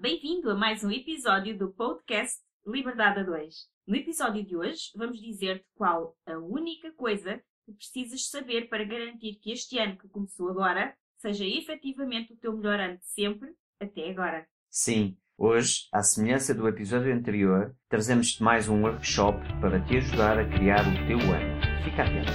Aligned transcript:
bem-vindo 0.00 0.50
a 0.50 0.54
mais 0.54 0.82
um 0.82 0.90
episódio 0.90 1.58
do 1.58 1.68
podcast 1.72 2.38
Liberdade 2.66 3.20
a 3.20 3.22
2. 3.22 3.54
No 3.86 3.94
episódio 3.94 4.42
de 4.42 4.56
hoje, 4.56 4.90
vamos 4.96 5.20
dizer-te 5.20 5.66
qual 5.74 6.16
a 6.26 6.38
única 6.38 6.90
coisa 6.92 7.38
que 7.66 7.74
precisas 7.74 8.30
saber 8.30 8.70
para 8.70 8.82
garantir 8.82 9.34
que 9.34 9.52
este 9.52 9.78
ano 9.78 9.98
que 9.98 10.08
começou 10.08 10.48
agora 10.48 10.94
seja 11.18 11.44
efetivamente 11.44 12.32
o 12.32 12.36
teu 12.38 12.56
melhor 12.56 12.80
ano 12.80 12.96
de 12.96 13.04
sempre 13.04 13.50
até 13.78 14.08
agora. 14.08 14.46
Sim, 14.70 15.18
hoje, 15.36 15.86
à 15.92 16.02
semelhança 16.02 16.54
do 16.54 16.66
episódio 16.66 17.12
anterior, 17.12 17.76
trazemos-te 17.86 18.42
mais 18.42 18.70
um 18.70 18.82
workshop 18.82 19.38
para 19.60 19.84
te 19.84 19.98
ajudar 19.98 20.38
a 20.38 20.48
criar 20.48 20.80
o 20.80 21.06
teu 21.06 21.18
ano. 21.18 21.84
Fica 21.84 22.04
atento. 22.04 22.32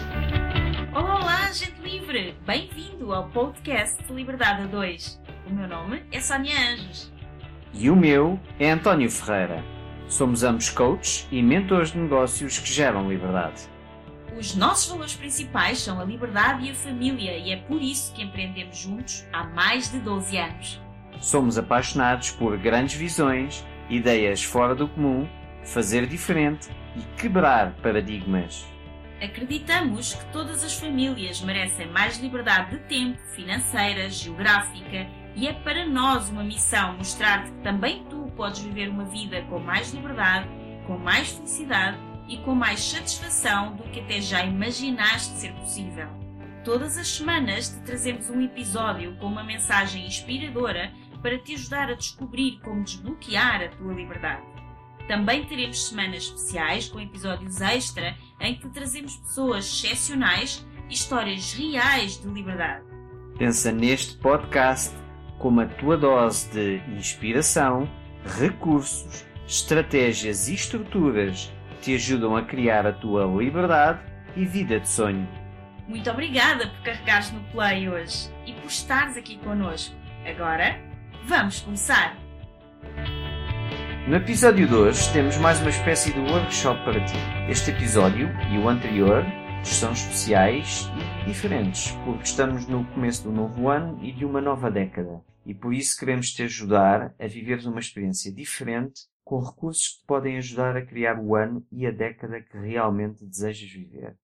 Olá, 0.96 1.52
gente 1.52 1.82
livre! 1.82 2.34
Bem-vindo 2.46 3.12
ao 3.12 3.28
podcast 3.32 4.04
Liberdade 4.14 4.62
a 4.62 4.68
2. 4.68 5.20
O 5.48 5.50
meu 5.52 5.68
nome 5.68 6.06
é 6.12 6.22
Sónia 6.22 6.54
Anjos. 6.60 7.15
E 7.78 7.90
o 7.90 7.96
meu 7.96 8.40
é 8.58 8.72
António 8.72 9.12
Ferreira. 9.12 9.62
Somos 10.08 10.44
ambos 10.44 10.70
coaches 10.70 11.28
e 11.30 11.42
mentores 11.42 11.92
de 11.92 11.98
negócios 11.98 12.58
que 12.58 12.72
geram 12.72 13.10
liberdade. 13.10 13.64
Os 14.38 14.56
nossos 14.56 14.90
valores 14.90 15.16
principais 15.16 15.80
são 15.80 16.00
a 16.00 16.06
liberdade 16.06 16.66
e 16.66 16.72
a 16.72 16.74
família, 16.74 17.38
e 17.38 17.52
é 17.52 17.58
por 17.58 17.82
isso 17.82 18.14
que 18.14 18.24
empreendemos 18.24 18.78
juntos 18.78 19.26
há 19.34 19.44
mais 19.44 19.92
de 19.92 20.00
12 20.00 20.38
anos. 20.38 20.82
Somos 21.20 21.58
apaixonados 21.58 22.32
por 22.32 22.58
grandes 22.58 22.96
visões, 22.96 23.66
ideias 23.90 24.42
fora 24.42 24.74
do 24.74 24.88
comum, 24.88 25.28
fazer 25.66 26.08
diferente 26.08 26.70
e 26.96 27.22
quebrar 27.22 27.74
paradigmas. 27.82 28.66
Acreditamos 29.22 30.14
que 30.14 30.26
todas 30.32 30.64
as 30.64 30.76
famílias 30.76 31.42
merecem 31.42 31.88
mais 31.88 32.20
liberdade 32.20 32.72
de 32.72 32.80
tempo, 32.86 33.20
financeira, 33.34 34.10
geográfica 34.10 35.08
e 35.36 35.48
é 35.48 35.54
para 35.54 35.86
nós 35.86 36.30
uma 36.30 36.44
missão 36.44 36.98
mostrar-te 36.98 37.52
que 37.52 37.62
também 37.62 38.06
tu 38.10 38.32
podes 38.36 38.62
viver 38.62 38.90
uma 38.90 39.06
vida 39.06 39.42
com 39.44 39.60
mais 39.60 39.94
liberdade, 39.94 40.48
com 40.88 40.98
mais 40.98 41.32
felicidade 41.32 41.98
e 42.28 42.38
com 42.38 42.56
mais 42.56 42.80
satisfação 42.80 43.76
do 43.76 43.84
que 43.84 44.00
até 44.00 44.22
já 44.22 44.44
imaginaste 44.44 45.34
ser 45.34 45.54
possível. 45.54 46.08
Todas 46.64 46.98
as 46.98 47.08
semanas 47.08 47.70
te 47.70 47.80
trazemos 47.82 48.30
um 48.30 48.42
episódio 48.42 49.16
com 49.18 49.28
uma 49.28 49.44
mensagem 49.44 50.08
inspiradora 50.08 50.92
para 51.22 51.38
te 51.38 51.54
ajudar 51.54 51.90
a 51.90 51.96
descobrir 51.96 52.60
como 52.64 52.84
desbloquear 52.84 53.62
a 53.62 53.70
tua 53.70 53.94
liberdade. 53.94 54.44
Também 55.08 55.46
teremos 55.46 55.88
semanas 55.88 56.24
especiais 56.24 56.88
com 56.88 57.00
episódios 57.00 57.62
extra 57.62 58.18
em 58.40 58.56
que 58.56 58.62
te 58.62 58.70
trazemos 58.70 59.18
pessoas 59.18 59.66
excepcionais 59.66 60.66
e 60.90 60.94
histórias 60.94 61.54
reais 61.54 62.20
de 62.20 62.28
liberdade. 62.28 62.84
Pensa 63.38 63.72
neste 63.72 64.18
podcast 64.18 64.96
como 65.38 65.62
a 65.62 65.66
tua 65.66 65.98
dose 65.98 66.50
de 66.50 66.82
inspiração, 66.96 67.90
recursos, 68.40 69.26
estratégias 69.48 70.48
e 70.48 70.56
estruturas 70.56 71.52
que 71.70 71.76
te 71.82 71.96
ajudam 71.96 72.36
a 72.36 72.44
criar 72.44 72.86
a 72.88 72.94
tua 72.94 73.26
liberdade 73.26 74.00
e 74.36 74.46
vida 74.46 74.80
de 74.80 74.88
sonho. 74.88 75.28
Muito 75.88 76.10
obrigada 76.10 76.68
por 76.68 76.82
carregares 76.82 77.32
no 77.32 77.40
play 77.52 77.88
hoje 77.88 78.30
e 78.46 78.54
por 78.54 78.68
estares 78.68 79.16
aqui 79.16 79.38
connosco. 79.38 79.96
Agora, 80.26 80.80
vamos 81.26 81.62
começar! 81.62 82.18
No 84.08 84.16
episódio 84.16 84.68
de 84.68 84.74
hoje 84.76 85.12
temos 85.14 85.38
mais 85.38 85.60
uma 85.62 85.70
espécie 85.70 86.14
de 86.14 86.20
workshop 86.20 86.84
para 86.84 87.04
ti. 87.06 87.16
Este 87.50 87.72
episódio 87.72 88.30
e 88.52 88.58
o 88.58 88.70
anterior 88.70 89.26
são 89.70 89.92
especiais 89.92 90.88
e 91.24 91.28
diferentes, 91.28 91.92
porque 92.06 92.24
estamos 92.24 92.68
no 92.68 92.86
começo 92.94 93.24
do 93.24 93.32
novo 93.32 93.68
ano 93.68 94.04
e 94.04 94.12
de 94.12 94.24
uma 94.24 94.40
nova 94.40 94.70
década. 94.70 95.24
E 95.46 95.54
por 95.54 95.74
isso 95.74 95.98
queremos 96.00 96.32
te 96.32 96.44
ajudar 96.44 97.14
a 97.20 97.28
viveres 97.28 97.66
uma 97.66 97.80
experiência 97.80 98.32
diferente 98.34 99.02
com 99.24 99.40
recursos 99.40 99.88
que 99.88 100.00
te 100.02 100.06
podem 100.06 100.38
ajudar 100.38 100.78
a 100.78 100.86
criar 100.86 101.20
o 101.20 101.36
ano 101.36 101.66
e 101.72 101.86
a 101.86 101.92
década 101.92 102.42
que 102.42 102.58
realmente 102.58 103.26
desejas 103.26 103.70
viver. 103.70 104.18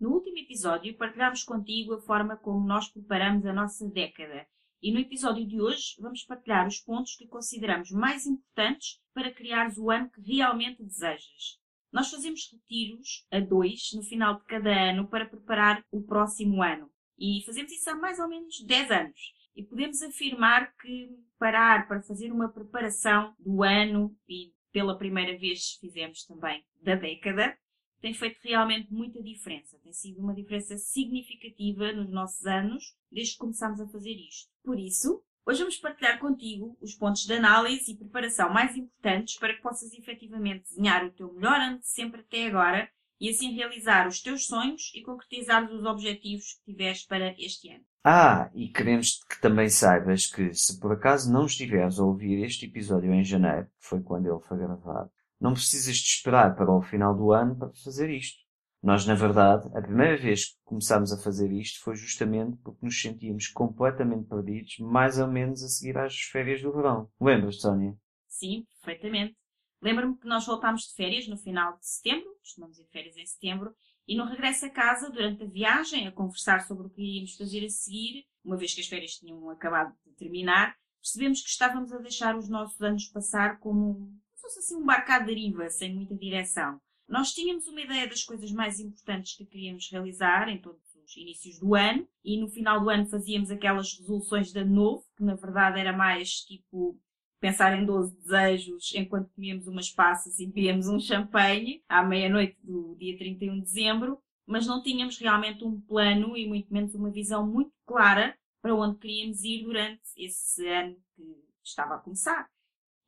No 0.00 0.10
último 0.10 0.38
episódio 0.38 0.96
partilhámos 0.96 1.42
contigo 1.42 1.94
a 1.94 2.00
forma 2.00 2.36
como 2.36 2.66
nós 2.66 2.88
preparamos 2.88 3.44
a 3.44 3.52
nossa 3.52 3.88
década 3.88 4.46
e 4.82 4.92
no 4.92 5.00
episódio 5.00 5.46
de 5.46 5.60
hoje 5.60 5.96
vamos 5.98 6.22
partilhar 6.22 6.66
os 6.66 6.78
pontos 6.78 7.16
que 7.16 7.26
consideramos 7.26 7.90
mais 7.90 8.26
importantes 8.26 9.00
para 9.14 9.32
criares 9.32 9.78
o 9.78 9.90
ano 9.90 10.10
que 10.10 10.20
realmente 10.20 10.82
desejas. 10.82 11.58
Nós 11.96 12.10
fazemos 12.10 12.52
retiros 12.52 13.26
a 13.30 13.40
dois 13.40 13.90
no 13.94 14.02
final 14.02 14.38
de 14.38 14.44
cada 14.44 14.90
ano 14.90 15.08
para 15.08 15.24
preparar 15.24 15.82
o 15.90 16.02
próximo 16.02 16.62
ano. 16.62 16.90
E 17.18 17.42
fazemos 17.46 17.72
isso 17.72 17.88
há 17.88 17.94
mais 17.94 18.18
ou 18.18 18.28
menos 18.28 18.62
10 18.66 18.90
anos. 18.90 19.18
E 19.56 19.62
podemos 19.62 20.02
afirmar 20.02 20.74
que 20.76 21.08
parar 21.38 21.88
para 21.88 22.02
fazer 22.02 22.30
uma 22.30 22.52
preparação 22.52 23.34
do 23.38 23.62
ano 23.62 24.14
e 24.28 24.52
pela 24.70 24.98
primeira 24.98 25.38
vez 25.38 25.78
fizemos 25.80 26.22
também 26.26 26.62
da 26.82 26.96
década, 26.96 27.56
tem 28.02 28.12
feito 28.12 28.40
realmente 28.42 28.92
muita 28.92 29.22
diferença. 29.22 29.78
Tem 29.82 29.94
sido 29.94 30.20
uma 30.20 30.34
diferença 30.34 30.76
significativa 30.76 31.94
nos 31.94 32.10
nossos 32.10 32.44
anos 32.44 32.94
desde 33.10 33.32
que 33.32 33.38
começámos 33.38 33.80
a 33.80 33.88
fazer 33.88 34.12
isto. 34.12 34.50
Por 34.62 34.78
isso, 34.78 35.24
hoje 35.46 35.60
vamos 35.60 35.78
partilhar 35.78 36.18
contigo 36.18 36.76
os 36.80 36.94
pontos 36.94 37.24
de 37.24 37.32
análise 37.32 37.92
e 37.92 37.96
preparação 37.96 38.52
mais 38.52 38.76
importantes 38.76 39.38
para 39.38 39.54
que 39.54 39.62
possas 39.62 39.92
efetivamente 39.92 40.64
desenhar 40.68 41.04
o 41.04 41.12
teu 41.12 41.32
melhor 41.32 41.60
ano 41.60 41.78
de 41.78 41.88
sempre 41.88 42.20
até 42.20 42.46
agora 42.46 42.88
e 43.20 43.30
assim 43.30 43.54
realizar 43.54 44.06
os 44.06 44.20
teus 44.20 44.46
sonhos 44.46 44.92
e 44.94 45.02
concretizar 45.02 45.64
os 45.72 45.84
objetivos 45.84 46.54
que 46.54 46.72
tiveres 46.72 47.04
para 47.06 47.34
este 47.38 47.70
ano. 47.70 47.84
Ah, 48.04 48.50
e 48.54 48.68
queremos 48.68 49.20
que 49.28 49.40
também 49.40 49.68
saibas 49.68 50.26
que 50.26 50.52
se 50.54 50.78
por 50.78 50.92
acaso 50.92 51.32
não 51.32 51.46
estiveres 51.46 51.98
a 51.98 52.04
ouvir 52.04 52.44
este 52.44 52.66
episódio 52.66 53.12
em 53.12 53.24
janeiro, 53.24 53.66
que 53.80 53.86
foi 53.88 54.02
quando 54.02 54.26
ele 54.26 54.44
foi 54.46 54.58
gravado, 54.58 55.10
não 55.40 55.54
precisas 55.54 55.96
de 55.96 56.08
esperar 56.08 56.54
para 56.54 56.70
o 56.70 56.82
final 56.82 57.16
do 57.16 57.32
ano 57.32 57.56
para 57.56 57.72
fazer 57.82 58.10
isto. 58.10 58.45
Nós, 58.86 59.04
na 59.04 59.16
verdade, 59.16 59.68
a 59.76 59.82
primeira 59.82 60.16
vez 60.16 60.50
que 60.50 60.62
começámos 60.62 61.12
a 61.12 61.20
fazer 61.20 61.50
isto 61.50 61.82
foi 61.82 61.96
justamente 61.96 62.56
porque 62.58 62.86
nos 62.86 63.02
sentíamos 63.02 63.48
completamente 63.48 64.28
perdidos, 64.28 64.78
mais 64.78 65.18
ou 65.18 65.26
menos 65.26 65.60
a 65.64 65.68
seguir 65.68 65.98
às 65.98 66.16
férias 66.20 66.62
do 66.62 66.72
verão. 66.72 67.10
Lembras, 67.20 67.60
Sónia? 67.60 67.98
Sim, 68.28 68.64
perfeitamente. 68.80 69.36
Lembro-me 69.82 70.16
que 70.16 70.28
nós 70.28 70.46
voltámos 70.46 70.82
de 70.82 70.94
férias 70.94 71.26
no 71.26 71.36
final 71.36 71.76
de 71.76 71.84
setembro, 71.84 72.32
costumamos 72.38 72.78
ir 72.78 72.86
férias 72.92 73.16
em 73.16 73.26
setembro, 73.26 73.74
e 74.06 74.16
no 74.16 74.24
regresso 74.24 74.66
a 74.66 74.70
casa, 74.70 75.10
durante 75.10 75.42
a 75.42 75.48
viagem, 75.48 76.06
a 76.06 76.12
conversar 76.12 76.64
sobre 76.64 76.86
o 76.86 76.90
que 76.90 77.02
iríamos 77.02 77.34
fazer 77.34 77.64
a 77.64 77.68
seguir, 77.68 78.24
uma 78.44 78.56
vez 78.56 78.72
que 78.72 78.82
as 78.82 78.86
férias 78.86 79.16
tinham 79.16 79.50
acabado 79.50 79.92
de 80.06 80.12
terminar, 80.12 80.76
percebemos 81.02 81.42
que 81.42 81.48
estávamos 81.48 81.92
a 81.92 81.98
deixar 81.98 82.36
os 82.36 82.48
nossos 82.48 82.80
anos 82.80 83.08
passar 83.08 83.58
como, 83.58 83.94
como 83.94 84.20
se 84.36 84.42
fosse 84.42 84.58
assim 84.60 84.76
um 84.76 84.86
barco 84.86 85.10
à 85.10 85.18
deriva, 85.18 85.68
sem 85.70 85.92
muita 85.92 86.14
direção. 86.14 86.80
Nós 87.08 87.32
tínhamos 87.32 87.66
uma 87.68 87.80
ideia 87.80 88.08
das 88.08 88.24
coisas 88.24 88.50
mais 88.50 88.80
importantes 88.80 89.36
que 89.36 89.46
queríamos 89.46 89.88
realizar 89.90 90.48
em 90.48 90.58
todos 90.58 90.82
os 91.04 91.16
inícios 91.16 91.58
do 91.58 91.74
ano, 91.74 92.06
e 92.24 92.36
no 92.36 92.48
final 92.48 92.80
do 92.80 92.90
ano 92.90 93.06
fazíamos 93.06 93.50
aquelas 93.50 93.96
resoluções 93.96 94.52
de 94.52 94.58
ano 94.58 94.74
novo, 94.74 95.04
que 95.16 95.22
na 95.22 95.36
verdade 95.36 95.78
era 95.78 95.92
mais 95.92 96.40
tipo 96.40 96.98
pensar 97.38 97.78
em 97.78 97.84
12 97.84 98.16
desejos 98.16 98.92
enquanto 98.94 99.30
comíamos 99.34 99.68
umas 99.68 99.88
passas 99.90 100.40
e 100.40 100.46
bebíamos 100.46 100.88
um 100.88 100.98
champanhe 100.98 101.82
à 101.88 102.02
meia-noite 102.02 102.56
do 102.62 102.96
dia 102.96 103.16
31 103.16 103.54
de 103.54 103.60
dezembro, 103.60 104.20
mas 104.44 104.66
não 104.66 104.82
tínhamos 104.82 105.16
realmente 105.18 105.64
um 105.64 105.80
plano 105.80 106.36
e 106.36 106.48
muito 106.48 106.72
menos 106.72 106.94
uma 106.94 107.10
visão 107.10 107.46
muito 107.46 107.72
clara 107.84 108.36
para 108.60 108.74
onde 108.74 108.98
queríamos 108.98 109.44
ir 109.44 109.62
durante 109.62 110.02
esse 110.16 110.66
ano 110.66 110.96
que 111.14 111.22
estava 111.62 111.94
a 111.94 111.98
começar. 111.98 112.48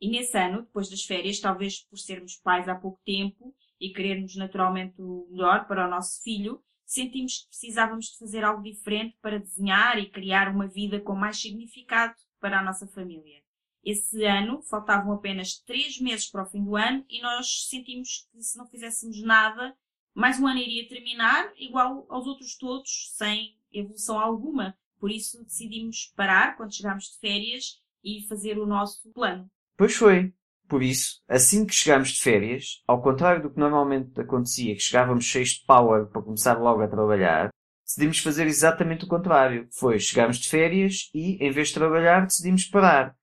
E 0.00 0.08
nesse 0.08 0.38
ano, 0.38 0.62
depois 0.62 0.88
das 0.88 1.02
férias, 1.02 1.40
talvez 1.40 1.80
por 1.80 1.98
sermos 1.98 2.36
pais 2.36 2.68
há 2.68 2.76
pouco 2.76 3.00
tempo 3.04 3.52
e 3.80 3.90
querermos 3.90 4.34
naturalmente 4.36 5.00
o 5.00 5.26
melhor 5.30 5.66
para 5.66 5.86
o 5.86 5.90
nosso 5.90 6.22
filho, 6.22 6.62
sentimos 6.84 7.42
que 7.42 7.48
precisávamos 7.48 8.06
de 8.06 8.18
fazer 8.18 8.44
algo 8.44 8.62
diferente 8.62 9.16
para 9.20 9.38
desenhar 9.38 9.98
e 9.98 10.10
criar 10.10 10.48
uma 10.48 10.66
vida 10.66 11.00
com 11.00 11.14
mais 11.14 11.40
significado 11.40 12.14
para 12.40 12.58
a 12.58 12.62
nossa 12.62 12.86
família. 12.86 13.42
Esse 13.84 14.24
ano 14.24 14.62
faltavam 14.62 15.12
apenas 15.12 15.58
três 15.60 16.00
meses 16.00 16.30
para 16.30 16.42
o 16.42 16.46
fim 16.46 16.64
do 16.64 16.76
ano 16.76 17.04
e 17.08 17.20
nós 17.20 17.68
sentimos 17.68 18.28
que 18.32 18.42
se 18.42 18.58
não 18.58 18.66
fizéssemos 18.68 19.22
nada, 19.22 19.76
mais 20.14 20.40
um 20.40 20.46
ano 20.46 20.58
iria 20.58 20.88
terminar 20.88 21.52
igual 21.56 22.04
aos 22.08 22.26
outros 22.26 22.56
todos, 22.56 23.12
sem 23.16 23.56
evolução 23.72 24.18
alguma. 24.18 24.76
Por 24.98 25.10
isso 25.10 25.44
decidimos 25.44 26.12
parar 26.16 26.56
quando 26.56 26.74
chegámos 26.74 27.04
de 27.04 27.18
férias 27.18 27.80
e 28.02 28.26
fazer 28.28 28.58
o 28.58 28.66
nosso 28.66 29.12
plano. 29.12 29.48
Pois 29.76 29.94
foi. 29.94 30.34
Por 30.68 30.82
isso, 30.82 31.22
assim 31.28 31.64
que 31.64 31.74
chegámos 31.74 32.10
de 32.10 32.20
férias, 32.20 32.82
ao 32.86 33.00
contrário 33.00 33.42
do 33.42 33.50
que 33.50 33.58
normalmente 33.58 34.20
acontecia, 34.20 34.74
que 34.74 34.82
chegávamos 34.82 35.24
cheios 35.24 35.50
de 35.50 35.64
power 35.64 36.06
para 36.06 36.22
começar 36.22 36.58
logo 36.58 36.82
a 36.82 36.88
trabalhar, 36.88 37.48
decidimos 37.86 38.18
fazer 38.20 38.46
exatamente 38.46 39.04
o 39.04 39.08
contrário. 39.08 39.66
Foi, 39.72 39.98
chegámos 39.98 40.36
de 40.36 40.48
férias 40.48 41.10
e, 41.14 41.42
em 41.42 41.50
vez 41.50 41.68
de 41.68 41.74
trabalhar, 41.74 42.26
decidimos 42.26 42.66
parar 42.66 43.16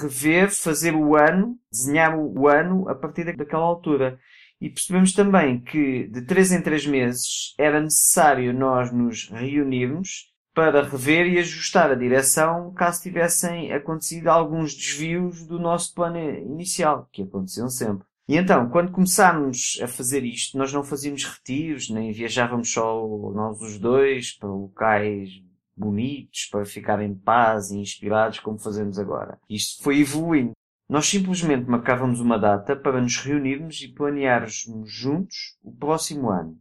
rever, 0.00 0.50
fazer 0.50 0.94
o 0.94 1.16
ano, 1.16 1.58
desenhar 1.70 2.16
o 2.16 2.48
ano 2.48 2.88
a 2.88 2.94
partir 2.94 3.24
daquela 3.36 3.64
altura. 3.64 4.18
E 4.60 4.70
percebemos 4.70 5.12
também 5.12 5.60
que 5.60 6.06
de 6.06 6.22
três 6.22 6.52
em 6.52 6.62
três 6.62 6.86
meses 6.86 7.52
era 7.58 7.80
necessário 7.80 8.54
nós 8.54 8.92
nos 8.92 9.28
reunirmos 9.28 10.31
para 10.54 10.82
rever 10.82 11.26
e 11.26 11.38
ajustar 11.38 11.90
a 11.90 11.94
direção 11.94 12.72
caso 12.74 13.02
tivessem 13.02 13.72
acontecido 13.72 14.28
alguns 14.28 14.74
desvios 14.74 15.46
do 15.46 15.58
nosso 15.58 15.94
plano 15.94 16.18
inicial, 16.18 17.08
que 17.10 17.22
aconteciam 17.22 17.68
sempre. 17.68 18.06
E 18.28 18.36
então, 18.36 18.68
quando 18.68 18.92
começámos 18.92 19.78
a 19.82 19.88
fazer 19.88 20.24
isto, 20.24 20.56
nós 20.56 20.72
não 20.72 20.84
fazíamos 20.84 21.24
retiros, 21.24 21.90
nem 21.90 22.12
viajávamos 22.12 22.72
só 22.72 23.06
nós 23.34 23.60
os 23.60 23.78
dois 23.78 24.32
para 24.32 24.48
locais 24.48 25.30
bonitos, 25.76 26.46
para 26.50 26.64
ficar 26.64 27.02
em 27.02 27.14
paz 27.14 27.70
e 27.70 27.78
inspirados 27.78 28.38
como 28.38 28.58
fazemos 28.58 28.98
agora. 28.98 29.38
Isto 29.48 29.82
foi 29.82 30.00
evoluindo. 30.00 30.52
Nós 30.88 31.06
simplesmente 31.06 31.68
marcávamos 31.68 32.20
uma 32.20 32.38
data 32.38 32.76
para 32.76 33.00
nos 33.00 33.16
reunirmos 33.16 33.80
e 33.82 33.88
planearmos 33.88 34.66
juntos 34.86 35.56
o 35.62 35.72
próximo 35.72 36.30
ano. 36.30 36.58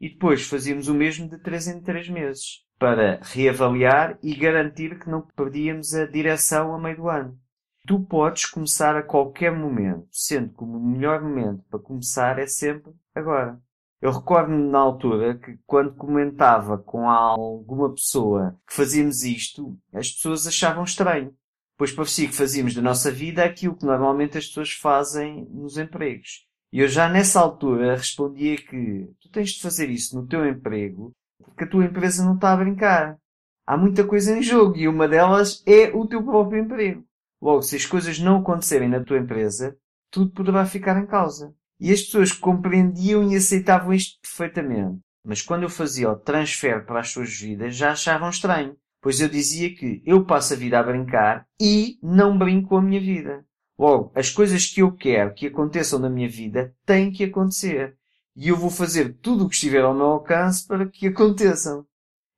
E 0.00 0.08
depois 0.08 0.46
fazíamos 0.46 0.88
o 0.88 0.94
mesmo 0.94 1.28
de 1.28 1.38
três 1.38 1.68
em 1.68 1.80
três 1.80 2.08
meses, 2.08 2.64
para 2.84 3.18
reavaliar 3.22 4.18
e 4.22 4.34
garantir 4.34 4.98
que 4.98 5.08
não 5.08 5.22
perdíamos 5.22 5.94
a 5.94 6.04
direção 6.04 6.74
a 6.74 6.78
meio 6.78 6.98
do 6.98 7.08
ano. 7.08 7.40
Tu 7.86 7.98
podes 7.98 8.44
começar 8.44 8.94
a 8.94 9.02
qualquer 9.02 9.50
momento, 9.50 10.06
sendo 10.10 10.52
que 10.52 10.62
o 10.62 10.66
melhor 10.66 11.22
momento 11.22 11.64
para 11.70 11.80
começar 11.80 12.38
é 12.38 12.46
sempre 12.46 12.92
agora. 13.14 13.58
Eu 14.02 14.12
recordo-me 14.12 14.70
na 14.70 14.80
altura 14.80 15.38
que 15.38 15.58
quando 15.66 15.94
comentava 15.94 16.76
com 16.76 17.08
alguma 17.08 17.90
pessoa 17.94 18.54
que 18.68 18.74
fazíamos 18.74 19.24
isto, 19.24 19.78
as 19.90 20.10
pessoas 20.10 20.46
achavam 20.46 20.84
estranho, 20.84 21.34
pois 21.78 21.90
parecia 21.90 22.28
que 22.28 22.36
fazíamos 22.36 22.74
da 22.74 22.82
nossa 22.82 23.10
vida 23.10 23.42
aquilo 23.42 23.76
que 23.76 23.86
normalmente 23.86 24.36
as 24.36 24.46
pessoas 24.46 24.72
fazem 24.72 25.46
nos 25.46 25.78
empregos. 25.78 26.46
E 26.70 26.80
eu 26.80 26.88
já 26.88 27.08
nessa 27.08 27.40
altura 27.40 27.96
respondia 27.96 28.58
que 28.58 29.08
tu 29.22 29.30
tens 29.30 29.52
de 29.52 29.62
fazer 29.62 29.88
isso 29.88 30.14
no 30.20 30.26
teu 30.26 30.46
emprego 30.46 31.14
porque 31.44 31.64
a 31.64 31.68
tua 31.68 31.84
empresa 31.84 32.24
não 32.24 32.34
está 32.34 32.52
a 32.52 32.56
brincar. 32.56 33.18
Há 33.66 33.76
muita 33.76 34.04
coisa 34.04 34.36
em 34.36 34.42
jogo 34.42 34.76
e 34.76 34.86
uma 34.86 35.08
delas 35.08 35.62
é 35.66 35.90
o 35.94 36.06
teu 36.06 36.22
próprio 36.22 36.62
emprego. 36.62 37.04
Logo, 37.40 37.62
se 37.62 37.76
as 37.76 37.86
coisas 37.86 38.18
não 38.18 38.38
acontecerem 38.38 38.88
na 38.88 39.02
tua 39.02 39.18
empresa, 39.18 39.76
tudo 40.10 40.32
poderá 40.32 40.64
ficar 40.64 41.00
em 41.00 41.06
causa. 41.06 41.54
E 41.80 41.92
as 41.92 42.02
pessoas 42.02 42.32
compreendiam 42.32 43.30
e 43.30 43.36
aceitavam 43.36 43.92
isto 43.92 44.20
perfeitamente. 44.22 45.00
Mas 45.24 45.42
quando 45.42 45.62
eu 45.62 45.70
fazia 45.70 46.10
o 46.10 46.16
transfer 46.16 46.84
para 46.84 47.00
as 47.00 47.10
suas 47.10 47.34
vidas, 47.34 47.74
já 47.74 47.92
achavam 47.92 48.28
estranho. 48.28 48.76
Pois 49.00 49.20
eu 49.20 49.28
dizia 49.28 49.74
que 49.74 50.02
eu 50.04 50.24
passo 50.24 50.54
a 50.54 50.56
vida 50.56 50.78
a 50.78 50.82
brincar 50.82 51.46
e 51.60 51.98
não 52.02 52.38
brinco 52.38 52.68
com 52.68 52.76
a 52.76 52.82
minha 52.82 53.00
vida. 53.00 53.44
Logo, 53.78 54.12
as 54.14 54.30
coisas 54.30 54.66
que 54.66 54.80
eu 54.80 54.92
quero 54.92 55.34
que 55.34 55.46
aconteçam 55.46 55.98
na 55.98 56.08
minha 56.08 56.28
vida 56.28 56.74
têm 56.86 57.10
que 57.10 57.24
acontecer. 57.24 57.96
E 58.36 58.48
eu 58.48 58.56
vou 58.56 58.70
fazer 58.70 59.14
tudo 59.22 59.44
o 59.44 59.48
que 59.48 59.54
estiver 59.54 59.82
ao 59.82 59.94
meu 59.94 60.06
alcance 60.06 60.66
para 60.66 60.86
que 60.88 61.06
aconteçam. 61.06 61.86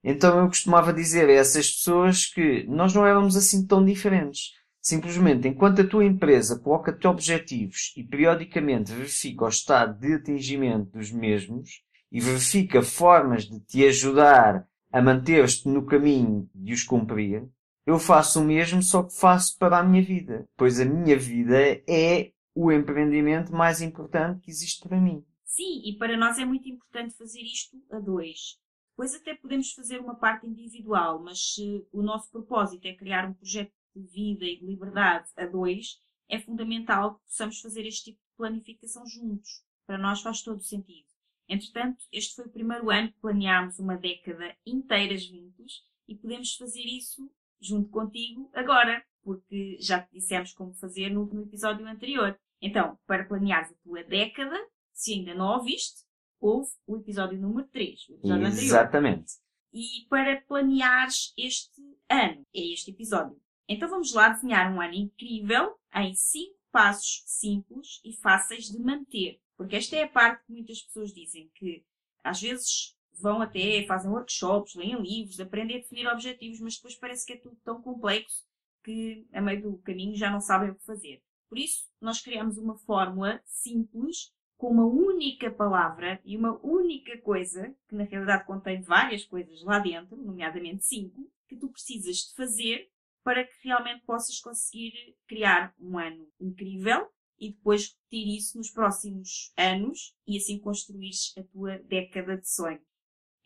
Então 0.04 0.38
eu 0.40 0.46
costumava 0.46 0.92
dizer 0.92 1.28
a 1.28 1.32
essas 1.32 1.70
pessoas 1.70 2.26
que 2.26 2.64
nós 2.68 2.94
não 2.94 3.06
éramos 3.06 3.36
assim 3.36 3.66
tão 3.66 3.84
diferentes. 3.84 4.52
Simplesmente, 4.80 5.48
enquanto 5.48 5.82
a 5.82 5.86
tua 5.86 6.04
empresa 6.04 6.60
coloca-te 6.60 7.08
objetivos 7.08 7.92
e 7.96 8.04
periodicamente 8.04 8.92
verifica 8.92 9.44
o 9.44 9.48
estado 9.48 9.98
de 9.98 10.14
atingimento 10.14 10.92
dos 10.92 11.10
mesmos 11.10 11.82
e 12.12 12.20
verifica 12.20 12.82
formas 12.82 13.46
de 13.46 13.58
te 13.58 13.84
ajudar 13.84 14.64
a 14.92 15.02
manter-te 15.02 15.68
no 15.68 15.84
caminho 15.84 16.48
de 16.54 16.72
os 16.72 16.84
cumprir, 16.84 17.42
eu 17.84 17.98
faço 17.98 18.40
o 18.40 18.44
mesmo, 18.44 18.82
só 18.82 19.02
que 19.02 19.12
faço 19.12 19.58
para 19.58 19.78
a 19.78 19.82
minha 19.82 20.02
vida, 20.02 20.44
pois 20.56 20.78
a 20.78 20.84
minha 20.84 21.16
vida 21.16 21.58
é 21.88 22.30
o 22.54 22.70
empreendimento 22.70 23.52
mais 23.52 23.80
importante 23.82 24.40
que 24.40 24.50
existe 24.50 24.88
para 24.88 25.00
mim. 25.00 25.24
Sim, 25.46 25.80
e 25.84 25.96
para 25.96 26.16
nós 26.16 26.38
é 26.38 26.44
muito 26.44 26.68
importante 26.68 27.16
fazer 27.16 27.40
isto 27.40 27.80
a 27.90 28.00
dois. 28.00 28.58
Depois 28.90 29.14
até 29.14 29.34
podemos 29.34 29.72
fazer 29.72 30.00
uma 30.00 30.16
parte 30.16 30.46
individual, 30.46 31.22
mas 31.22 31.54
se 31.54 31.86
o 31.92 32.02
nosso 32.02 32.30
propósito 32.30 32.84
é 32.86 32.94
criar 32.94 33.28
um 33.28 33.34
projeto 33.34 33.72
de 33.94 34.02
vida 34.02 34.44
e 34.44 34.58
de 34.58 34.66
liberdade 34.66 35.28
a 35.36 35.46
dois, 35.46 35.98
é 36.28 36.38
fundamental 36.40 37.14
que 37.14 37.24
possamos 37.26 37.60
fazer 37.60 37.86
este 37.86 38.10
tipo 38.10 38.18
de 38.18 38.36
planificação 38.36 39.06
juntos. 39.06 39.64
Para 39.86 39.98
nós 39.98 40.20
faz 40.20 40.42
todo 40.42 40.58
o 40.58 40.64
sentido. 40.64 41.06
Entretanto, 41.48 42.04
este 42.12 42.34
foi 42.34 42.46
o 42.46 42.52
primeiro 42.52 42.90
ano 42.90 43.12
que 43.12 43.20
planeámos 43.20 43.78
uma 43.78 43.96
década 43.96 44.56
inteira 44.66 45.16
juntos 45.16 45.84
e 46.08 46.16
podemos 46.16 46.56
fazer 46.56 46.82
isso 46.82 47.30
junto 47.60 47.88
contigo 47.88 48.50
agora, 48.52 49.04
porque 49.22 49.78
já 49.80 50.02
te 50.02 50.12
dissemos 50.12 50.52
como 50.52 50.74
fazer 50.74 51.10
no, 51.10 51.26
no 51.26 51.42
episódio 51.42 51.86
anterior. 51.86 52.38
Então, 52.60 52.98
para 53.06 53.24
planeares 53.24 53.70
a 53.70 53.74
tua 53.84 54.02
década, 54.02 54.58
se 54.96 55.12
ainda 55.12 55.34
não 55.34 55.58
ouviste, 55.58 56.04
ouve 56.40 56.70
o 56.86 56.96
episódio 56.96 57.38
número 57.38 57.68
3, 57.68 58.08
o 58.08 58.14
episódio 58.14 58.46
Exatamente. 58.46 59.18
anterior. 59.18 59.46
E 59.72 60.06
para 60.08 60.40
planeares 60.42 61.34
este 61.36 61.82
ano, 62.08 62.46
é 62.54 62.72
este 62.72 62.90
episódio. 62.90 63.38
Então 63.68 63.88
vamos 63.90 64.12
lá 64.14 64.30
desenhar 64.30 64.72
um 64.72 64.80
ano 64.80 64.94
incrível 64.94 65.74
em 65.94 66.14
5 66.14 66.56
passos 66.72 67.22
simples 67.26 68.00
e 68.04 68.14
fáceis 68.16 68.64
de 68.64 68.78
manter. 68.78 69.38
Porque 69.56 69.76
esta 69.76 69.96
é 69.96 70.04
a 70.04 70.08
parte 70.08 70.44
que 70.46 70.52
muitas 70.52 70.82
pessoas 70.82 71.12
dizem 71.12 71.50
que 71.54 71.84
às 72.24 72.40
vezes 72.40 72.96
vão 73.18 73.42
até, 73.42 73.84
fazem 73.86 74.10
workshops, 74.10 74.74
leem 74.74 75.00
livros, 75.00 75.40
aprendem 75.40 75.76
a 75.76 75.80
definir 75.80 76.06
objetivos, 76.06 76.60
mas 76.60 76.76
depois 76.76 76.94
parece 76.94 77.26
que 77.26 77.34
é 77.34 77.36
tudo 77.36 77.56
tão 77.64 77.82
complexo 77.82 78.44
que 78.82 79.26
a 79.32 79.40
meio 79.42 79.62
do 79.62 79.78
caminho 79.78 80.14
já 80.14 80.30
não 80.30 80.40
sabem 80.40 80.70
o 80.70 80.74
que 80.74 80.84
fazer. 80.84 81.22
Por 81.48 81.58
isso, 81.58 81.86
nós 82.00 82.20
criamos 82.20 82.56
uma 82.56 82.76
fórmula 82.78 83.40
simples 83.44 84.32
com 84.56 84.68
uma 84.68 84.86
única 84.86 85.50
palavra 85.50 86.20
e 86.24 86.36
uma 86.36 86.58
única 86.64 87.16
coisa, 87.18 87.74
que 87.88 87.94
na 87.94 88.04
realidade 88.04 88.46
contém 88.46 88.80
várias 88.80 89.24
coisas 89.24 89.62
lá 89.62 89.78
dentro, 89.78 90.16
nomeadamente 90.16 90.84
cinco, 90.84 91.30
que 91.48 91.56
tu 91.56 91.68
precisas 91.68 92.16
de 92.16 92.34
fazer 92.34 92.90
para 93.22 93.44
que 93.44 93.54
realmente 93.64 94.04
possas 94.04 94.40
conseguir 94.40 95.16
criar 95.26 95.74
um 95.78 95.98
ano 95.98 96.28
incrível 96.40 97.08
e 97.38 97.52
depois 97.52 97.88
repetir 97.88 98.36
isso 98.36 98.56
nos 98.56 98.70
próximos 98.70 99.52
anos 99.56 100.16
e 100.26 100.36
assim 100.36 100.58
construires 100.58 101.34
a 101.36 101.42
tua 101.42 101.78
década 101.80 102.36
de 102.36 102.48
sonho. 102.48 102.80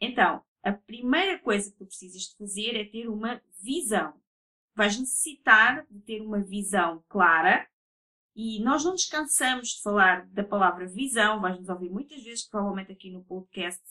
Então, 0.00 0.42
a 0.62 0.72
primeira 0.72 1.38
coisa 1.38 1.70
que 1.70 1.78
tu 1.78 1.86
precisas 1.86 2.22
de 2.22 2.36
fazer 2.36 2.76
é 2.76 2.84
ter 2.84 3.08
uma 3.08 3.42
visão. 3.62 4.14
Vais 4.74 4.98
necessitar 4.98 5.86
de 5.90 6.00
ter 6.00 6.20
uma 6.20 6.40
visão 6.40 7.02
clara 7.08 7.66
e 8.35 8.62
nós 8.62 8.85
não 8.85 8.94
descansamos 8.94 9.69
de 9.69 9.82
falar 9.82 10.27
da 10.29 10.44
palavra 10.44 10.87
visão. 10.87 11.41
Vais-nos 11.41 11.69
ouvir 11.69 11.91
muitas 11.91 12.23
vezes, 12.23 12.49
provavelmente 12.49 12.93
aqui 12.93 13.11
no 13.11 13.25
podcast, 13.25 13.82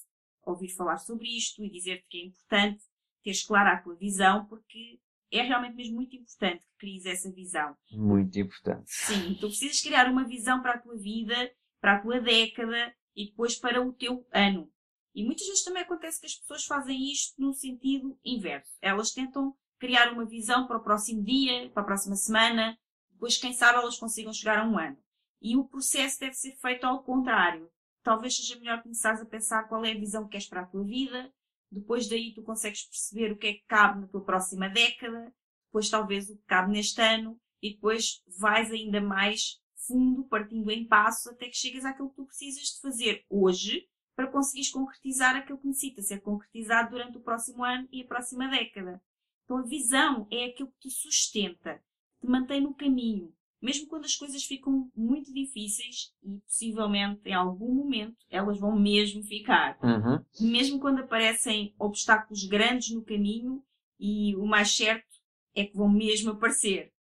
ouvir 0.44 0.70
falar 0.70 0.98
sobre 0.98 1.28
isto 1.28 1.64
e 1.64 1.70
dizer-te 1.70 2.08
que 2.08 2.18
é 2.18 2.26
importante 2.26 2.84
teres 3.24 3.46
clara 3.46 3.74
a 3.74 3.82
tua 3.82 3.96
visão, 3.96 4.46
porque 4.46 5.00
é 5.32 5.42
realmente 5.42 5.76
mesmo 5.76 5.96
muito 5.96 6.16
importante 6.16 6.66
que 6.66 6.78
cries 6.78 7.06
essa 7.06 7.32
visão. 7.32 7.76
Muito 7.92 8.40
importante. 8.40 8.86
Sim, 8.88 9.36
tu 9.40 9.48
precisas 9.48 9.82
criar 9.82 10.10
uma 10.10 10.26
visão 10.26 10.62
para 10.62 10.74
a 10.74 10.80
tua 10.80 10.98
vida, 10.98 11.36
para 11.80 11.98
a 11.98 12.02
tua 12.02 12.20
década 12.20 12.94
e 13.16 13.28
depois 13.28 13.58
para 13.58 13.82
o 13.82 13.94
teu 13.94 14.26
ano. 14.34 14.72
E 15.14 15.24
muitas 15.24 15.46
vezes 15.46 15.64
também 15.64 15.84
acontece 15.84 16.20
que 16.20 16.28
as 16.28 16.36
pessoas 16.36 16.66
fazem 16.66 17.12
isto 17.12 17.40
no 17.40 17.54
sentido 17.54 18.18
inverso. 18.24 18.72
Elas 18.82 19.12
tentam 19.12 19.54
criar 19.78 20.12
uma 20.12 20.26
visão 20.26 20.68
para 20.68 20.78
o 20.78 20.84
próximo 20.84 21.24
dia, 21.24 21.70
para 21.72 21.84
a 21.84 21.86
próxima 21.86 22.16
semana, 22.16 22.78
depois, 23.20 23.38
quem 23.38 23.52
sabe, 23.52 23.80
elas 23.80 23.98
consigam 23.98 24.32
chegar 24.32 24.60
a 24.60 24.66
um 24.66 24.80
ano. 24.80 24.98
E 25.42 25.58
o 25.58 25.66
processo 25.66 26.22
deve 26.22 26.36
ser 26.36 26.56
feito 26.56 26.86
ao 26.86 27.04
contrário. 27.04 27.70
Talvez 28.02 28.38
seja 28.38 28.58
melhor 28.58 28.82
começares 28.82 29.20
a 29.20 29.26
pensar 29.26 29.68
qual 29.68 29.84
é 29.84 29.92
a 29.92 30.00
visão 30.00 30.24
que 30.24 30.32
queres 30.32 30.48
para 30.48 30.62
a 30.62 30.66
tua 30.66 30.86
vida, 30.86 31.30
depois 31.70 32.08
daí 32.08 32.34
tu 32.34 32.42
consegues 32.44 32.86
perceber 32.86 33.34
o 33.34 33.38
que 33.38 33.48
é 33.48 33.54
que 33.56 33.66
cabe 33.68 34.00
na 34.00 34.08
tua 34.08 34.24
próxima 34.24 34.70
década, 34.70 35.34
depois 35.66 35.90
talvez 35.90 36.30
o 36.30 36.38
que 36.38 36.44
cabe 36.48 36.72
neste 36.72 37.02
ano, 37.02 37.38
e 37.62 37.74
depois 37.74 38.24
vais 38.26 38.72
ainda 38.72 39.02
mais 39.02 39.60
fundo, 39.86 40.24
partindo 40.24 40.72
em 40.72 40.88
passos, 40.88 41.28
até 41.28 41.50
que 41.50 41.58
chegas 41.58 41.84
àquilo 41.84 42.12
que 42.12 42.16
tu 42.16 42.26
precisas 42.26 42.64
de 42.64 42.80
fazer 42.80 43.26
hoje 43.30 43.86
para 44.16 44.32
conseguires 44.32 44.72
concretizar 44.72 45.36
aquilo 45.36 45.60
que 45.60 45.68
necessita 45.68 46.02
ser 46.02 46.22
concretizado 46.22 46.92
durante 46.92 47.18
o 47.18 47.22
próximo 47.22 47.66
ano 47.66 47.86
e 47.92 48.02
a 48.02 48.08
próxima 48.08 48.48
década. 48.48 49.04
Então 49.44 49.58
a 49.58 49.64
visão 49.64 50.26
é 50.32 50.46
aquilo 50.46 50.72
que 50.80 50.88
te 50.88 50.90
sustenta, 50.90 51.84
te 52.20 52.28
mantém 52.28 52.62
no 52.62 52.74
caminho, 52.74 53.34
mesmo 53.62 53.88
quando 53.88 54.06
as 54.06 54.16
coisas 54.16 54.44
ficam 54.44 54.90
muito 54.96 55.34
difíceis 55.34 56.14
e 56.24 56.40
possivelmente 56.40 57.22
em 57.26 57.34
algum 57.34 57.74
momento 57.74 58.18
elas 58.30 58.58
vão 58.60 58.80
mesmo 58.80 59.22
ficar. 59.24 59.78
Uhum. 59.84 60.24
Mesmo 60.40 60.80
quando 60.80 61.00
aparecem 61.00 61.74
obstáculos 61.78 62.46
grandes 62.46 62.92
no 62.92 63.04
caminho 63.04 63.64
e 64.00 64.36
o 64.36 64.46
mais 64.46 64.76
certo 64.76 65.20
é 65.54 65.66
que 65.66 65.76
vão 65.76 65.90
mesmo 65.90 66.32
aparecer. 66.32 66.92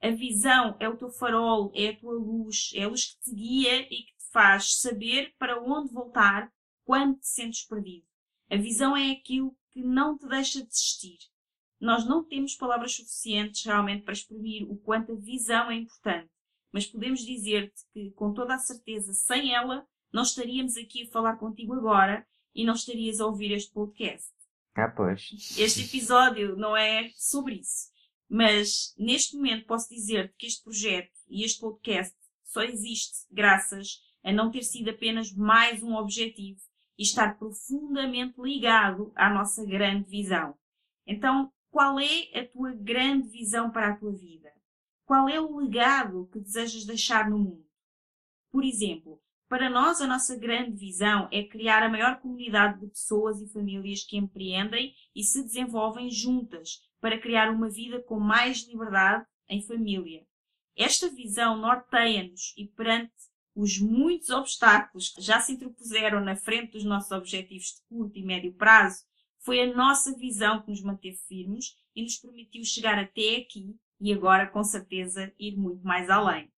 A 0.00 0.10
visão 0.10 0.76
é 0.78 0.88
o 0.88 0.96
teu 0.96 1.10
farol, 1.10 1.72
é 1.74 1.88
a 1.88 1.96
tua 1.96 2.14
luz, 2.14 2.70
é 2.74 2.84
a 2.84 2.88
luz 2.88 3.06
que 3.06 3.20
te 3.20 3.34
guia 3.34 3.80
e 3.82 4.04
que 4.04 4.16
te 4.16 4.30
faz 4.32 4.78
saber 4.80 5.34
para 5.38 5.60
onde 5.60 5.92
voltar 5.92 6.50
quando 6.84 7.18
te 7.18 7.26
sentes 7.26 7.66
perdido. 7.66 8.06
A 8.50 8.56
visão 8.56 8.96
é 8.96 9.10
aquilo 9.10 9.54
que 9.70 9.82
não 9.82 10.16
te 10.16 10.26
deixa 10.26 10.64
desistir. 10.64 11.18
Nós 11.80 12.04
não 12.04 12.24
temos 12.24 12.56
palavras 12.56 12.94
suficientes 12.94 13.64
realmente 13.64 14.02
para 14.02 14.12
exprimir 14.12 14.68
o 14.68 14.76
quanto 14.76 15.12
a 15.12 15.16
visão 15.16 15.70
é 15.70 15.76
importante, 15.76 16.30
mas 16.72 16.86
podemos 16.86 17.20
dizer-te 17.20 17.82
que, 17.92 18.10
com 18.12 18.32
toda 18.32 18.54
a 18.54 18.58
certeza, 18.58 19.12
sem 19.12 19.54
ela, 19.54 19.86
não 20.12 20.22
estaríamos 20.22 20.76
aqui 20.76 21.04
a 21.04 21.10
falar 21.10 21.36
contigo 21.36 21.74
agora 21.74 22.26
e 22.54 22.64
não 22.64 22.74
estarias 22.74 23.20
a 23.20 23.26
ouvir 23.26 23.52
este 23.52 23.72
podcast. 23.72 24.32
Ah, 24.74 24.88
pois. 24.88 25.56
Este 25.58 25.84
episódio 25.84 26.56
não 26.56 26.76
é 26.76 27.10
sobre 27.16 27.56
isso. 27.56 27.88
Mas 28.28 28.94
neste 28.98 29.36
momento 29.36 29.66
posso 29.66 29.88
dizer 29.88 30.34
que 30.36 30.46
este 30.46 30.62
projeto 30.62 31.12
e 31.28 31.44
este 31.44 31.60
podcast 31.60 32.14
só 32.44 32.62
existe 32.62 33.26
graças 33.30 34.00
a 34.22 34.32
não 34.32 34.50
ter 34.50 34.62
sido 34.62 34.90
apenas 34.90 35.32
mais 35.32 35.82
um 35.82 35.94
objetivo 35.94 36.60
e 36.98 37.02
estar 37.02 37.38
profundamente 37.38 38.40
ligado 38.40 39.12
à 39.14 39.32
nossa 39.32 39.64
grande 39.64 40.08
visão. 40.10 40.54
Então, 41.06 41.50
qual 41.70 41.98
é 42.00 42.38
a 42.38 42.46
tua 42.46 42.72
grande 42.72 43.28
visão 43.28 43.70
para 43.70 43.88
a 43.88 43.96
tua 43.96 44.12
vida? 44.12 44.52
Qual 45.04 45.28
é 45.28 45.40
o 45.40 45.56
legado 45.56 46.28
que 46.32 46.40
desejas 46.40 46.84
deixar 46.84 47.30
no 47.30 47.38
mundo? 47.38 47.66
Por 48.50 48.64
exemplo, 48.64 49.20
para 49.48 49.70
nós, 49.70 50.02
a 50.02 50.06
nossa 50.06 50.36
grande 50.36 50.76
visão 50.76 51.26
é 51.32 51.42
criar 51.42 51.82
a 51.82 51.88
maior 51.88 52.20
comunidade 52.20 52.80
de 52.80 52.88
pessoas 52.88 53.40
e 53.40 53.50
famílias 53.50 54.04
que 54.04 54.18
empreendem 54.18 54.94
e 55.14 55.24
se 55.24 55.42
desenvolvem 55.42 56.10
juntas 56.10 56.80
para 57.00 57.18
criar 57.18 57.50
uma 57.50 57.70
vida 57.70 58.02
com 58.02 58.20
mais 58.20 58.68
liberdade 58.68 59.24
em 59.48 59.62
família. 59.62 60.26
Esta 60.76 61.08
visão 61.08 61.56
norteia-nos 61.56 62.54
e 62.58 62.66
perante 62.66 63.12
os 63.54 63.80
muitos 63.80 64.30
obstáculos 64.30 65.08
que 65.08 65.22
já 65.22 65.40
se 65.40 65.52
interpuseram 65.52 66.20
na 66.20 66.36
frente 66.36 66.72
dos 66.72 66.84
nossos 66.84 67.10
objetivos 67.10 67.66
de 67.66 67.88
curto 67.88 68.18
e 68.18 68.22
médio 68.22 68.52
prazo, 68.52 69.02
foi 69.40 69.60
a 69.60 69.74
nossa 69.74 70.16
visão 70.16 70.62
que 70.62 70.70
nos 70.70 70.82
manteve 70.82 71.16
firmes 71.28 71.76
e 71.94 72.02
nos 72.02 72.16
permitiu 72.16 72.64
chegar 72.64 72.98
até 72.98 73.36
aqui 73.36 73.76
e 74.00 74.12
agora, 74.12 74.46
com 74.46 74.62
certeza, 74.62 75.32
ir 75.38 75.56
muito 75.56 75.84
mais 75.84 76.08
além. 76.08 76.50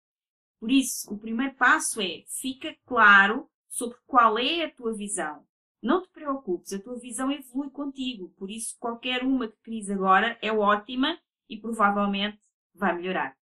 Por 0.59 0.71
isso, 0.71 1.13
o 1.13 1.19
primeiro 1.19 1.55
passo 1.55 2.01
é 2.01 2.25
fica 2.41 2.77
claro 2.85 3.49
sobre 3.69 3.97
qual 4.07 4.39
é 4.39 4.65
a 4.65 4.71
tua 4.71 4.95
visão. 4.95 5.47
Não 5.83 6.03
te 6.03 6.11
preocupes, 6.11 6.75
a 6.75 6.79
tua 6.79 6.99
visão 6.99 7.33
evolui 7.33 7.71
contigo, 7.71 8.29
por 8.37 8.51
isso 8.51 8.77
qualquer 8.79 9.25
uma 9.25 9.49
que 9.49 9.57
cries 9.63 9.89
agora 9.89 10.39
é 10.43 10.53
ótima 10.53 11.19
e 11.49 11.57
provavelmente 11.57 12.39
vai 12.75 12.95
melhorar. 12.95 13.35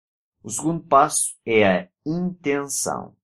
O 0.42 0.48
segundo 0.48 0.84
passo 0.84 1.36
é 1.44 1.66
a 1.66 1.88
intenção. 2.06 3.16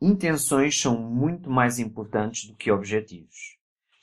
Intenções 0.00 0.80
são 0.80 0.98
muito 0.98 1.50
mais 1.50 1.78
importantes 1.78 2.48
do 2.48 2.56
que 2.56 2.70
objetivos. 2.70 3.55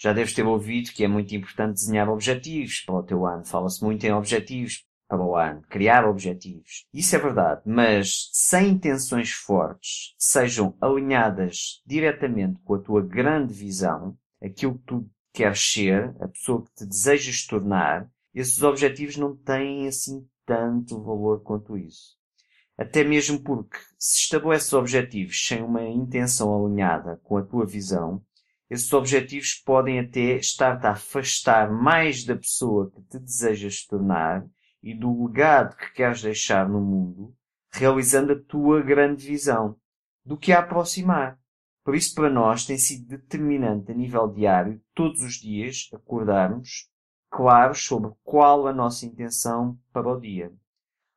Já 0.04 0.12
deves 0.12 0.34
ter 0.34 0.46
ouvido 0.46 0.92
que 0.92 1.06
é 1.06 1.08
muito 1.08 1.34
importante 1.34 1.76
desenhar 1.76 2.10
objetivos 2.10 2.82
para 2.82 2.96
o 2.96 3.04
teu 3.04 3.26
ano. 3.26 3.46
Fala-se 3.46 3.82
muito 3.82 4.06
em 4.06 4.12
objetivos 4.12 4.86
para 5.08 5.24
o 5.24 5.34
ano, 5.34 5.62
criar 5.70 6.06
objetivos. 6.06 6.86
Isso 6.94 7.16
é 7.16 7.20
verdade, 7.20 7.62
mas 7.66 8.30
sem 8.34 8.72
intenções 8.72 9.32
fortes, 9.32 10.14
sejam 10.18 10.76
alinhadas 10.82 11.82
diretamente 11.86 12.60
com 12.66 12.76
a 12.76 12.80
tua 12.80 13.02
grande 13.02 13.54
visão, 13.54 14.18
aquilo 14.42 14.78
que 14.78 14.84
tu 14.86 15.10
queres 15.32 15.72
ser, 15.72 16.14
a 16.20 16.28
pessoa 16.28 16.66
que 16.66 16.74
te 16.76 16.86
desejas 16.86 17.46
tornar, 17.46 18.06
esses 18.34 18.62
objetivos 18.62 19.16
não 19.16 19.34
têm 19.34 19.88
assim 19.88 20.28
tanto 20.46 21.02
valor 21.02 21.44
quanto 21.44 21.78
isso. 21.78 22.18
Até 22.78 23.06
mesmo 23.06 23.40
porque, 23.40 23.78
se 23.98 24.20
estabeleces 24.20 24.74
objetivos 24.74 25.48
sem 25.48 25.64
uma 25.64 25.88
intenção 25.88 26.66
alinhada 26.66 27.22
com 27.24 27.38
a 27.38 27.44
tua 27.44 27.66
visão, 27.66 28.22
esses 28.74 28.92
objetivos 28.92 29.54
podem 29.54 30.00
até 30.00 30.38
estar-te 30.38 30.88
a 30.88 30.92
afastar 30.92 31.72
mais 31.72 32.24
da 32.24 32.36
pessoa 32.36 32.90
que 32.90 33.02
te 33.04 33.20
desejas 33.20 33.86
tornar 33.86 34.44
e 34.82 34.96
do 34.96 35.26
legado 35.26 35.78
que 35.78 35.94
queres 35.94 36.24
deixar 36.24 36.68
no 36.68 36.82
mundo, 36.82 37.36
realizando 37.72 38.34
a 38.34 38.42
tua 38.42 38.82
grande 38.82 39.28
visão, 39.28 39.78
do 40.26 40.36
que 40.36 40.52
a 40.52 40.60
aproximar. 40.60 41.38
Por 41.84 41.96
isso, 41.96 42.16
para 42.16 42.32
nós, 42.32 42.66
tem 42.66 42.78
sido 42.78 43.08
determinante 43.08 43.92
a 43.92 43.96
nível 43.96 44.28
diário, 44.28 44.82
todos 44.96 45.22
os 45.22 45.36
dias, 45.36 45.90
acordarmos 45.94 46.90
claros 47.30 47.86
sobre 47.86 48.12
qual 48.24 48.66
a 48.68 48.74
nossa 48.74 49.06
intenção 49.06 49.78
para 49.92 50.08
o 50.08 50.20
dia. 50.20 50.52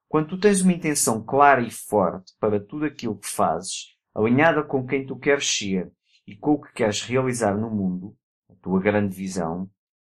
Quando 0.08 0.28
tu 0.28 0.38
tens 0.38 0.60
uma 0.60 0.72
intenção 0.72 1.24
clara 1.24 1.62
e 1.62 1.70
forte 1.70 2.34
para 2.38 2.60
tudo 2.60 2.84
aquilo 2.84 3.18
que 3.18 3.28
fazes, 3.28 3.96
alinhada 4.14 4.62
com 4.62 4.86
quem 4.86 5.06
tu 5.06 5.16
queres 5.16 5.46
ser 5.46 5.90
e 6.26 6.34
com 6.34 6.54
o 6.54 6.60
que 6.60 6.72
queres 6.72 7.02
realizar 7.02 7.56
no 7.56 7.70
mundo, 7.70 8.16
a 8.50 8.54
tua 8.56 8.80
grande 8.80 9.14
visão, 9.14 9.70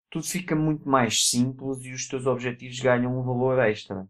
tudo 0.08 0.24
fica 0.24 0.54
muito 0.54 0.88
mais 0.88 1.28
simples 1.28 1.84
e 1.84 1.92
os 1.92 2.06
teus 2.06 2.24
objetivos 2.24 2.78
ganham 2.78 3.18
um 3.18 3.22
valor 3.22 3.58
extra. 3.58 4.08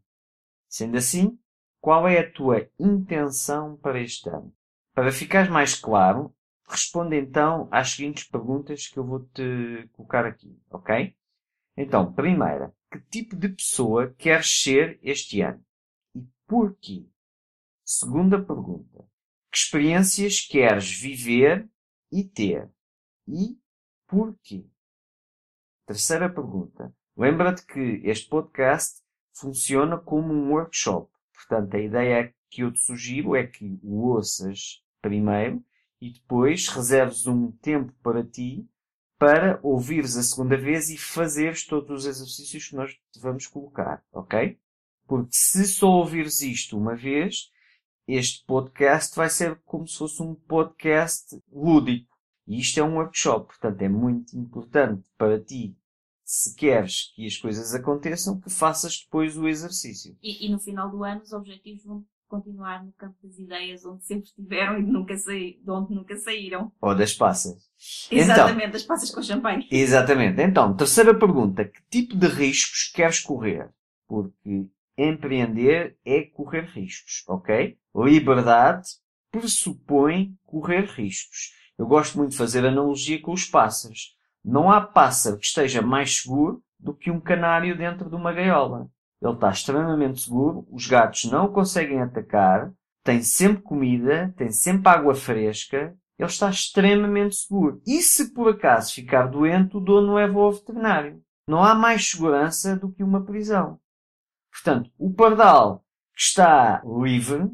Sendo 0.68 0.99
assim, 0.99 1.38
qual 1.80 2.06
é 2.06 2.18
a 2.18 2.30
tua 2.30 2.68
intenção 2.78 3.76
para 3.76 4.00
este 4.00 4.28
ano? 4.28 4.54
Para 4.94 5.11
ficares 5.11 5.50
mais 5.50 5.75
claro, 5.75 6.34
responde 6.68 7.16
então 7.16 7.68
às 7.70 7.90
seguintes 7.90 8.25
perguntas 8.25 8.87
que 8.87 8.99
eu 8.99 9.04
vou 9.04 9.20
te 9.20 9.88
colocar 9.92 10.26
aqui, 10.26 10.58
ok? 10.70 11.16
Então, 11.76 12.12
primeira, 12.12 12.73
que 12.90 13.00
tipo 13.00 13.34
de 13.34 13.49
pessoa 13.49 14.14
queres 14.16 14.62
ser 14.62 14.99
este 15.02 15.40
ano? 15.40 15.64
E 16.14 16.23
porquê? 16.46 17.06
Segunda 17.84 18.42
pergunta, 18.42 19.04
que 19.50 19.58
experiências 19.58 20.40
queres 20.40 20.90
viver 20.90 21.68
e 22.11 22.25
ter? 22.25 22.70
E 23.26 23.58
porquê? 24.06 24.66
Terceira 25.87 26.28
pergunta. 26.28 26.94
Lembra-te 27.16 27.64
que 27.66 28.00
este 28.04 28.28
podcast 28.28 29.02
funciona 29.32 29.99
como 29.99 30.32
um 30.32 30.50
workshop. 30.52 31.11
Portanto, 31.32 31.75
a 31.75 31.80
ideia 31.80 32.34
que 32.50 32.62
eu 32.62 32.73
te 32.73 32.80
sugiro 32.80 33.37
é 33.37 33.46
que 33.46 33.78
o 33.82 34.08
ouças 34.08 34.82
primeiro 35.02 35.64
e 36.00 36.12
depois 36.12 36.68
reserves 36.68 37.26
um 37.26 37.50
tempo 37.50 37.92
para 38.02 38.25
ti 38.25 38.68
para 39.18 39.58
ouvires 39.62 40.16
a 40.16 40.23
segunda 40.23 40.56
vez 40.56 40.90
e 40.90 40.99
fazeres 40.99 41.66
todos 41.66 42.00
os 42.00 42.06
exercícios 42.06 42.68
que 42.68 42.76
nós 42.76 42.92
te 42.92 43.20
vamos 43.20 43.46
colocar, 43.46 44.04
ok? 44.12 44.58
Porque 45.06 45.30
se 45.32 45.66
só 45.66 45.88
ouvires 45.88 46.40
isto 46.40 46.76
uma 46.76 46.94
vez, 46.94 47.50
este 48.06 48.44
podcast 48.46 49.16
vai 49.16 49.28
ser 49.28 49.61
como 49.64 49.87
se 49.87 49.99
fosse 49.99 50.23
um 50.23 50.34
podcast 50.34 51.40
lúdico. 51.50 52.14
E 52.46 52.61
isto 52.61 52.78
é 52.78 52.82
um 52.82 52.96
workshop, 52.96 53.46
portanto 53.46 53.80
é 53.80 53.88
muito 53.88 54.37
importante 54.37 55.08
para 55.16 55.40
ti, 55.40 55.75
se 56.25 56.54
queres 56.54 57.12
que 57.14 57.26
as 57.26 57.37
coisas 57.38 57.75
aconteçam, 57.75 58.38
que 58.38 58.50
faças 58.50 59.02
depois 59.02 59.37
o 59.37 59.49
exercício. 59.49 60.16
E, 60.23 60.46
e 60.46 60.50
no 60.50 60.58
final 60.58 60.90
do 60.90 61.02
ano 61.02 61.23
os 61.23 61.32
objetivos 61.32 61.84
vão 61.84 62.04
continuar 62.28 62.84
no 62.84 62.92
campo 62.92 63.16
das 63.23 63.38
ideias 63.38 63.84
onde 63.84 64.04
sempre 64.04 64.26
estiveram 64.26 64.78
e 64.78 64.82
nunca 64.82 65.16
saí, 65.16 65.61
de 65.62 65.70
onde 65.70 65.94
nunca 65.94 66.16
saíram. 66.16 66.73
Ou 66.80 66.94
das 66.94 67.14
passas. 67.14 67.70
Exatamente, 68.11 68.58
então, 68.58 68.70
das 68.70 68.82
passas 68.82 69.11
com 69.11 69.23
champanhe. 69.23 69.68
Exatamente. 69.70 70.40
Então, 70.42 70.75
terceira 70.75 71.16
pergunta. 71.16 71.64
Que 71.64 71.80
tipo 71.90 72.16
de 72.16 72.26
riscos 72.26 72.90
queres 72.92 73.20
correr? 73.20 73.70
Porque 74.06 74.66
empreender 74.96 75.96
é 76.04 76.22
correr 76.22 76.66
riscos, 76.66 77.24
ok? 77.28 77.76
Liberdade 77.94 78.88
pressupõe 79.30 80.34
correr 80.44 80.84
riscos. 80.84 81.52
Eu 81.76 81.86
gosto 81.86 82.16
muito 82.16 82.30
de 82.30 82.36
fazer 82.36 82.64
analogia 82.64 83.20
com 83.20 83.32
os 83.32 83.44
pássaros. 83.44 84.16
Não 84.44 84.70
há 84.70 84.80
pássaro 84.80 85.38
que 85.38 85.46
esteja 85.46 85.82
mais 85.82 86.22
seguro 86.22 86.62
do 86.78 86.94
que 86.94 87.10
um 87.10 87.20
canário 87.20 87.76
dentro 87.76 88.08
de 88.08 88.14
uma 88.14 88.32
gaiola. 88.32 88.88
Ele 89.20 89.32
está 89.32 89.50
extremamente 89.50 90.20
seguro, 90.20 90.66
os 90.70 90.86
gatos 90.86 91.24
não 91.24 91.46
o 91.46 91.52
conseguem 91.52 92.00
atacar, 92.02 92.70
tem 93.02 93.22
sempre 93.22 93.62
comida, 93.62 94.32
tem 94.36 94.50
sempre 94.50 94.88
água 94.88 95.14
fresca, 95.14 95.96
ele 96.18 96.28
está 96.28 96.48
extremamente 96.50 97.34
seguro. 97.34 97.80
E 97.86 98.02
se 98.02 98.32
por 98.32 98.50
acaso 98.50 98.94
ficar 98.94 99.26
doente, 99.26 99.76
o 99.76 99.80
dono 99.80 100.14
leva 100.14 100.38
ao 100.38 100.52
veterinário. 100.52 101.22
Não 101.48 101.62
há 101.62 101.74
mais 101.74 102.10
segurança 102.10 102.76
do 102.76 102.92
que 102.92 103.02
uma 103.02 103.24
prisão. 103.24 103.78
Portanto, 104.54 104.90
o 104.96 105.12
pardal 105.12 105.84
que 106.14 106.23
está 106.23 106.80
livre 106.84 107.50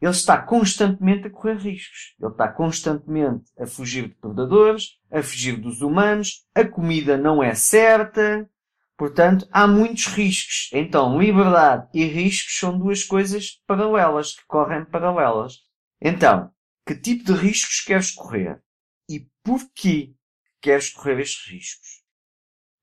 ele 0.00 0.10
está 0.12 0.40
constantemente 0.40 1.26
a 1.26 1.30
correr 1.30 1.58
riscos. 1.58 2.14
Ele 2.18 2.30
está 2.32 2.48
constantemente 2.48 3.50
a 3.58 3.66
fugir 3.66 4.08
de 4.08 4.14
predadores, 4.14 4.98
a 5.10 5.22
fugir 5.22 5.60
dos 5.60 5.82
humanos, 5.82 6.46
a 6.54 6.64
comida 6.64 7.18
não 7.18 7.42
é 7.42 7.54
certa, 7.54 8.48
portanto, 8.96 9.46
há 9.52 9.66
muitos 9.66 10.06
riscos. 10.06 10.70
Então, 10.72 11.20
liberdade 11.20 11.86
e 11.92 12.04
riscos 12.04 12.58
são 12.58 12.78
duas 12.78 13.04
coisas 13.04 13.60
paralelas, 13.66 14.34
que 14.34 14.46
correm 14.46 14.86
paralelas. 14.86 15.58
Então, 16.00 16.50
que 16.86 16.94
tipo 16.94 17.24
de 17.24 17.32
riscos 17.34 17.82
queres 17.82 18.10
correr? 18.10 18.62
E 19.06 19.28
porquê 19.44 20.14
queres 20.62 20.90
correr 20.90 21.20
estes 21.20 21.46
riscos? 21.46 21.99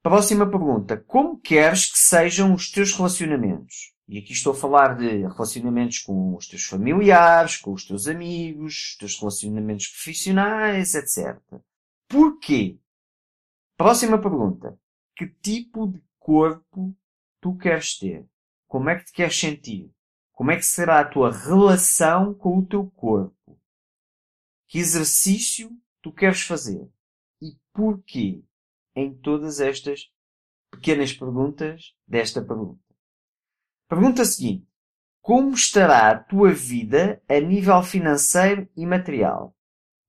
Próxima 0.01 0.50
pergunta. 0.50 0.98
Como 0.98 1.39
queres 1.39 1.92
que 1.92 1.98
sejam 1.98 2.54
os 2.54 2.72
teus 2.72 2.94
relacionamentos? 2.94 3.94
E 4.08 4.18
aqui 4.20 4.32
estou 4.32 4.54
a 4.54 4.56
falar 4.56 4.96
de 4.96 5.24
relacionamentos 5.24 6.00
com 6.00 6.36
os 6.36 6.48
teus 6.48 6.63
familiares, 6.63 7.58
com 7.58 7.74
os 7.74 7.86
teus 7.86 8.08
amigos, 8.08 8.92
os 8.92 8.98
teus 8.98 9.20
relacionamentos 9.20 9.88
profissionais, 9.88 10.96
etc. 10.96 11.38
Porquê? 12.08 12.80
Próxima 13.75 14.20
pergunta. 14.22 14.80
Que 15.16 15.27
tipo 15.27 15.88
de 15.88 16.01
corpo 16.18 16.96
tu 17.42 17.58
queres 17.58 17.98
ter? 18.00 18.25
Como 18.68 18.89
é 18.89 18.98
que 18.98 19.06
te 19.06 19.12
queres 19.12 19.38
sentir? 19.38 19.92
Como 20.32 20.51
é 20.51 20.56
que 20.56 20.66
será 20.66 21.00
a 21.00 21.10
tua 21.10 21.32
relação 21.32 22.34
com 22.34 22.60
o 22.60 22.66
teu 22.66 22.89
corpo? 22.92 23.60
Que 24.68 24.80
exercício 24.80 25.72
tu 26.01 26.13
queres 26.13 26.42
fazer? 26.42 26.88
E 27.42 27.58
porquê? 27.74 28.44
Em 29.00 29.13
todas 29.13 29.60
estas 29.60 30.12
pequenas 30.72 31.13
perguntas 31.13 31.94
desta 32.08 32.42
pergunta. 32.42 32.82
Pergunta 33.88 34.25
seguinte. 34.25 34.68
Como 35.22 35.54
estará 35.54 36.10
a 36.10 36.18
tua 36.18 36.51
vida 36.51 37.22
a 37.30 37.39
nível 37.39 37.84
financeiro 37.84 38.68
e 38.75 38.88
material? 38.88 39.56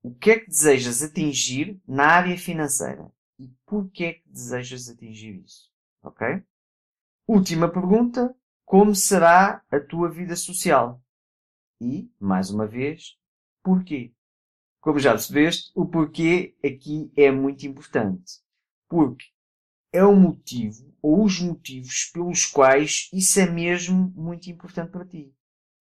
O 0.02 0.14
que 0.14 0.30
é 0.30 0.38
que 0.40 0.46
desejas 0.46 1.02
atingir 1.02 1.78
na 1.86 2.06
área 2.06 2.38
financeira? 2.38 3.12
E 3.38 3.52
por 3.66 3.90
que 3.90 4.04
é 4.04 4.14
que 4.14 4.26
desejas 4.26 4.88
atingir 4.88 5.42
isso? 5.44 5.70
Ok? 6.02 6.26
Última 7.26 7.70
pergunta. 7.70 8.34
Como 8.64 8.94
será 8.94 9.62
a 9.70 9.80
tua 9.80 10.08
vida 10.08 10.34
social? 10.34 11.04
E, 11.78 12.10
mais 12.18 12.48
uma 12.48 12.66
vez, 12.66 13.18
porquê? 13.62 14.14
Como 14.80 14.98
já 14.98 15.10
percebeste, 15.10 15.70
o 15.74 15.84
porquê 15.84 16.56
aqui 16.64 17.12
é 17.14 17.30
muito 17.30 17.66
importante. 17.66 18.47
Porque 18.88 19.26
é 19.92 20.04
o 20.04 20.14
motivo 20.14 20.94
ou 21.02 21.24
os 21.24 21.40
motivos 21.40 22.10
pelos 22.12 22.46
quais 22.46 23.08
isso 23.12 23.40
é 23.40 23.48
mesmo 23.48 24.12
muito 24.16 24.50
importante 24.50 24.90
para 24.90 25.04
ti. 25.04 25.32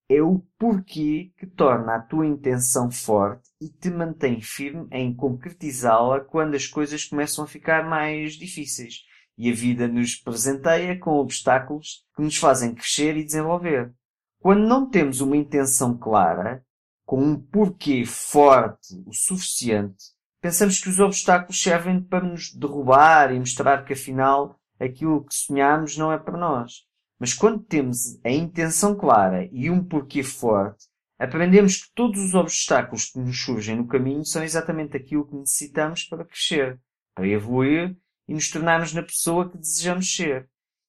É 0.09 0.21
o 0.21 0.39
porquê 0.57 1.33
que 1.37 1.45
torna 1.45 1.95
a 1.95 2.01
tua 2.01 2.25
intenção 2.25 2.89
forte 2.89 3.49
e 3.59 3.67
te 3.67 3.89
mantém 3.89 4.39
firme 4.39 4.87
em 4.91 5.13
concretizá-la 5.13 6.21
quando 6.21 6.55
as 6.55 6.65
coisas 6.65 7.03
começam 7.03 7.43
a 7.43 7.47
ficar 7.47 7.89
mais 7.89 8.33
difíceis 8.33 9.03
e 9.37 9.51
a 9.51 9.53
vida 9.53 9.87
nos 9.87 10.15
presenteia 10.15 10.97
com 10.97 11.11
obstáculos 11.11 12.05
que 12.15 12.21
nos 12.21 12.37
fazem 12.37 12.73
crescer 12.73 13.17
e 13.17 13.25
desenvolver. 13.25 13.93
Quando 14.39 14.65
não 14.65 14.89
temos 14.89 15.19
uma 15.19 15.35
intenção 15.35 15.97
clara, 15.97 16.65
com 17.05 17.21
um 17.21 17.39
porquê 17.39 18.05
forte 18.05 19.01
o 19.05 19.13
suficiente, 19.13 20.16
pensamos 20.41 20.79
que 20.79 20.89
os 20.89 20.99
obstáculos 20.99 21.61
servem 21.61 22.01
para 22.01 22.25
nos 22.25 22.53
derrubar 22.53 23.33
e 23.33 23.39
mostrar 23.39 23.83
que 23.85 23.93
afinal 23.93 24.59
aquilo 24.79 25.25
que 25.25 25.33
sonhamos 25.33 25.97
não 25.97 26.11
é 26.11 26.17
para 26.17 26.37
nós. 26.37 26.85
Mas 27.19 27.33
quando 27.33 27.63
temos 27.63 28.19
a 28.23 28.29
intenção 28.29 28.95
clara 28.95 29.49
e 29.51 29.69
um 29.69 29.83
porquê 29.83 30.21
forte, 30.21 30.85
aprendemos 31.17 31.77
que 31.77 31.91
todos 31.95 32.19
os 32.19 32.35
obstáculos 32.35 33.05
que 33.05 33.19
nos 33.19 33.41
surgem 33.41 33.75
no 33.75 33.87
caminho 33.87 34.23
são 34.23 34.43
exatamente 34.43 34.95
aquilo 34.95 35.27
que 35.27 35.35
necessitamos 35.35 36.03
para 36.03 36.25
crescer, 36.25 36.79
para 37.15 37.27
evoluir 37.27 37.97
e 38.27 38.33
nos 38.33 38.51
tornarmos 38.51 38.93
na 38.93 39.01
pessoa 39.01 39.49
que 39.49 39.57
desejamos 39.57 40.15
ser. 40.15 40.47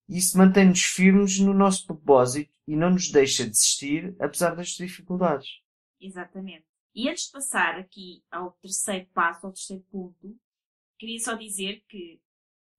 Isso 0.09 0.37
mantém-nos 0.37 0.83
firmes 0.83 1.39
no 1.39 1.55
nosso 1.55 1.87
propósito 1.87 2.53
e 2.67 2.77
não 2.77 2.91
nos 2.91 3.11
deixa 3.11 3.47
desistir, 3.47 4.15
apesar 4.19 4.55
das 4.55 4.69
dificuldades. 4.69 5.49
Exatamente. 6.01 6.68
E 6.95 7.09
antes 7.09 7.27
de 7.27 7.33
passar 7.33 7.79
aqui 7.79 8.25
ao 8.31 8.53
terceiro 8.53 9.07
passo, 9.15 9.47
ao 9.47 9.53
terceiro 9.53 9.85
ponto, 9.91 10.37
queria 10.99 11.19
só 11.19 11.35
dizer 11.35 11.85
que 11.89 12.21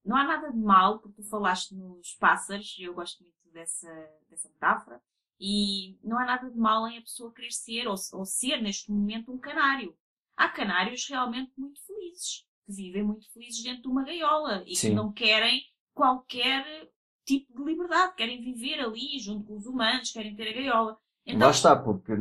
não 0.03 0.15
há 0.15 0.23
nada 0.23 0.51
de 0.51 0.57
mal, 0.57 0.99
porque 0.99 1.21
tu 1.21 1.29
falaste 1.29 1.73
nos 1.75 2.15
pássaros, 2.15 2.75
eu 2.79 2.93
gosto 2.93 3.23
muito 3.23 3.35
dessa, 3.51 3.89
dessa 4.29 4.49
metáfora, 4.49 5.01
e 5.39 5.97
não 6.03 6.19
há 6.19 6.25
nada 6.25 6.49
de 6.49 6.57
mal 6.57 6.87
em 6.87 6.97
a 6.97 7.01
pessoa 7.01 7.33
querer 7.33 7.51
ser, 7.51 7.87
ou, 7.87 7.95
ou 8.13 8.25
ser 8.25 8.61
neste 8.61 8.91
momento, 8.91 9.31
um 9.31 9.37
canário. 9.37 9.95
Há 10.35 10.49
canários 10.49 11.07
realmente 11.07 11.51
muito 11.57 11.81
felizes, 11.85 12.45
que 12.65 12.73
vivem 12.73 13.03
muito 13.03 13.31
felizes 13.31 13.63
dentro 13.63 13.83
de 13.83 13.87
uma 13.87 14.03
gaiola 14.03 14.63
e 14.65 14.75
Sim. 14.75 14.89
que 14.89 14.95
não 14.95 15.11
querem 15.11 15.63
qualquer 15.93 16.91
tipo 17.25 17.53
de 17.53 17.63
liberdade, 17.63 18.15
querem 18.15 18.41
viver 18.41 18.79
ali 18.79 19.19
junto 19.19 19.45
com 19.45 19.57
os 19.57 19.65
humanos, 19.65 20.11
querem 20.11 20.35
ter 20.35 20.49
a 20.49 20.53
gaiola. 20.53 20.99
Então, 21.25 21.47
Lá 21.47 21.51
está, 21.51 21.75
porque 21.75 22.13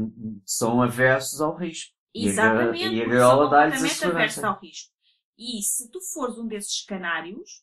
são 0.44 0.82
aversos 0.82 1.40
ao 1.40 1.56
risco. 1.56 1.94
Exatamente, 2.14 2.82
e 2.82 2.86
a, 2.86 2.92
e 2.92 3.02
a 3.02 3.08
gaiola 3.08 3.50
dá-lhes 3.50 3.82
a 3.82 3.88
segurança. 3.88 4.48
ao 4.48 4.58
risco. 4.58 4.92
E 5.36 5.62
se 5.62 5.90
tu 5.90 6.00
fores 6.00 6.36
um 6.36 6.46
desses 6.46 6.84
canários, 6.84 7.62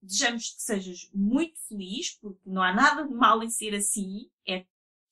desejamos 0.00 0.54
que 0.54 0.62
sejas 0.62 1.10
muito 1.14 1.58
feliz, 1.68 2.18
porque 2.18 2.40
não 2.46 2.62
há 2.62 2.72
nada 2.72 3.06
de 3.06 3.14
mal 3.14 3.42
em 3.42 3.50
ser 3.50 3.74
assim, 3.74 4.30
é 4.48 4.64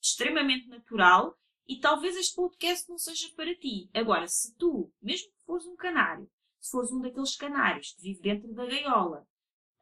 extremamente 0.02 0.66
natural 0.68 1.36
e 1.68 1.78
talvez 1.78 2.16
este 2.16 2.34
podcast 2.34 2.88
não 2.88 2.98
seja 2.98 3.28
para 3.36 3.54
ti. 3.54 3.88
Agora, 3.94 4.26
se 4.26 4.56
tu, 4.56 4.92
mesmo 5.00 5.28
que 5.28 5.44
fores 5.44 5.66
um 5.66 5.76
canário, 5.76 6.28
se 6.58 6.70
fores 6.70 6.90
um 6.90 7.00
daqueles 7.00 7.36
canários 7.36 7.92
que 7.92 8.02
vive 8.02 8.22
dentro 8.22 8.52
da 8.54 8.66
gaiola, 8.66 9.26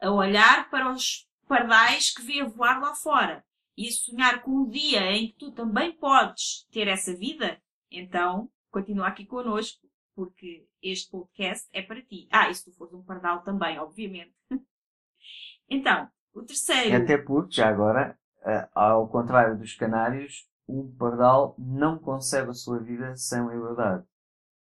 a 0.00 0.10
olhar 0.10 0.68
para 0.70 0.92
os 0.92 1.26
pardais 1.46 2.10
que 2.10 2.22
vê 2.22 2.44
voar 2.44 2.80
lá 2.80 2.94
fora 2.94 3.44
e 3.78 3.92
sonhar 3.92 4.42
com 4.42 4.62
o 4.62 4.68
dia 4.68 5.12
em 5.12 5.28
que 5.28 5.38
tu 5.38 5.52
também 5.52 5.92
podes 5.92 6.66
ter 6.72 6.88
essa 6.88 7.14
vida, 7.14 7.62
então 7.88 8.50
continua 8.72 9.06
aqui 9.06 9.24
connosco, 9.24 9.86
porque 10.16 10.66
este 10.82 11.08
podcast 11.12 11.68
é 11.72 11.80
para 11.80 12.02
ti. 12.02 12.26
Ah, 12.28 12.50
e 12.50 12.54
se 12.56 12.64
tu 12.64 12.76
fores 12.76 12.92
um 12.92 13.04
pardal 13.04 13.44
também, 13.44 13.78
obviamente. 13.78 14.34
então, 15.70 16.08
o 16.34 16.42
terceiro. 16.42 16.96
Até 16.96 17.18
porque, 17.18 17.54
já 17.54 17.68
agora, 17.68 18.18
eh, 18.44 18.68
ao 18.74 19.08
contrário 19.08 19.56
dos 19.56 19.74
canários, 19.74 20.48
um 20.66 20.92
pardal 20.96 21.54
não 21.56 22.00
concebe 22.00 22.50
a 22.50 22.54
sua 22.54 22.80
vida 22.80 23.16
sem 23.16 23.46
liberdade. 23.46 24.04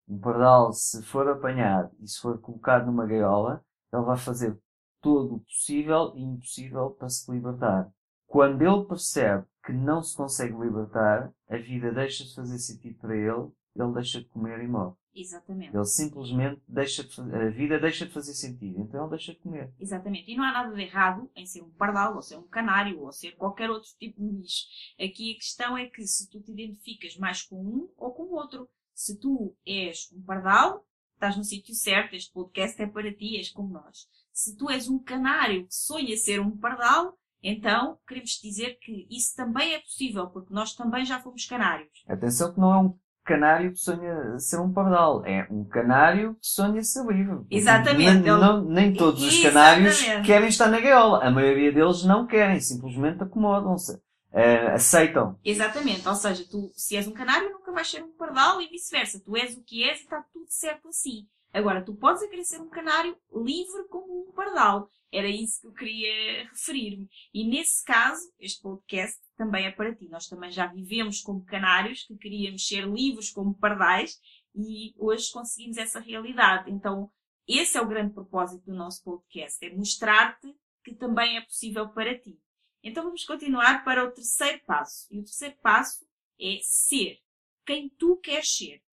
Um 0.07 0.19
pardal, 0.19 0.73
se 0.73 1.03
for 1.03 1.29
apanhado 1.29 1.95
e 1.99 2.07
se 2.07 2.19
for 2.19 2.41
colocado 2.41 2.87
numa 2.87 3.05
gaiola, 3.05 3.63
ele 3.93 4.03
vai 4.03 4.17
fazer 4.17 4.59
todo 4.99 5.35
o 5.35 5.39
possível 5.41 6.11
e 6.15 6.23
impossível 6.23 6.89
para 6.89 7.07
se 7.07 7.31
libertar. 7.31 7.93
Quando 8.25 8.61
ele 8.61 8.85
percebe 8.85 9.45
que 9.65 9.71
não 9.71 10.01
se 10.01 10.15
consegue 10.15 10.53
libertar, 10.53 11.33
a 11.49 11.57
vida 11.57 11.91
deixa 11.91 12.23
de 12.23 12.35
fazer 12.35 12.59
sentido 12.59 12.99
para 12.99 13.15
ele, 13.15 13.51
ele 13.75 13.93
deixa 13.93 14.19
de 14.19 14.27
comer 14.29 14.63
e 14.63 14.67
morre. 14.67 14.95
Exatamente. 15.15 15.73
Ele 15.73 15.85
simplesmente 15.85 16.61
deixa 16.67 17.03
de, 17.03 17.21
a 17.21 17.49
vida 17.49 17.79
deixa 17.79 18.05
de 18.05 18.11
fazer 18.11 18.33
sentido, 18.33 18.81
então 18.81 19.01
ele 19.01 19.11
deixa 19.11 19.33
de 19.33 19.39
comer. 19.39 19.73
Exatamente. 19.79 20.29
E 20.29 20.35
não 20.35 20.43
há 20.43 20.51
nada 20.51 20.75
de 20.75 20.81
errado 20.81 21.31
em 21.35 21.45
ser 21.45 21.61
um 21.61 21.71
pardal, 21.71 22.15
ou 22.15 22.21
ser 22.21 22.37
um 22.37 22.47
canário, 22.47 22.99
ou 22.99 23.11
ser 23.13 23.31
qualquer 23.37 23.69
outro 23.69 23.89
tipo 23.97 24.21
de 24.21 24.29
bicho. 24.29 24.65
Aqui 24.99 25.31
a 25.31 25.35
questão 25.35 25.77
é 25.77 25.85
que 25.85 26.05
se 26.05 26.29
tu 26.29 26.41
te 26.41 26.51
identificas 26.51 27.17
mais 27.17 27.41
com 27.43 27.55
um 27.55 27.89
ou 27.95 28.13
com 28.13 28.23
o 28.23 28.33
outro. 28.33 28.69
Se 28.93 29.17
tu 29.17 29.55
és 29.65 30.11
um 30.13 30.21
pardal, 30.21 30.85
estás 31.13 31.37
no 31.37 31.43
sítio 31.43 31.73
certo, 31.73 32.15
este 32.15 32.31
podcast 32.31 32.81
é 32.81 32.87
para 32.87 33.13
ti, 33.13 33.37
és 33.37 33.49
como 33.49 33.73
nós. 33.73 34.07
Se 34.31 34.55
tu 34.55 34.69
és 34.69 34.89
um 34.89 34.99
canário 34.99 35.65
que 35.65 35.75
sonha 35.75 36.15
ser 36.17 36.39
um 36.41 36.57
pardal, 36.57 37.17
então 37.41 37.97
queremos 38.07 38.31
dizer 38.41 38.77
que 38.81 39.07
isso 39.09 39.35
também 39.35 39.73
é 39.73 39.79
possível, 39.79 40.27
porque 40.27 40.53
nós 40.53 40.73
também 40.73 41.05
já 41.05 41.19
fomos 41.19 41.45
canários. 41.45 42.03
Atenção 42.07 42.53
que 42.53 42.59
não 42.59 42.73
é 42.73 42.77
um 42.77 42.97
canário 43.25 43.71
que 43.71 43.79
sonha 43.79 44.37
ser 44.37 44.59
um 44.59 44.71
pardal, 44.71 45.25
é 45.25 45.47
um 45.49 45.65
canário 45.65 46.35
que 46.35 46.47
sonha 46.47 46.83
ser 46.83 47.05
livre. 47.05 47.45
Exatamente. 47.49 48.21
Nem, 48.21 48.21
não, 48.21 48.63
nem 48.63 48.93
todos 48.93 49.23
os 49.23 49.41
canários 49.41 50.01
querem 50.23 50.47
estar 50.47 50.67
na 50.67 50.79
gaiola. 50.79 51.23
A 51.23 51.31
maioria 51.31 51.71
deles 51.71 52.03
não 52.03 52.27
querem, 52.27 52.59
simplesmente 52.59 53.23
acomodam-se. 53.23 53.99
Uh, 54.31 54.73
aceitam. 54.73 55.39
Exatamente. 55.45 56.05
Ou 56.05 56.13
seja, 56.13 56.43
tu, 56.51 56.69
se 56.75 56.97
és 56.97 57.07
um 57.07 57.13
canário, 57.13 57.51
nunca 57.51 57.71
vais 57.71 57.89
ser 57.89 58.03
um 58.03 58.11
pardal 58.11 58.61
e 58.61 58.67
vice-versa. 58.67 59.21
Tu 59.23 59.37
és 59.37 59.55
o 59.55 59.63
que 59.63 59.81
és 59.81 59.99
e 59.99 60.03
está 60.03 60.21
tudo 60.33 60.45
certo 60.49 60.89
assim. 60.89 61.25
Agora, 61.55 61.81
tu 61.81 61.95
podes 61.95 62.21
querer 62.27 62.61
um 62.61 62.67
canário 62.67 63.17
livre 63.33 63.87
como 63.89 64.27
um 64.27 64.33
pardal. 64.33 64.89
Era 65.09 65.29
isso 65.29 65.61
que 65.61 65.67
eu 65.67 65.73
queria 65.73 66.49
referir-me. 66.49 67.07
E 67.33 67.47
nesse 67.47 67.81
caso, 67.85 68.29
este 68.37 68.61
podcast 68.61 69.17
também 69.37 69.65
é 69.65 69.71
para 69.71 69.95
ti. 69.95 70.09
Nós 70.09 70.27
também 70.27 70.51
já 70.51 70.67
vivemos 70.67 71.21
como 71.21 71.45
canários, 71.45 72.03
que 72.03 72.17
queríamos 72.17 72.67
ser 72.67 72.85
livres 72.85 73.31
como 73.31 73.57
pardais, 73.57 74.19
e 74.53 74.93
hoje 74.97 75.31
conseguimos 75.31 75.77
essa 75.77 76.01
realidade. 76.01 76.69
Então, 76.69 77.09
esse 77.47 77.77
é 77.77 77.81
o 77.81 77.87
grande 77.87 78.13
propósito 78.13 78.65
do 78.65 78.75
nosso 78.75 79.01
podcast, 79.01 79.65
é 79.65 79.73
mostrar-te 79.73 80.53
que 80.83 80.93
também 80.93 81.37
é 81.37 81.41
possível 81.41 81.87
para 81.87 82.19
ti. 82.19 82.37
Então 82.83 83.05
vamos 83.05 83.23
continuar 83.23 83.85
para 83.85 84.03
o 84.03 84.11
terceiro 84.11 84.61
passo. 84.65 85.07
E 85.09 85.21
o 85.21 85.23
terceiro 85.23 85.55
passo 85.61 86.05
é 86.37 86.59
ser 86.61 87.17
quem 87.65 87.89
tu 87.89 88.17
queres 88.17 88.53
ser. 88.53 88.83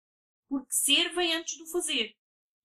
Porque 0.48 0.72
ser 0.72 1.12
vem 1.12 1.34
antes 1.34 1.58
do 1.58 1.66
fazer. 1.66 2.14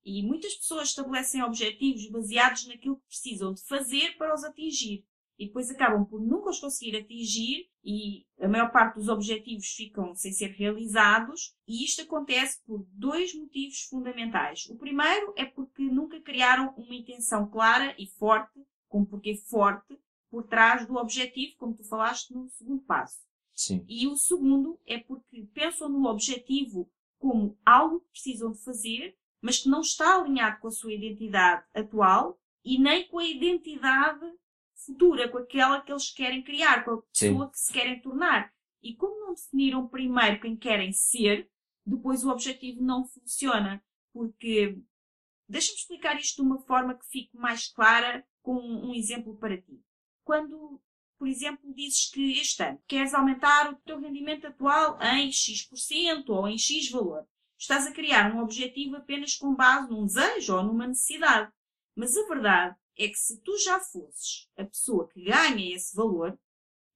E 0.10 0.24
muitas 0.24 0.56
pessoas 0.56 0.88
estabelecem 0.88 1.44
objetivos 1.44 2.10
baseados 2.10 2.66
naquilo 2.66 2.96
que 2.96 3.08
precisam 3.08 3.54
de 3.54 3.62
fazer 3.64 4.16
para 4.16 4.34
os 4.34 4.42
atingir. 4.42 5.06
E 5.38 5.48
depois 5.48 5.70
acabam 5.70 6.06
por 6.06 6.22
nunca 6.22 6.50
os 6.50 6.62
conseguir 6.62 6.96
atingir 6.96 7.70
e 7.84 8.26
a 8.40 8.48
maior 8.48 8.72
parte 8.72 8.96
dos 8.96 9.10
objetivos 9.10 9.68
ficam 9.68 10.16
sem 10.16 10.32
ser 10.32 10.52
realizados. 10.52 11.54
E 11.68 11.84
isto 11.84 12.04
acontece 12.04 12.64
por 12.66 12.88
dois 12.94 13.36
motivos 13.36 13.82
fundamentais. 13.82 14.66
O 14.70 14.78
primeiro 14.78 15.34
é 15.36 15.44
porque 15.44 15.84
nunca 15.84 16.22
criaram 16.22 16.74
uma 16.78 16.96
intenção 16.96 17.50
clara 17.50 17.94
e 18.00 18.08
forte, 18.08 18.66
com 18.88 19.02
um 19.02 19.06
porquê 19.06 19.36
forte, 19.36 20.00
por 20.32 20.48
trás 20.48 20.88
do 20.88 20.96
objetivo, 20.96 21.58
como 21.58 21.76
tu 21.76 21.84
falaste 21.84 22.34
no 22.34 22.48
segundo 22.52 22.82
passo. 22.84 23.20
Sim. 23.54 23.84
E 23.90 24.08
o 24.08 24.16
segundo 24.16 24.80
é 24.86 25.00
porque 25.00 25.50
pensam 25.54 25.90
no 25.90 26.08
objetivo 26.08 26.90
como 27.20 27.58
algo 27.66 28.00
que 28.00 28.12
precisam 28.12 28.54
de 28.54 28.64
fazer 28.64 29.18
mas 29.42 29.60
que 29.60 29.70
não 29.70 29.82
está 29.82 30.16
alinhado 30.16 30.60
com 30.60 30.68
a 30.68 30.72
sua 30.72 30.94
identidade 30.94 31.66
atual 31.74 32.40
e 32.64 32.80
nem 32.80 33.08
com 33.08 33.20
a 33.20 33.26
identidade 33.26 34.26
futura, 34.76 35.30
com 35.30 35.38
aquela 35.38 35.82
que 35.82 35.92
eles 35.92 36.12
querem 36.12 36.44
criar, 36.44 36.84
com 36.84 36.92
a 36.92 37.02
pessoa 37.02 37.46
Sim. 37.46 37.52
que 37.52 37.60
se 37.60 37.74
querem 37.74 38.02
tornar. 38.02 38.54
E 38.82 38.96
como 38.96 39.20
não 39.20 39.34
definiram 39.34 39.88
primeiro 39.88 40.40
quem 40.40 40.56
querem 40.56 40.92
ser, 40.92 41.50
depois 41.86 42.24
o 42.24 42.30
objetivo 42.30 42.82
não 42.82 43.06
funciona. 43.06 43.84
Porque, 44.14 44.80
deixa-me 45.48 45.78
explicar 45.78 46.18
isto 46.18 46.42
de 46.42 46.42
uma 46.42 46.60
forma 46.60 46.96
que 46.96 47.06
fique 47.08 47.36
mais 47.38 47.68
clara 47.68 48.26
com 48.42 48.56
um 48.56 48.94
exemplo 48.94 49.36
para 49.38 49.62
ti. 49.62 49.82
Quando, 50.24 50.82
por 51.18 51.28
exemplo, 51.28 51.74
dizes 51.74 52.10
que 52.10 52.40
este 52.40 52.64
ano 52.64 52.82
queres 52.88 53.14
aumentar 53.14 53.72
o 53.72 53.76
teu 53.78 54.00
rendimento 54.00 54.48
atual 54.48 54.98
em 55.02 55.32
X% 55.32 56.30
ou 56.30 56.48
em 56.48 56.58
X 56.58 56.90
valor, 56.90 57.28
estás 57.58 57.88
a 57.88 57.92
criar 57.92 58.34
um 58.34 58.42
objetivo 58.42 58.98
apenas 58.98 59.36
com 59.36 59.56
base 59.56 59.90
num 59.90 60.06
desejo 60.06 60.56
ou 60.56 60.64
numa 60.64 60.88
necessidade. 60.88 61.52
Mas 61.96 62.16
a 62.16 62.28
verdade 62.28 62.76
é 62.98 63.08
que 63.08 63.18
se 63.18 63.42
tu 63.42 63.58
já 63.58 63.80
fosses 63.80 64.50
a 64.58 64.64
pessoa 64.64 65.08
que 65.08 65.24
ganha 65.24 65.76
esse 65.76 65.96
valor, 65.96 66.38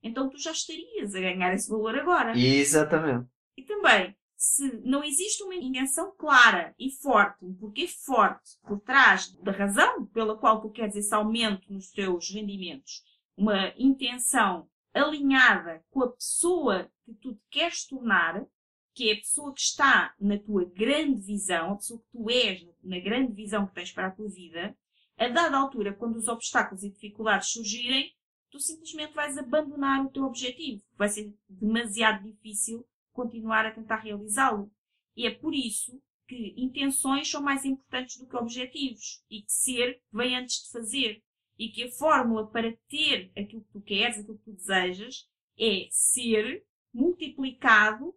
então 0.03 0.29
tu 0.29 0.37
já 0.37 0.51
estarias 0.51 1.15
a 1.15 1.19
ganhar 1.19 1.53
esse 1.53 1.69
valor 1.69 1.97
agora. 1.97 2.37
Exatamente. 2.37 3.29
E 3.55 3.63
também, 3.63 4.15
se 4.35 4.81
não 4.83 5.03
existe 5.03 5.43
uma 5.43 5.55
intenção 5.55 6.13
clara 6.17 6.73
e 6.79 6.91
forte, 6.91 7.45
um 7.45 7.53
porquê 7.53 7.87
forte 7.87 8.57
por 8.63 8.79
trás 8.79 9.31
da 9.43 9.51
razão 9.51 10.05
pela 10.07 10.37
qual 10.37 10.61
tu 10.61 10.71
queres 10.71 10.95
esse 10.95 11.13
aumento 11.13 11.71
nos 11.71 11.91
teus 11.91 12.31
rendimentos, 12.31 13.03
uma 13.37 13.73
intenção 13.77 14.67
alinhada 14.93 15.83
com 15.89 16.03
a 16.03 16.11
pessoa 16.11 16.91
que 17.05 17.13
tu 17.13 17.33
te 17.33 17.41
queres 17.49 17.85
tornar, 17.85 18.45
que 18.93 19.09
é 19.09 19.13
a 19.13 19.17
pessoa 19.17 19.53
que 19.53 19.61
está 19.61 20.13
na 20.19 20.37
tua 20.37 20.65
grande 20.65 21.21
visão, 21.21 21.71
a 21.71 21.75
pessoa 21.75 21.99
que 21.99 22.11
tu 22.11 22.29
és 22.29 22.67
na 22.83 22.99
grande 22.99 23.31
visão 23.33 23.65
que 23.67 23.73
tens 23.73 23.91
para 23.91 24.07
a 24.07 24.11
tua 24.11 24.29
vida, 24.29 24.75
a 25.17 25.27
dada 25.27 25.57
altura, 25.57 25.93
quando 25.93 26.17
os 26.17 26.27
obstáculos 26.27 26.83
e 26.83 26.89
dificuldades 26.89 27.51
surgirem, 27.51 28.13
tu 28.49 28.59
simplesmente 28.59 29.13
vais 29.13 29.37
abandonar 29.37 30.05
o 30.05 30.09
teu 30.09 30.23
objetivo. 30.23 30.83
Vai 30.97 31.09
ser 31.09 31.33
demasiado 31.47 32.23
difícil 32.23 32.85
continuar 33.13 33.65
a 33.65 33.71
tentar 33.71 33.97
realizá-lo. 33.97 34.71
E 35.15 35.25
é 35.25 35.31
por 35.31 35.53
isso 35.53 36.01
que 36.27 36.53
intenções 36.57 37.29
são 37.29 37.41
mais 37.41 37.65
importantes 37.65 38.17
do 38.17 38.27
que 38.27 38.35
objetivos 38.35 39.23
e 39.29 39.41
que 39.41 39.51
ser 39.51 40.01
vem 40.11 40.35
antes 40.35 40.63
de 40.63 40.71
fazer. 40.71 41.23
E 41.57 41.69
que 41.69 41.83
a 41.83 41.91
fórmula 41.91 42.47
para 42.47 42.75
ter 42.89 43.31
aquilo 43.37 43.63
que 43.63 43.71
tu 43.71 43.81
queres, 43.81 44.17
aquilo 44.17 44.37
que 44.37 44.45
tu 44.45 44.53
desejas, 44.53 45.29
é 45.57 45.87
ser 45.91 46.65
multiplicado 46.93 48.15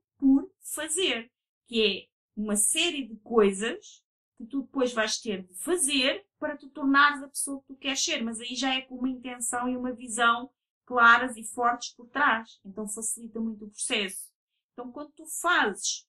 fazer. 0.72 1.31
Que 1.66 1.83
é 1.83 2.09
uma 2.37 2.57
série 2.57 3.07
de 3.07 3.16
coisas 3.16 4.03
que 4.37 4.46
tu 4.46 4.62
depois 4.62 4.92
vais 4.92 5.18
ter 5.18 5.44
de 5.44 5.55
fazer 5.55 6.27
para 6.38 6.57
te 6.57 6.68
tornares 6.68 7.22
a 7.22 7.29
pessoa 7.29 7.61
que 7.61 7.68
tu 7.68 7.77
queres 7.77 8.05
ser. 8.05 8.22
Mas 8.22 8.40
aí 8.40 8.55
já 8.55 8.74
é 8.74 8.83
com 8.83 8.96
uma 8.96 9.09
intenção 9.09 9.68
e 9.68 9.77
uma 9.77 9.92
visão 9.92 10.50
claras 10.85 11.37
e 11.37 11.44
fortes 11.44 11.90
por 11.94 12.09
trás. 12.09 12.61
Então 12.64 12.88
facilita 12.88 13.40
muito 13.40 13.64
o 13.64 13.70
processo. 13.70 14.33
Então, 14.72 14.90
quando 14.90 15.12
tu 15.12 15.24
fazes 15.27 16.07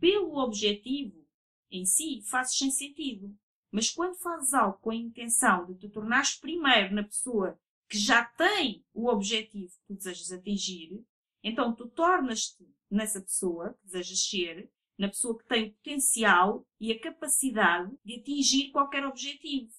pelo 0.00 0.36
objetivo 0.38 1.24
em 1.70 1.84
si, 1.84 2.22
fazes 2.22 2.58
sem 2.58 2.70
sentido. 2.70 3.36
Mas 3.70 3.90
quando 3.90 4.16
fazes 4.16 4.52
algo 4.52 4.78
com 4.78 4.90
a 4.90 4.96
intenção 4.96 5.64
de 5.66 5.76
te 5.76 5.88
tornares 5.88 6.34
primeiro 6.36 6.92
na 6.94 7.04
pessoa 7.04 7.58
que 7.88 7.98
já 7.98 8.24
tem 8.24 8.84
o 8.92 9.08
objetivo 9.08 9.72
que 9.72 9.86
tu 9.86 9.94
desejas 9.94 10.32
atingir, 10.32 11.04
então 11.42 11.74
tu 11.74 11.88
tornas-te 11.88 12.68
nessa 12.90 13.20
pessoa 13.20 13.74
que 13.74 13.86
desejas 13.86 14.28
ser, 14.28 14.70
na 14.98 15.08
pessoa 15.08 15.38
que 15.38 15.46
tem 15.46 15.68
o 15.68 15.72
potencial 15.72 16.66
e 16.78 16.92
a 16.92 17.00
capacidade 17.00 17.90
de 18.04 18.16
atingir 18.16 18.70
qualquer 18.70 19.06
objetivo. 19.06 19.72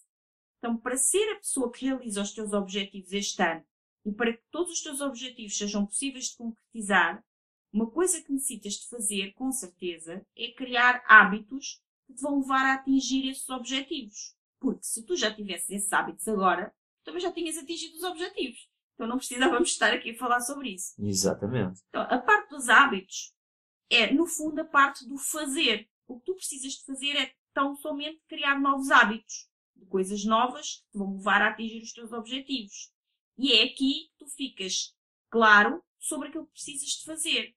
Então, 0.57 0.77
para 0.77 0.97
ser 0.97 1.31
a 1.31 1.37
pessoa 1.37 1.71
que 1.71 1.85
realiza 1.85 2.21
os 2.21 2.33
teus 2.33 2.53
objetivos 2.53 3.11
este 3.11 3.41
ano 3.41 3.63
e 4.05 4.11
para 4.11 4.33
que 4.33 4.43
todos 4.49 4.73
os 4.73 4.81
teus 4.81 5.01
objetivos 5.01 5.57
sejam 5.57 5.85
possíveis 5.85 6.25
de 6.25 6.37
concretizar, 6.37 7.23
uma 7.71 7.89
coisa 7.89 8.21
que 8.21 8.31
necessitas 8.31 8.73
de 8.73 8.89
fazer, 8.89 9.33
com 9.33 9.51
certeza, 9.51 10.25
é 10.35 10.51
criar 10.51 11.03
hábitos 11.07 11.81
que 12.05 12.13
te 12.13 12.21
vão 12.21 12.39
levar 12.39 12.65
a 12.65 12.73
atingir 12.73 13.29
esses 13.29 13.47
objetivos. 13.49 14.35
Porque 14.59 14.83
se 14.83 15.05
tu 15.05 15.15
já 15.15 15.33
tivesses 15.33 15.69
esses 15.69 15.93
hábitos 15.93 16.27
agora, 16.27 16.73
também 17.03 17.21
já 17.21 17.31
tinhas 17.31 17.57
atingido 17.57 17.95
os 17.95 18.03
objetivos. 18.03 18.69
Então 19.01 19.09
não 19.09 19.17
precisávamos 19.17 19.71
estar 19.71 19.91
aqui 19.91 20.11
a 20.11 20.15
falar 20.15 20.39
sobre 20.41 20.75
isso. 20.75 20.93
Exatamente. 20.99 21.81
Então, 21.89 22.03
a 22.03 22.19
parte 22.19 22.51
dos 22.51 22.69
hábitos 22.69 23.33
é, 23.89 24.13
no 24.13 24.27
fundo, 24.27 24.61
a 24.61 24.63
parte 24.63 25.07
do 25.07 25.17
fazer. 25.17 25.89
O 26.07 26.19
que 26.19 26.25
tu 26.25 26.35
precisas 26.35 26.73
de 26.73 26.85
fazer 26.85 27.17
é 27.17 27.33
tão 27.51 27.75
somente 27.75 28.21
criar 28.29 28.59
novos 28.59 28.91
hábitos, 28.91 29.49
de 29.75 29.87
coisas 29.87 30.23
novas 30.23 30.75
que 30.75 30.91
te 30.91 30.97
vão 30.99 31.15
levar 31.15 31.41
a 31.41 31.47
atingir 31.47 31.81
os 31.81 31.91
teus 31.91 32.11
objetivos. 32.11 32.91
E 33.39 33.53
é 33.53 33.63
aqui 33.63 34.11
que 34.11 34.17
tu 34.19 34.27
ficas 34.27 34.95
claro 35.31 35.83
sobre 35.97 36.27
aquilo 36.27 36.45
que 36.45 36.53
precisas 36.53 36.89
de 36.89 37.03
fazer. 37.03 37.55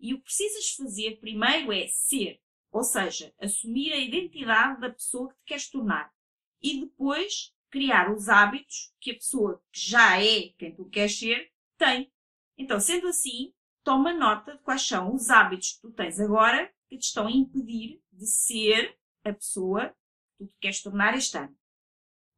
E 0.00 0.14
o 0.14 0.18
que 0.18 0.24
precisas 0.24 0.70
fazer 0.70 1.20
primeiro 1.20 1.70
é 1.70 1.86
ser, 1.86 2.40
ou 2.72 2.82
seja, 2.82 3.32
assumir 3.38 3.92
a 3.92 3.98
identidade 3.98 4.80
da 4.80 4.90
pessoa 4.90 5.28
que 5.28 5.36
te 5.36 5.44
queres 5.44 5.70
tornar. 5.70 6.12
E 6.60 6.80
depois 6.80 7.54
criar 7.76 8.10
os 8.10 8.30
hábitos 8.30 8.90
que 8.98 9.10
a 9.10 9.14
pessoa 9.14 9.62
que 9.70 9.78
já 9.78 10.18
é 10.18 10.48
quem 10.56 10.74
tu 10.74 10.86
queres 10.86 11.18
ser 11.18 11.52
tem. 11.76 12.10
Então, 12.56 12.80
sendo 12.80 13.06
assim, 13.06 13.52
toma 13.84 14.14
nota 14.14 14.56
de 14.56 14.62
quais 14.62 14.80
são 14.80 15.14
os 15.14 15.28
hábitos 15.28 15.72
que 15.72 15.82
tu 15.82 15.92
tens 15.92 16.18
agora 16.18 16.72
que 16.88 16.96
te 16.96 17.02
estão 17.02 17.26
a 17.26 17.30
impedir 17.30 18.00
de 18.10 18.26
ser 18.26 18.98
a 19.22 19.30
pessoa 19.30 19.94
que 20.38 20.46
tu 20.46 20.54
queres 20.58 20.82
tornar 20.82 21.14
este 21.18 21.36
ano. 21.36 21.54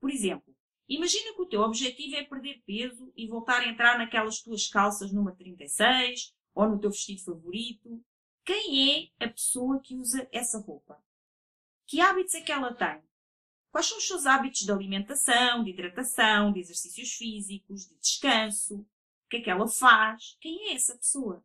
Por 0.01 0.11
exemplo, 0.11 0.53
imagina 0.89 1.33
que 1.33 1.43
o 1.43 1.47
teu 1.47 1.61
objetivo 1.61 2.17
é 2.17 2.25
perder 2.25 2.61
peso 2.67 3.13
e 3.17 3.29
voltar 3.29 3.61
a 3.61 3.69
entrar 3.69 3.97
naquelas 3.97 4.43
tuas 4.43 4.67
calças 4.67 5.13
número 5.13 5.37
36 5.37 6.35
ou 6.53 6.69
no 6.69 6.81
teu 6.81 6.91
vestido 6.91 7.23
favorito. 7.23 8.05
Quem 8.45 9.13
é 9.21 9.25
a 9.25 9.29
pessoa 9.29 9.79
que 9.79 9.95
usa 9.95 10.29
essa 10.33 10.59
roupa? 10.59 11.01
Que 11.87 12.01
hábitos 12.01 12.35
é 12.35 12.41
que 12.41 12.51
ela 12.51 12.75
tem? 12.75 13.08
Quais 13.71 13.87
são 13.87 13.99
os 13.99 14.07
seus 14.07 14.27
hábitos 14.27 14.61
de 14.61 14.73
alimentação, 14.73 15.63
de 15.63 15.71
hidratação, 15.71 16.53
de 16.53 16.61
exercícios 16.61 17.13
físicos, 17.13 17.87
de 17.87 17.99
descanso? 17.99 18.79
O 18.79 19.29
que 19.29 19.37
é 19.37 19.41
que 19.41 19.51
ela 19.51 19.69
faz? 19.69 20.37
Quem 20.41 20.71
é 20.71 20.75
essa 20.75 20.97
pessoa? 20.97 21.45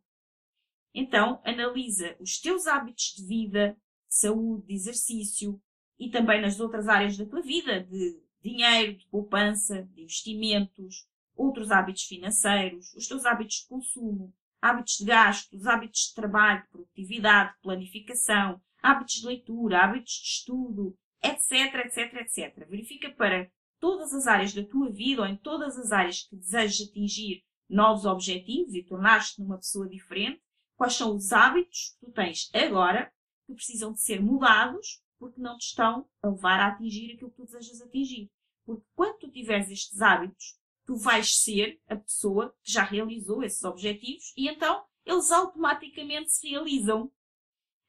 Então, 0.94 1.40
analisa 1.44 2.16
os 2.20 2.38
teus 2.38 2.66
hábitos 2.66 3.14
de 3.16 3.26
vida, 3.26 3.76
de 4.08 4.14
saúde, 4.14 4.66
de 4.66 4.74
exercício 4.74 5.60
e 5.98 6.08
também 6.08 6.40
nas 6.40 6.60
outras 6.60 6.88
áreas 6.88 7.16
da 7.16 7.26
tua 7.26 7.42
vida, 7.42 7.82
de 7.82 8.22
dinheiro, 8.40 8.96
de 8.96 9.06
poupança, 9.08 9.82
de 9.92 10.02
investimentos, 10.02 11.06
outros 11.36 11.70
hábitos 11.70 12.04
financeiros, 12.04 12.94
os 12.94 13.08
teus 13.08 13.26
hábitos 13.26 13.56
de 13.56 13.66
consumo, 13.66 14.32
hábitos 14.62 14.98
de 14.98 15.04
gastos, 15.04 15.66
hábitos 15.66 16.08
de 16.08 16.14
trabalho, 16.14 16.66
produtividade, 16.70 17.54
planificação, 17.60 18.60
hábitos 18.82 19.16
de 19.16 19.26
leitura, 19.26 19.82
hábitos 19.82 20.14
de 20.14 20.28
estudo, 20.28 20.96
etc, 21.24 21.86
etc, 21.86 22.14
etc. 22.20 22.68
Verifica 22.68 23.10
para 23.10 23.50
todas 23.80 24.12
as 24.12 24.26
áreas 24.26 24.52
da 24.52 24.64
tua 24.64 24.90
vida 24.90 25.22
ou 25.22 25.28
em 25.28 25.36
todas 25.36 25.78
as 25.78 25.92
áreas 25.92 26.22
que 26.22 26.36
desejas 26.36 26.88
atingir 26.88 27.44
novos 27.68 28.04
objetivos 28.04 28.74
e 28.74 28.82
tornar-te 28.82 29.40
numa 29.40 29.56
pessoa 29.56 29.88
diferente, 29.88 30.42
quais 30.76 30.94
são 30.94 31.14
os 31.14 31.32
hábitos 31.32 31.96
que 31.98 32.06
tu 32.06 32.12
tens 32.12 32.50
agora 32.54 33.12
que 33.46 33.54
precisam 33.54 33.92
de 33.92 34.00
ser 34.00 34.20
mudados 34.20 35.02
porque 35.18 35.40
não 35.40 35.56
te 35.56 35.66
estão 35.66 36.06
a 36.22 36.28
levar 36.28 36.60
a 36.60 36.68
atingir 36.68 37.12
aquilo 37.12 37.30
que 37.30 37.36
tu 37.36 37.44
desejas 37.44 37.80
atingir. 37.80 38.30
Porque 38.64 38.84
quando 38.94 39.18
tu 39.18 39.30
tiveres 39.30 39.70
estes 39.70 40.00
hábitos, 40.00 40.58
tu 40.86 40.96
vais 40.96 41.42
ser 41.42 41.80
a 41.88 41.96
pessoa 41.96 42.54
que 42.62 42.72
já 42.72 42.82
realizou 42.82 43.42
esses 43.42 43.62
objetivos 43.64 44.32
e 44.36 44.48
então 44.48 44.84
eles 45.04 45.30
automaticamente 45.30 46.32
se 46.32 46.48
realizam. 46.48 47.10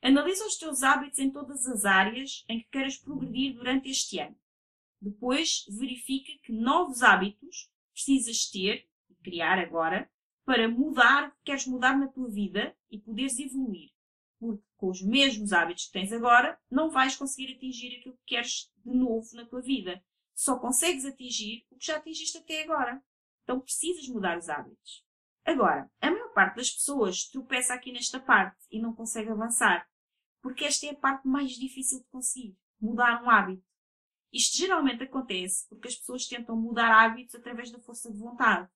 Analisa 0.06 0.46
os 0.46 0.56
teus 0.56 0.84
hábitos 0.84 1.18
em 1.18 1.32
todas 1.32 1.66
as 1.66 1.84
áreas 1.84 2.46
em 2.48 2.60
que 2.60 2.70
queiras 2.70 2.96
progredir 2.96 3.56
durante 3.56 3.90
este 3.90 4.20
ano. 4.20 4.38
Depois, 5.02 5.66
verifica 5.68 6.32
que 6.44 6.52
novos 6.52 7.02
hábitos 7.02 7.72
precisas 7.92 8.48
ter 8.52 8.88
e 9.10 9.16
criar 9.16 9.58
agora 9.58 10.08
para 10.46 10.70
mudar 10.70 11.30
o 11.30 11.32
que 11.32 11.46
queres 11.46 11.66
mudar 11.66 11.98
na 11.98 12.08
tua 12.08 12.30
vida 12.30 12.78
e 12.92 13.00
poderes 13.00 13.40
evoluir. 13.40 13.90
Porque 14.40 14.64
com 14.78 14.92
os 14.92 15.02
mesmos 15.02 15.52
hábitos 15.52 15.88
que 15.88 15.94
tens 15.94 16.14
agora, 16.14 16.60
não 16.70 16.92
vais 16.92 17.16
conseguir 17.16 17.56
atingir 17.56 17.98
aquilo 17.98 18.16
que 18.18 18.36
queres 18.36 18.72
de 18.86 18.96
novo 18.96 19.28
na 19.34 19.44
tua 19.44 19.64
vida 19.64 20.04
só 20.36 20.60
consegues 20.60 21.04
atingir 21.04 21.66
o 21.72 21.78
que 21.78 21.88
já 21.88 21.98
atingiste 21.98 22.38
até 22.38 22.62
agora. 22.62 23.02
Então 23.44 23.60
precisas 23.60 24.08
mudar 24.08 24.38
os 24.38 24.50
hábitos. 24.50 25.04
Agora, 25.44 25.90
a 26.00 26.12
maior 26.12 26.32
parte 26.34 26.58
das 26.58 26.70
pessoas 26.70 27.26
tropeça 27.26 27.74
aqui 27.74 27.92
nesta 27.92 28.20
parte 28.20 28.68
e 28.70 28.80
não 28.80 28.94
consegue 28.94 29.32
avançar. 29.32 29.88
Porque 30.46 30.64
esta 30.64 30.86
é 30.86 30.92
a 30.92 30.96
parte 30.96 31.28
mais 31.28 31.54
difícil 31.54 32.02
de 32.02 32.06
conseguir. 32.12 32.56
Mudar 32.80 33.24
um 33.24 33.32
hábito. 33.32 33.64
Isto 34.32 34.60
geralmente 34.60 35.02
acontece 35.02 35.68
porque 35.68 35.88
as 35.88 35.96
pessoas 35.96 36.28
tentam 36.28 36.56
mudar 36.56 36.92
hábitos 36.92 37.34
através 37.34 37.72
da 37.72 37.80
força 37.80 38.12
de 38.12 38.20
vontade. 38.20 38.70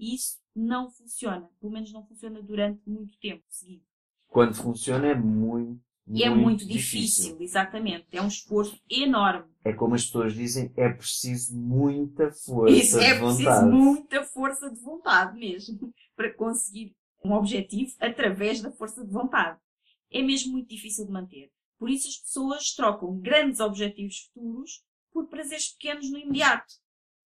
E 0.00 0.16
isso 0.16 0.40
não 0.52 0.90
funciona. 0.90 1.48
Pelo 1.60 1.72
menos 1.72 1.92
não 1.92 2.04
funciona 2.04 2.42
durante 2.42 2.82
muito 2.84 3.16
tempo 3.20 3.44
seguido. 3.48 3.84
Quando 4.26 4.56
funciona 4.56 5.06
é 5.06 5.14
muito 5.14 5.80
e 6.08 6.24
é 6.24 6.28
muito 6.28 6.66
difícil. 6.66 7.36
difícil, 7.36 7.36
exatamente. 7.40 8.08
É 8.10 8.20
um 8.20 8.26
esforço 8.26 8.82
enorme. 8.90 9.48
É 9.64 9.72
como 9.72 9.94
as 9.94 10.04
pessoas 10.04 10.34
dizem, 10.34 10.72
é 10.76 10.88
preciso 10.88 11.56
muita 11.56 12.32
força 12.32 12.74
Isso, 12.74 12.98
de 12.98 13.04
é 13.04 13.14
vontade. 13.16 13.44
preciso 13.44 13.66
muita 13.70 14.24
força 14.24 14.68
de 14.68 14.80
vontade 14.80 15.38
mesmo 15.38 15.94
para 16.16 16.34
conseguir 16.34 16.96
um 17.24 17.32
objetivo 17.32 17.94
através 18.00 18.60
da 18.60 18.72
força 18.72 19.04
de 19.06 19.12
vontade. 19.12 19.60
É 20.12 20.22
mesmo 20.22 20.52
muito 20.52 20.68
difícil 20.68 21.06
de 21.06 21.12
manter. 21.12 21.50
Por 21.78 21.90
isso 21.90 22.08
as 22.08 22.16
pessoas 22.16 22.74
trocam 22.74 23.18
grandes 23.18 23.60
objetivos 23.60 24.30
futuros 24.32 24.82
por 25.12 25.26
prazeres 25.28 25.72
pequenos 25.72 26.10
no 26.10 26.18
imediato. 26.18 26.72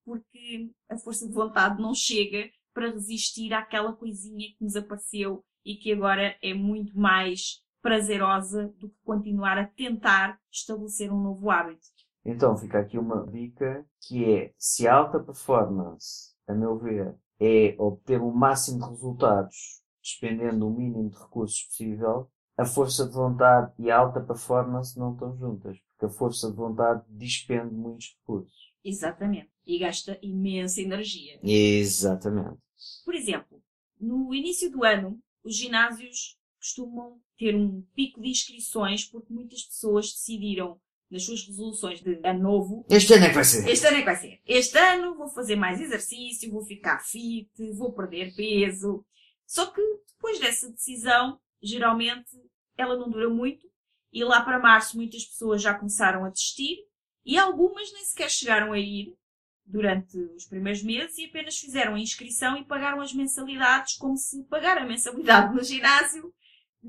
porque 0.05 0.71
a 0.89 0.97
força 0.97 1.27
de 1.27 1.35
vontade 1.35 1.83
não 1.83 1.93
chega 1.93 2.49
para 2.73 2.91
resistir 2.91 3.53
àquela 3.53 3.93
coisinha 3.93 4.49
que 4.57 4.63
nos 4.63 4.77
apareceu 4.77 5.45
e 5.65 5.75
que 5.75 5.93
agora 5.93 6.37
é 6.41 6.55
muito 6.55 6.97
mais 6.97 7.61
prazerosa 7.83 8.69
do 8.79 8.89
que 8.89 8.97
continuar 9.05 9.59
a 9.59 9.67
tentar 9.67 10.39
estabelecer 10.51 11.13
um 11.13 11.21
novo 11.21 11.51
hábito. 11.51 11.87
Então 12.25 12.57
fica 12.57 12.79
aqui 12.79 12.97
uma 12.99 13.27
dica 13.27 13.85
que 14.01 14.25
é 14.25 14.55
se 14.57 14.87
a 14.87 14.95
alta 14.95 15.19
performance, 15.19 16.35
a 16.47 16.55
meu 16.55 16.79
ver, 16.79 17.17
é 17.41 17.75
obter 17.79 18.21
o 18.21 18.33
máximo 18.33 18.85
de 18.85 18.91
resultados 18.91 19.83
despendendo 20.03 20.69
o 20.69 20.71
mínimo 20.71 21.11
de 21.11 21.19
recursos 21.19 21.65
possível, 21.65 22.31
a 22.57 22.65
força 22.65 23.07
de 23.07 23.13
vontade 23.13 23.73
e 23.79 23.91
a 23.91 23.99
alta 23.99 24.21
performance 24.21 24.99
não 24.99 25.13
estão 25.13 25.37
juntas, 25.37 25.79
porque 25.91 26.07
a 26.07 26.09
força 26.09 26.51
de 26.51 26.57
vontade 26.57 27.05
despende 27.09 27.75
muitos 27.75 28.17
recursos. 28.19 28.73
Exatamente. 28.83 29.51
E 29.67 29.79
gasta 29.79 30.19
imensa 30.23 30.81
energia. 30.81 31.39
Exatamente. 31.43 32.59
Por 33.05 33.15
exemplo, 33.15 33.63
no 34.01 34.33
início 34.35 34.71
do 34.71 34.85
ano, 34.85 35.19
os 35.45 35.57
ginásios 35.57 36.39
costumam 36.59 37.21
ter 37.37 37.55
um 37.55 37.83
pico 37.95 38.21
de 38.21 38.31
inscrições 38.31 39.05
porque 39.05 39.33
muitas 39.33 39.63
pessoas 39.65 40.13
decidiram 40.13 40.81
nas 41.11 41.25
suas 41.25 41.47
resoluções 41.47 42.01
de 42.01 42.21
ano 42.25 42.43
novo. 42.43 42.87
Este 42.89 43.15
ano 43.15 43.25
é 43.25 43.29
que 43.29 43.35
vai 43.35 43.45
ser. 43.45 43.69
Este 43.69 43.87
ano 43.87 43.97
é 43.97 44.01
que 44.01 44.07
vai 44.07 44.17
ser. 44.17 44.41
Este 44.47 44.79
ano 44.79 45.17
vou 45.17 45.29
fazer 45.29 45.57
mais 45.57 45.81
exercício, 45.81 46.51
vou 46.51 46.65
ficar 46.65 46.99
fit, 47.01 47.51
vou 47.75 47.93
perder 47.93 48.35
peso. 48.35 49.05
Só 49.47 49.67
que 49.67 49.81
depois 50.09 50.41
dessa 50.41 50.71
decisão, 50.71 51.39
geralmente 51.63 52.31
ela 52.77 52.97
não 52.97 53.11
dura 53.11 53.29
muito 53.29 53.67
e 54.13 54.25
lá 54.25 54.43
para 54.43 54.59
março 54.59 54.97
muitas 54.97 55.25
pessoas 55.25 55.63
já 55.63 55.75
começaram 55.75 56.25
a 56.25 56.31
desistir 56.31 56.79
e 57.25 57.39
algumas 57.39 57.93
nem 57.93 58.05
sequer 58.05 58.31
chegaram 58.31 58.73
a 58.73 58.79
ir 58.79 59.17
durante 59.65 60.17
os 60.17 60.47
primeiros 60.47 60.83
meses 60.83 61.19
e 61.19 61.25
apenas 61.25 61.59
fizeram 61.59 61.95
a 61.95 62.01
inscrição 62.01 62.57
e 62.57 62.65
pagaram 62.65 63.01
as 63.01 63.13
mensalidades 63.13 63.97
como 63.97 64.17
se 64.17 64.45
pagar 64.45 64.79
a 64.79 64.87
mensalidade 64.87 65.55
no 65.55 65.63
ginásio 65.63 66.33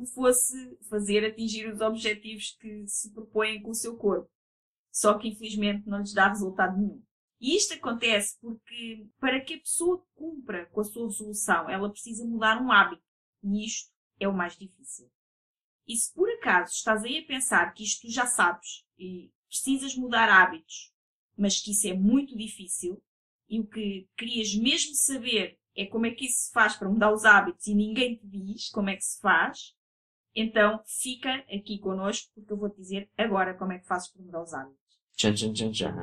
fosse 0.06 0.78
fazer 0.90 1.26
atingir 1.26 1.72
os 1.72 1.82
objetivos 1.82 2.56
que 2.60 2.88
se 2.88 3.12
propõem 3.14 3.62
com 3.62 3.72
o 3.72 3.76
seu 3.76 3.96
corpo. 3.98 4.30
Só 4.92 5.18
que 5.18 5.30
infelizmente 5.30 5.88
não 5.88 6.00
lhes 6.00 6.14
dá 6.14 6.28
resultado 6.28 6.78
nenhum. 6.78 7.02
E 7.40 7.56
isto 7.56 7.74
acontece 7.74 8.38
porque 8.42 9.08
para 9.20 9.40
que 9.42 9.56
a 9.56 9.60
pessoa 9.60 10.04
cumpra 10.16 10.66
com 10.68 10.82
a 10.82 10.84
sua 10.84 11.08
resolução, 11.08 11.70
ela 11.70 11.90
precisa 11.90 12.26
mudar 12.26 12.62
um 12.62 12.72
hábito. 12.72 13.04
E 13.44 13.66
isto 13.66 13.92
é 14.20 14.28
o 14.28 14.34
mais 14.34 14.58
difícil. 14.58 15.10
E 15.88 15.96
se 15.96 16.14
por 16.14 16.30
acaso 16.30 16.74
estás 16.74 17.04
aí 17.04 17.20
a 17.20 17.26
pensar 17.26 17.74
que 17.74 17.84
isto 17.84 18.08
tu 18.08 18.12
já 18.12 18.26
sabes 18.26 18.86
e 18.98 19.32
precisas 19.48 19.96
mudar 19.96 20.30
hábitos, 20.30 20.94
mas 21.38 21.62
que 21.62 21.72
isso 21.72 21.88
é 21.88 21.94
muito 21.94 22.36
difícil, 22.36 23.02
e 23.50 23.60
o 23.60 23.68
que 23.68 24.10
querias 24.18 24.54
mesmo 24.56 24.94
saber 24.96 25.58
é 25.76 25.86
como 25.86 26.06
é 26.06 26.12
que 26.12 26.26
isso 26.26 26.48
se 26.48 26.52
faz 26.52 26.76
para 26.76 26.90
mudar 26.90 27.14
os 27.14 27.24
hábitos 27.24 27.68
e 27.68 27.74
ninguém 27.74 28.18
te 28.18 28.28
diz 28.28 28.70
como 28.70 28.90
é 28.90 28.96
que 28.96 29.04
se 29.04 29.22
faz, 29.22 29.76
então 30.36 30.84
fica 30.86 31.34
aqui 31.52 31.80
connosco 31.80 32.32
porque 32.36 32.52
eu 32.52 32.58
vou 32.58 32.70
te 32.70 32.78
dizer 32.78 33.10
agora 33.18 33.54
como 33.54 33.72
é 33.72 33.80
que 33.80 33.88
fazes 33.88 34.10
para 34.10 34.22
mudar 34.22 34.42
os 34.42 34.54
hábitos. 34.54 34.78
Tchan, 35.16 35.34
tchan, 35.34 35.54
tchan, 35.54 35.72
tchan. 35.72 35.96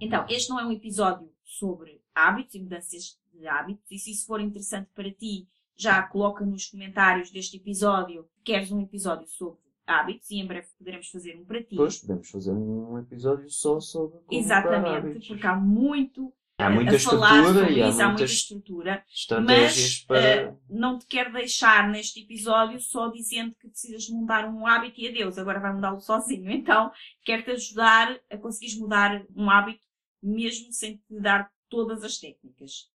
Então, 0.00 0.26
este 0.28 0.50
não 0.50 0.58
é 0.58 0.66
um 0.66 0.72
episódio 0.72 1.32
sobre 1.44 2.02
hábitos 2.14 2.54
e 2.54 2.60
mudanças 2.60 3.18
de 3.32 3.46
hábitos, 3.46 3.90
e 3.90 3.98
se 3.98 4.10
isso 4.10 4.26
for 4.26 4.40
interessante 4.40 4.90
para 4.94 5.12
ti, 5.12 5.48
já 5.76 6.02
coloca 6.02 6.44
nos 6.44 6.66
comentários 6.66 7.30
deste 7.30 7.56
episódio 7.56 8.24
que 8.36 8.52
queres 8.52 8.70
um 8.70 8.80
episódio 8.82 9.26
sobre 9.26 9.60
hábitos 9.86 10.30
e 10.30 10.36
em 10.36 10.46
breve 10.46 10.68
poderemos 10.78 11.08
fazer 11.08 11.36
um 11.36 11.44
para 11.44 11.62
ti. 11.62 11.76
Pois, 11.76 11.98
podemos 11.98 12.30
fazer 12.30 12.52
um 12.52 12.98
episódio 12.98 13.48
só 13.50 13.80
sobre 13.80 14.18
como 14.26 14.40
Exatamente, 14.40 15.26
porque 15.28 15.46
há 15.46 15.56
muito 15.56 16.32
Há 16.58 16.66
a- 16.66 16.70
muita 16.70 16.94
a 16.94 16.98
falar 17.00 17.44
sobre 17.52 17.72
e 17.74 17.82
há 17.82 17.88
isso, 17.88 18.00
há 18.02 18.08
muita 18.08 18.24
estrutura. 18.24 19.04
Mas 19.44 20.04
para. 20.04 20.20
eh, 20.20 20.54
não 20.70 20.98
te 20.98 21.06
quero 21.06 21.32
deixar 21.32 21.88
neste 21.90 22.20
episódio 22.20 22.78
só 22.80 23.08
dizendo 23.08 23.54
que 23.56 23.68
precisas 23.68 24.08
mudar 24.08 24.48
um 24.48 24.64
hábito 24.66 25.00
e 25.00 25.08
adeus, 25.08 25.38
agora 25.38 25.58
vai 25.58 25.72
mudá-lo 25.74 26.00
sozinho. 26.00 26.48
Então, 26.52 26.92
quero-te 27.24 27.50
ajudar 27.50 28.16
a 28.30 28.36
conseguires 28.38 28.78
mudar 28.78 29.24
um 29.34 29.50
hábito 29.50 29.82
mesmo 30.22 30.72
sem 30.72 30.98
te 30.98 31.18
dar 31.20 31.50
todas 31.68 32.04
as 32.04 32.18
técnicas. 32.18 32.88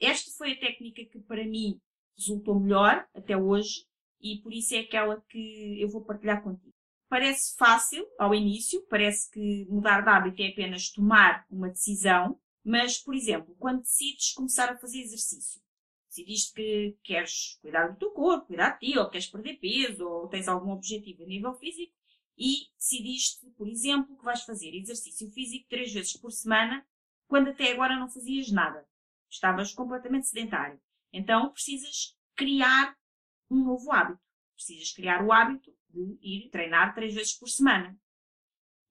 Esta 0.00 0.30
foi 0.36 0.52
a 0.52 0.58
técnica 0.58 1.04
que 1.04 1.20
para 1.20 1.44
mim 1.46 1.80
resultou 2.16 2.58
melhor 2.58 3.06
até 3.14 3.36
hoje 3.36 3.86
e 4.20 4.38
por 4.38 4.52
isso 4.52 4.74
é 4.74 4.80
aquela 4.80 5.20
que 5.28 5.80
eu 5.80 5.88
vou 5.88 6.04
partilhar 6.04 6.42
contigo. 6.42 6.72
Parece 7.08 7.56
fácil 7.56 8.06
ao 8.18 8.34
início, 8.34 8.80
parece 8.88 9.30
que 9.30 9.66
mudar 9.68 10.00
de 10.00 10.08
hábito 10.08 10.40
é 10.40 10.48
apenas 10.48 10.90
tomar 10.90 11.44
uma 11.50 11.68
decisão, 11.68 12.40
mas, 12.64 12.98
por 12.98 13.14
exemplo, 13.14 13.54
quando 13.58 13.82
decides 13.82 14.32
começar 14.32 14.70
a 14.70 14.78
fazer 14.78 15.00
exercício, 15.00 15.60
decidiste 16.08 16.54
que 16.54 16.96
queres 17.02 17.58
cuidar 17.60 17.88
do 17.88 17.98
teu 17.98 18.10
corpo, 18.12 18.46
cuidar 18.46 18.78
de 18.78 18.86
ti, 18.86 18.98
ou 18.98 19.10
queres 19.10 19.26
perder 19.26 19.56
peso, 19.56 20.06
ou 20.06 20.28
tens 20.28 20.48
algum 20.48 20.70
objetivo 20.70 21.22
a 21.22 21.26
nível 21.26 21.54
físico, 21.54 21.92
e 22.38 22.68
decidiste, 22.78 23.46
por 23.58 23.68
exemplo, 23.68 24.16
que 24.16 24.24
vais 24.24 24.42
fazer 24.42 24.74
exercício 24.74 25.30
físico 25.32 25.66
três 25.68 25.92
vezes 25.92 26.16
por 26.16 26.30
semana, 26.30 26.86
quando 27.26 27.48
até 27.48 27.72
agora 27.72 27.98
não 27.98 28.08
fazias 28.08 28.50
nada. 28.50 28.86
Estavas 29.30 29.72
completamente 29.74 30.28
sedentário. 30.28 30.80
Então 31.12 31.50
precisas 31.52 32.16
criar 32.34 32.96
um 33.50 33.64
novo 33.64 33.92
hábito. 33.92 34.20
Precisas 34.54 34.92
criar 34.92 35.24
o 35.24 35.32
hábito 35.32 35.74
de 35.90 36.18
ir 36.22 36.50
treinar 36.50 36.94
três 36.94 37.14
vezes 37.14 37.34
por 37.34 37.48
semana. 37.48 37.96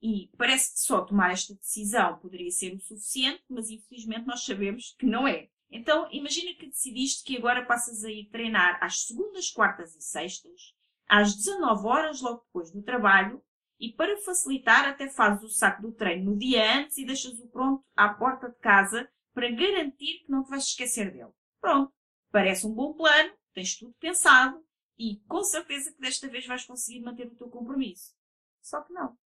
E 0.02 0.30
parece 0.38 0.74
que 0.74 0.80
só 0.80 1.02
tomar 1.02 1.32
esta 1.32 1.54
decisão 1.54 2.18
poderia 2.20 2.50
ser 2.52 2.74
o 2.74 2.80
suficiente, 2.80 3.44
mas 3.48 3.70
infelizmente 3.70 4.26
nós 4.26 4.44
sabemos 4.44 4.96
que 4.98 5.06
não 5.06 5.28
é. 5.28 5.50
Então, 5.70 6.08
imagina 6.12 6.54
que 6.56 6.68
decidiste 6.68 7.24
que 7.24 7.38
agora 7.38 7.66
passas 7.66 8.04
a 8.04 8.12
ir 8.12 8.30
treinar 8.30 8.78
às 8.84 9.04
segundas, 9.04 9.50
quartas 9.50 9.96
e 9.96 10.02
sextas, 10.02 10.74
às 11.08 11.36
19 11.36 11.88
horas, 11.88 12.22
logo 12.22 12.44
depois 12.46 12.72
do 12.72 12.82
trabalho, 12.82 13.42
e 13.80 13.92
para 13.94 14.18
facilitar, 14.22 14.88
até 14.88 15.10
fazes 15.10 15.44
o 15.44 15.50
saco 15.50 15.82
do 15.82 15.92
treino 15.92 16.32
no 16.32 16.38
dia 16.38 16.80
antes 16.80 16.98
e 16.98 17.06
deixas-o 17.06 17.48
pronto 17.48 17.84
à 17.96 18.10
porta 18.10 18.50
de 18.50 18.58
casa 18.60 19.10
para 19.34 19.50
garantir 19.50 20.24
que 20.24 20.32
não 20.32 20.44
te 20.44 20.50
vais 20.50 20.66
esquecer 20.66 21.12
dele. 21.12 21.32
Pronto. 21.60 21.92
Parece 22.32 22.66
um 22.66 22.74
bom 22.74 22.94
plano, 22.94 23.34
tens 23.54 23.78
tudo 23.78 23.94
pensado 24.00 24.64
e 24.98 25.18
com 25.28 25.44
certeza 25.44 25.92
que 25.92 26.00
desta 26.00 26.28
vez 26.30 26.46
vais 26.46 26.66
conseguir 26.66 27.02
manter 27.02 27.28
o 27.28 27.36
teu 27.36 27.50
compromisso. 27.50 28.14
Só 28.62 28.82
que 28.82 28.94
não. 28.94 29.18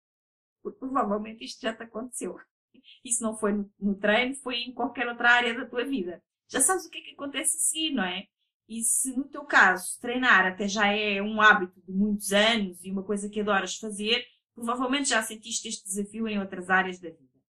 Porque 0.62 0.78
provavelmente 0.78 1.44
isto 1.44 1.60
já 1.60 1.74
te 1.74 1.82
aconteceu. 1.82 2.36
E 3.04 3.10
se 3.10 3.22
não 3.22 3.36
foi 3.36 3.52
no, 3.52 3.72
no 3.78 3.94
treino, 3.94 4.34
foi 4.34 4.56
em 4.56 4.74
qualquer 4.74 5.08
outra 5.08 5.30
área 5.30 5.54
da 5.54 5.64
tua 5.64 5.84
vida. 5.84 6.22
Já 6.48 6.60
sabes 6.60 6.84
o 6.84 6.90
que 6.90 6.98
é 6.98 7.00
que 7.02 7.12
acontece 7.12 7.56
a 7.56 7.60
seguir, 7.60 7.92
não 7.92 8.04
é? 8.04 8.26
E 8.68 8.82
se 8.82 9.16
no 9.16 9.24
teu 9.28 9.44
caso 9.44 9.98
treinar 10.00 10.46
até 10.46 10.66
já 10.66 10.88
é 10.88 11.22
um 11.22 11.40
hábito 11.40 11.80
de 11.80 11.92
muitos 11.92 12.32
anos 12.32 12.82
e 12.84 12.90
uma 12.90 13.02
coisa 13.02 13.28
que 13.28 13.40
adoras 13.40 13.76
fazer, 13.76 14.24
provavelmente 14.54 15.10
já 15.10 15.22
sentiste 15.22 15.68
este 15.68 15.84
desafio 15.84 16.26
em 16.28 16.38
outras 16.38 16.68
áreas 16.68 16.98
da 16.98 17.10
vida. 17.10 17.40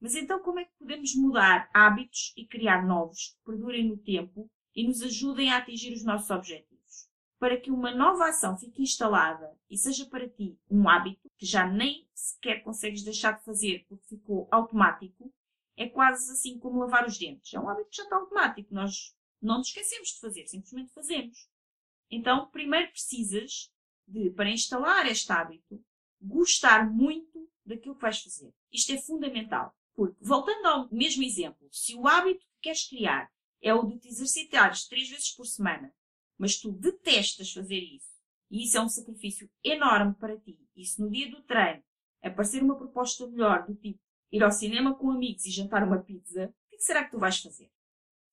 Mas 0.00 0.14
então 0.14 0.40
como 0.40 0.60
é 0.60 0.64
que 0.64 0.76
podemos 0.78 1.14
mudar 1.14 1.68
hábitos 1.74 2.32
e 2.36 2.46
criar 2.46 2.86
novos 2.86 3.36
que 3.36 3.44
perdurem 3.44 3.88
no 3.88 3.98
tempo 3.98 4.50
e 4.74 4.86
nos 4.86 5.02
ajudem 5.02 5.50
a 5.50 5.58
atingir 5.58 5.92
os 5.92 6.04
nossos 6.04 6.30
objetivos? 6.30 7.08
Para 7.38 7.58
que 7.58 7.70
uma 7.70 7.94
nova 7.94 8.28
ação 8.28 8.56
fique 8.56 8.82
instalada 8.82 9.56
e 9.68 9.78
seja 9.78 10.06
para 10.06 10.28
ti 10.28 10.58
um 10.70 10.88
hábito 10.88 11.30
que 11.38 11.46
já 11.46 11.66
nem 11.66 12.06
sequer 12.14 12.62
consegues 12.62 13.02
deixar 13.02 13.38
de 13.38 13.44
fazer 13.44 13.86
porque 13.88 14.06
ficou 14.06 14.46
automático, 14.50 15.32
é 15.76 15.88
quase 15.88 16.30
assim 16.32 16.58
como 16.58 16.80
lavar 16.80 17.06
os 17.06 17.18
dentes. 17.18 17.54
É 17.54 17.58
um 17.58 17.68
hábito 17.68 17.88
que 17.88 17.96
já 17.96 18.02
está 18.02 18.16
automático. 18.16 18.74
Nós 18.74 19.14
não 19.40 19.58
nos 19.58 19.68
esquecemos 19.68 20.10
de 20.10 20.20
fazer, 20.20 20.46
simplesmente 20.46 20.92
fazemos. 20.92 21.48
Então, 22.10 22.50
primeiro 22.50 22.90
precisas 22.90 23.72
de, 24.06 24.30
para 24.30 24.50
instalar 24.50 25.06
este 25.06 25.32
hábito, 25.32 25.82
gostar 26.20 26.90
muito 26.90 27.48
daquilo 27.64 27.94
que 27.94 28.02
vais 28.02 28.20
fazer. 28.20 28.52
Isto 28.70 28.92
é 28.92 28.98
fundamental. 28.98 29.74
Porque, 29.94 30.16
voltando 30.20 30.66
ao 30.66 30.88
mesmo 30.92 31.22
exemplo, 31.22 31.68
se 31.72 31.94
o 31.94 32.06
hábito 32.06 32.40
que 32.40 32.60
queres 32.62 32.88
criar 32.88 33.30
é 33.62 33.74
o 33.74 33.84
de 33.84 33.98
te 33.98 34.08
exercitares 34.08 34.86
três 34.86 35.08
vezes 35.08 35.30
por 35.34 35.46
semana, 35.46 35.92
mas 36.38 36.58
tu 36.58 36.72
detestas 36.72 37.52
fazer 37.52 37.80
isso, 37.80 38.10
e 38.50 38.64
isso 38.64 38.76
é 38.76 38.80
um 38.80 38.88
sacrifício 38.88 39.50
enorme 39.62 40.14
para 40.14 40.38
ti, 40.38 40.58
e 40.76 40.84
se 40.84 41.00
no 41.00 41.10
dia 41.10 41.30
do 41.30 41.42
treino 41.42 41.82
aparecer 42.22 42.62
uma 42.62 42.76
proposta 42.76 43.26
melhor 43.26 43.66
do 43.66 43.74
tipo 43.74 44.00
ir 44.32 44.42
ao 44.42 44.52
cinema 44.52 44.94
com 44.94 45.10
amigos 45.10 45.44
e 45.44 45.50
jantar 45.50 45.82
uma 45.82 46.02
pizza, 46.02 46.46
o 46.46 46.70
que, 46.70 46.76
é 46.76 46.78
será 46.78 47.04
que 47.04 47.10
tu 47.10 47.18
vais 47.18 47.38
fazer? 47.38 47.70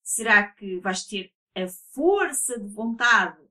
Será 0.04 0.48
que 0.52 0.80
vais 0.80 1.06
ter 1.06 1.34
a 1.56 1.68
força 1.94 2.60
de 2.60 2.68
vontade 2.68 3.42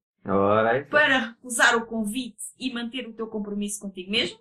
para 0.91 1.19
recusar 1.19 1.77
o 1.77 1.87
convite 1.87 2.43
e 2.59 2.73
manter 2.73 3.07
o 3.07 3.13
teu 3.13 3.27
compromisso 3.27 3.81
contigo 3.81 4.11
mesmo? 4.11 4.41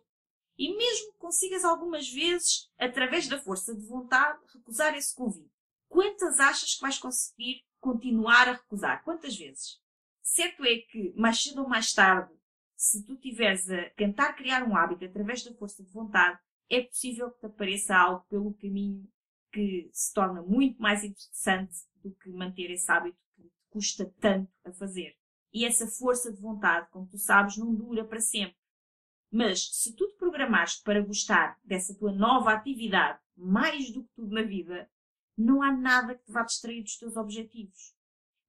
E 0.58 0.76
mesmo 0.76 1.12
que 1.12 1.18
consigas 1.18 1.66
algumas 1.66 2.10
vezes, 2.10 2.72
através 2.78 3.28
da 3.28 3.38
força 3.38 3.76
de 3.76 3.86
vontade, 3.86 4.40
recusar 4.54 4.96
esse 4.96 5.14
convite, 5.14 5.52
quantas 5.88 6.40
achas 6.40 6.76
que 6.76 6.82
vais 6.82 6.98
conseguir 6.98 7.64
continuar 7.80 8.48
a 8.48 8.54
recusar? 8.54 9.04
Quantas 9.04 9.36
vezes? 9.38 9.80
Certo 10.22 10.64
é 10.66 10.78
que, 10.78 11.14
mais 11.16 11.42
cedo 11.42 11.62
ou 11.62 11.70
mais 11.70 11.94
tarde, 11.94 12.34
se 12.76 13.06
tu 13.06 13.16
tiveres 13.16 13.70
a 13.70 13.90
tentar 13.92 14.34
criar 14.34 14.64
um 14.68 14.76
hábito 14.76 15.06
através 15.06 15.44
da 15.44 15.54
força 15.54 15.84
de 15.84 15.92
vontade, 15.92 16.40
é 16.70 16.82
possível 16.82 17.32
que 17.32 17.40
te 17.40 17.46
apareça 17.46 17.96
algo 17.96 18.26
pelo 18.28 18.54
caminho 18.56 19.08
que 19.52 19.90
se 19.94 20.14
torna 20.14 20.42
muito 20.42 20.82
mais 20.82 21.04
interessante 21.04 21.76
do 22.04 22.14
que 22.16 22.30
manter 22.30 22.72
esse 22.72 22.92
hábito 22.92 23.18
que 23.36 23.44
te 23.44 23.52
custa 23.70 24.14
tanto 24.20 24.52
a 24.66 24.74
fazer. 24.74 25.16
E 25.54 25.64
essa 25.64 25.88
força 25.88 26.34
de 26.34 26.42
vontade, 26.42 26.90
como 26.92 27.08
tu 27.08 27.18
sabes, 27.18 27.56
não 27.56 27.74
dura 27.74 28.04
para 28.04 28.20
sempre. 28.20 28.58
Mas 29.32 29.70
se 29.72 29.96
tu 29.96 30.08
te 30.08 30.18
programaste 30.18 30.84
para 30.84 31.02
gostar 31.02 31.58
dessa 31.64 31.96
tua 31.98 32.12
nova 32.12 32.52
atividade 32.52 33.20
mais 33.38 33.92
do 33.92 34.04
que 34.04 34.14
tudo 34.16 34.34
na 34.34 34.44
vida, 34.44 34.90
não 35.38 35.62
há 35.62 35.72
nada 35.72 36.16
que 36.16 36.26
te 36.26 36.32
vá 36.32 36.44
distrair 36.44 36.82
dos 36.84 36.98
teus 36.98 37.16
objetivos. 37.16 37.94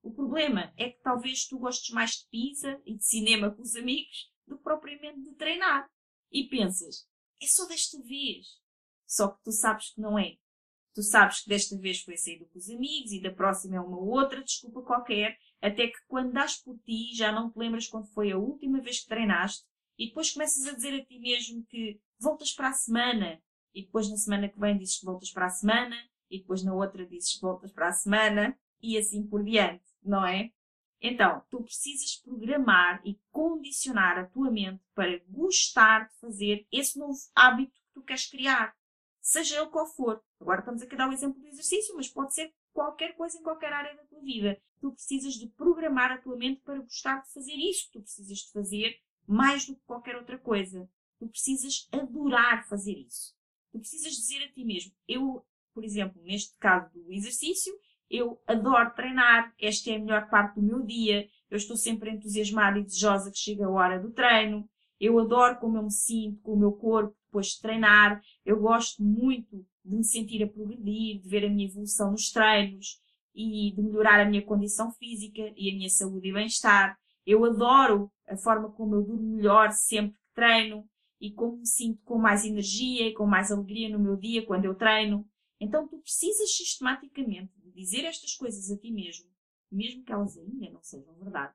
O 0.03 0.13
problema 0.13 0.73
é 0.77 0.91
que 0.91 1.01
talvez 1.03 1.47
tu 1.47 1.59
gostes 1.59 1.93
mais 1.93 2.13
de 2.13 2.29
pizza 2.31 2.81
e 2.85 2.97
de 2.97 3.05
cinema 3.05 3.51
com 3.51 3.63
os 3.63 3.75
amigos 3.75 4.31
do 4.47 4.57
que 4.57 4.63
propriamente 4.63 5.21
de 5.21 5.35
treinar. 5.35 5.89
E 6.31 6.49
pensas, 6.49 7.09
é 7.43 7.47
só 7.47 7.67
desta 7.67 8.01
vez. 8.03 8.47
Só 9.07 9.29
que 9.29 9.43
tu 9.43 9.53
sabes 9.53 9.91
que 9.93 10.01
não 10.01 10.19
é. 10.19 10.37
Tu 10.95 11.03
sabes 11.03 11.43
que 11.43 11.49
desta 11.49 11.77
vez 11.79 12.01
foi 12.01 12.17
saído 12.17 12.47
com 12.47 12.59
os 12.59 12.71
amigos 12.71 13.13
e 13.13 13.21
da 13.21 13.31
próxima 13.31 13.77
é 13.77 13.81
uma 13.81 13.99
outra 13.99 14.43
desculpa 14.43 14.83
qualquer, 14.83 15.37
até 15.61 15.89
que 15.89 15.99
quando 16.07 16.33
das 16.33 16.57
por 16.57 16.79
ti 16.79 17.15
já 17.15 17.31
não 17.31 17.51
te 17.51 17.59
lembras 17.59 17.87
quando 17.87 18.07
foi 18.13 18.33
a 18.33 18.39
última 18.39 18.81
vez 18.81 19.01
que 19.01 19.09
treinaste 19.09 19.65
e 19.99 20.09
depois 20.09 20.33
começas 20.33 20.67
a 20.67 20.73
dizer 20.73 20.95
a 20.95 21.05
ti 21.05 21.19
mesmo 21.19 21.65
que 21.67 22.01
voltas 22.19 22.53
para 22.53 22.69
a 22.69 22.73
semana 22.73 23.43
e 23.75 23.85
depois 23.85 24.09
na 24.09 24.17
semana 24.17 24.49
que 24.49 24.59
vem 24.59 24.79
dizes 24.79 24.99
que 24.99 25.05
voltas 25.05 25.31
para 25.31 25.47
a 25.47 25.51
semana 25.51 25.97
e 26.31 26.39
depois 26.39 26.63
na 26.63 26.75
outra 26.75 27.07
dizes 27.07 27.39
voltas 27.41 27.73
para 27.73 27.89
a 27.89 27.93
semana 27.93 28.59
e 28.83 28.97
assim 28.99 29.27
por 29.27 29.43
diante, 29.43 29.85
não 30.03 30.25
é? 30.27 30.51
Então, 31.01 31.43
tu 31.51 31.63
precisas 31.63 32.17
programar 32.17 33.01
e 33.05 33.21
condicionar 33.31 34.19
a 34.19 34.27
tua 34.27 34.51
mente 34.51 34.83
para 34.95 35.19
gostar 35.29 36.09
de 36.09 36.15
fazer 36.19 36.67
esse 36.73 36.99
novo 36.99 37.19
hábito 37.35 37.73
que 37.73 37.93
tu 37.95 38.03
queres 38.03 38.27
criar, 38.29 38.75
seja 39.21 39.59
ele 39.61 39.71
qual 39.71 39.87
for. 39.87 40.23
Agora 40.41 40.61
estamos 40.61 40.83
aqui 40.83 40.95
a 40.95 40.99
dar 40.99 41.09
o 41.09 41.13
exemplo 41.13 41.41
do 41.41 41.49
exercício, 41.49 41.95
mas 41.97 42.09
pode 42.09 42.35
ser 42.35 42.53
qualquer 42.73 43.15
coisa 43.17 43.39
em 43.39 43.43
qualquer 43.43 43.73
área 43.73 43.95
da 43.95 44.05
tua 44.05 44.21
vida. 44.21 44.61
Tu 44.81 44.93
precisas 44.93 45.35
de 45.35 45.49
programar 45.49 46.13
a 46.13 46.19
tua 46.19 46.37
mente 46.37 46.61
para 46.63 46.81
gostar 46.81 47.23
de 47.23 47.33
fazer 47.33 47.55
isso 47.55 47.87
que 47.87 47.93
tu 47.93 48.03
precisas 48.03 48.39
de 48.39 48.53
fazer 48.53 48.99
mais 49.27 49.67
do 49.67 49.75
que 49.75 49.83
qualquer 49.85 50.17
outra 50.17 50.39
coisa. 50.39 50.89
Tu 51.19 51.29
precisas 51.29 51.89
adorar 51.93 52.69
fazer 52.69 52.93
isso. 52.93 53.35
Tu 53.73 53.79
precisas 53.79 54.13
dizer 54.13 54.45
a 54.45 54.53
ti 54.53 54.65
mesmo, 54.65 54.93
eu, 55.09 55.45
por 55.77 55.85
exemplo, 55.85 56.23
neste 56.23 56.57
caso 56.59 56.91
do 56.95 57.13
exercício, 57.13 57.71
eu 58.09 58.41
adoro 58.47 58.95
treinar, 58.95 59.53
esta 59.61 59.91
é 59.91 59.97
a 59.97 59.99
melhor 59.99 60.27
parte 60.31 60.55
do 60.55 60.63
meu 60.63 60.83
dia, 60.83 61.29
eu 61.51 61.57
estou 61.59 61.77
sempre 61.77 62.11
entusiasmada 62.11 62.79
e 62.79 62.83
desejosa 62.83 63.31
que 63.31 63.37
chegue 63.37 63.63
a 63.63 63.69
hora 63.69 64.01
do 64.01 64.11
treino, 64.11 64.67
eu 64.99 65.19
adoro 65.19 65.59
como 65.59 65.77
eu 65.77 65.83
me 65.83 65.93
sinto 65.93 66.41
com 66.41 66.55
o 66.55 66.59
meu 66.59 66.73
corpo 66.73 67.15
depois 67.27 67.49
de 67.49 67.61
treinar, 67.61 68.23
eu 68.43 68.59
gosto 68.59 69.03
muito 69.03 69.67
de 69.85 69.97
me 69.97 70.03
sentir 70.03 70.43
a 70.43 70.49
progredir, 70.49 71.21
de 71.21 71.29
ver 71.29 71.45
a 71.45 71.51
minha 71.51 71.69
evolução 71.69 72.11
nos 72.11 72.31
treinos 72.31 72.99
e 73.35 73.75
de 73.77 73.83
melhorar 73.83 74.21
a 74.21 74.25
minha 74.25 74.43
condição 74.43 74.91
física 74.93 75.43
e 75.55 75.71
a 75.71 75.75
minha 75.75 75.91
saúde 75.91 76.31
e 76.31 76.33
bem-estar. 76.33 76.97
Eu 77.27 77.45
adoro 77.45 78.11
a 78.27 78.37
forma 78.39 78.71
como 78.71 78.95
eu 78.95 79.03
durmo 79.03 79.37
melhor 79.37 79.73
sempre 79.73 80.13
que 80.13 80.35
treino 80.35 80.89
e 81.21 81.31
como 81.33 81.59
me 81.59 81.67
sinto 81.67 82.01
com 82.03 82.17
mais 82.19 82.47
energia 82.47 83.09
e 83.09 83.13
com 83.13 83.27
mais 83.27 83.53
alegria 83.53 83.91
no 83.91 83.99
meu 83.99 84.17
dia 84.17 84.47
quando 84.47 84.65
eu 84.65 84.75
treino. 84.75 85.27
Então 85.61 85.89
tu 85.89 85.99
precisas 85.99 86.57
sistematicamente 86.57 87.53
dizer 87.75 88.05
estas 88.05 88.35
coisas 88.35 88.71
a 88.71 88.77
ti 88.77 88.91
mesmo, 88.91 89.31
mesmo 89.71 90.05
que 90.05 90.13
elas 90.13 90.37
ainda 90.37 90.71
não 90.71 90.83
sejam 90.83 91.15
verdade. 91.15 91.55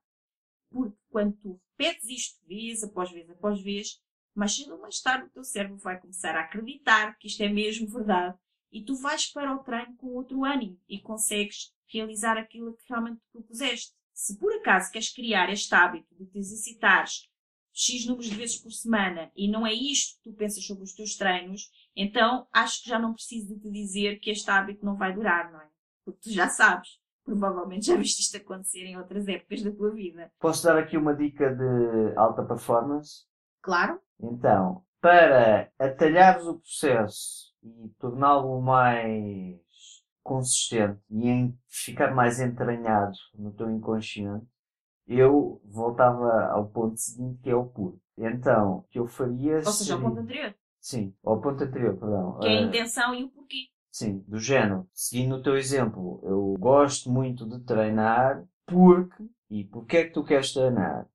Porque 0.70 0.98
quando 1.10 1.36
tu 1.38 1.62
repetes 1.72 2.10
isto 2.10 2.46
vez 2.48 2.84
após 2.84 3.12
vez 3.12 3.30
após 3.30 3.62
vez, 3.62 4.02
mais 4.34 4.56
cedo 4.56 4.74
ou 4.74 4.82
mais 4.82 5.02
tarde 5.02 5.28
o 5.28 5.30
teu 5.30 5.44
cérebro 5.44 5.78
vai 5.78 6.00
começar 6.00 6.36
a 6.36 6.42
acreditar 6.42 7.18
que 7.18 7.28
isto 7.28 7.42
é 7.44 7.50
mesmo 7.50 7.88
verdade 7.88 8.38
e 8.72 8.84
tu 8.84 8.96
vais 8.96 9.28
para 9.28 9.54
o 9.54 9.64
treino 9.64 9.96
com 9.98 10.08
outro 10.16 10.46
ânimo 10.46 10.80
e 10.88 11.00
consegues 11.00 11.74
realizar 11.88 12.38
aquilo 12.38 12.74
que 12.78 12.86
realmente 12.88 13.20
te 13.20 13.32
propuseste. 13.32 13.94
Se 14.14 14.38
por 14.38 14.54
acaso 14.54 14.92
queres 14.92 15.14
criar 15.14 15.52
este 15.52 15.74
hábito 15.76 16.16
de 16.16 16.26
te 16.26 16.38
exercitares 16.38 17.30
X 17.82 18.06
números 18.06 18.30
de 18.30 18.36
vezes 18.36 18.58
por 18.58 18.72
semana 18.72 19.32
e 19.36 19.50
não 19.50 19.66
é 19.66 19.74
isto 19.74 20.18
que 20.18 20.30
tu 20.30 20.36
pensas 20.36 20.64
sobre 20.64 20.84
os 20.84 20.94
teus 20.94 21.16
treinos, 21.16 21.72
então 21.96 22.48
acho 22.54 22.84
que 22.84 22.90
já 22.90 23.00
não 23.00 23.14
preciso 23.14 23.48
de 23.48 23.60
te 23.60 23.72
dizer 23.72 24.20
que 24.20 24.30
este 24.30 24.50
hábito 24.52 24.86
não 24.86 24.96
vai 24.96 25.12
durar, 25.14 25.52
não 25.52 25.60
é? 25.60 25.68
Porque 26.06 26.20
tu 26.22 26.32
já 26.32 26.48
sabes. 26.48 27.00
Provavelmente 27.24 27.88
já 27.88 27.96
viste 27.98 28.22
isto 28.22 28.38
acontecer 28.38 28.86
em 28.86 28.98
outras 28.98 29.28
épocas 29.28 29.64
da 29.64 29.72
tua 29.72 29.92
vida. 29.92 30.32
Posso 30.40 30.64
dar 30.64 30.78
aqui 30.78 30.96
uma 30.96 31.16
dica 31.16 31.56
de 31.56 32.16
alta 32.16 32.44
performance? 32.44 33.26
Claro. 33.64 34.00
Então, 34.20 34.84
para 35.00 35.72
atalhares 35.80 36.46
o 36.46 36.60
processo 36.60 37.52
e 37.64 37.90
torná-lo 38.00 38.62
mais 38.62 39.60
consistente 40.22 41.00
e 41.10 41.28
em 41.28 41.60
ficar 41.68 42.14
mais 42.14 42.40
entranhado 42.40 43.18
no 43.34 43.52
teu 43.52 43.72
inconsciente, 43.72 44.46
eu 45.18 45.62
voltava 45.66 46.46
ao 46.52 46.68
ponto 46.68 46.98
seguinte, 46.98 47.40
que 47.42 47.50
é 47.50 47.56
o 47.56 47.66
puro. 47.66 48.00
Então, 48.18 48.78
o 48.78 48.82
que 48.84 49.00
eu 49.00 49.08
faria. 49.08 49.58
Ou 49.58 49.66
seja, 49.66 49.96
ao 49.96 50.02
ponto 50.02 50.20
anterior. 50.20 50.56
Sim, 50.80 51.14
ao 51.24 51.42
ponto 51.42 51.64
anterior, 51.64 51.98
perdão. 51.98 52.40
Que 52.40 52.48
é 52.48 52.58
a 52.58 52.62
intenção 52.62 53.14
e 53.14 53.24
o 53.24 53.30
porquê. 53.30 53.68
Sim, 53.92 54.24
do 54.28 54.40
género. 54.40 54.88
Seguindo 54.94 55.36
o 55.36 55.44
teu 55.44 55.58
exemplo, 55.58 56.22
eu 56.24 56.56
gosto 56.60 57.12
muito 57.12 57.46
de 57.46 57.60
treinar 57.60 58.44
porque. 58.66 59.30
E 59.50 59.66
porquê 59.66 59.98
é 59.98 60.04
que 60.06 60.14
tu 60.14 60.24
queres 60.24 60.54
treinar? 60.54 61.08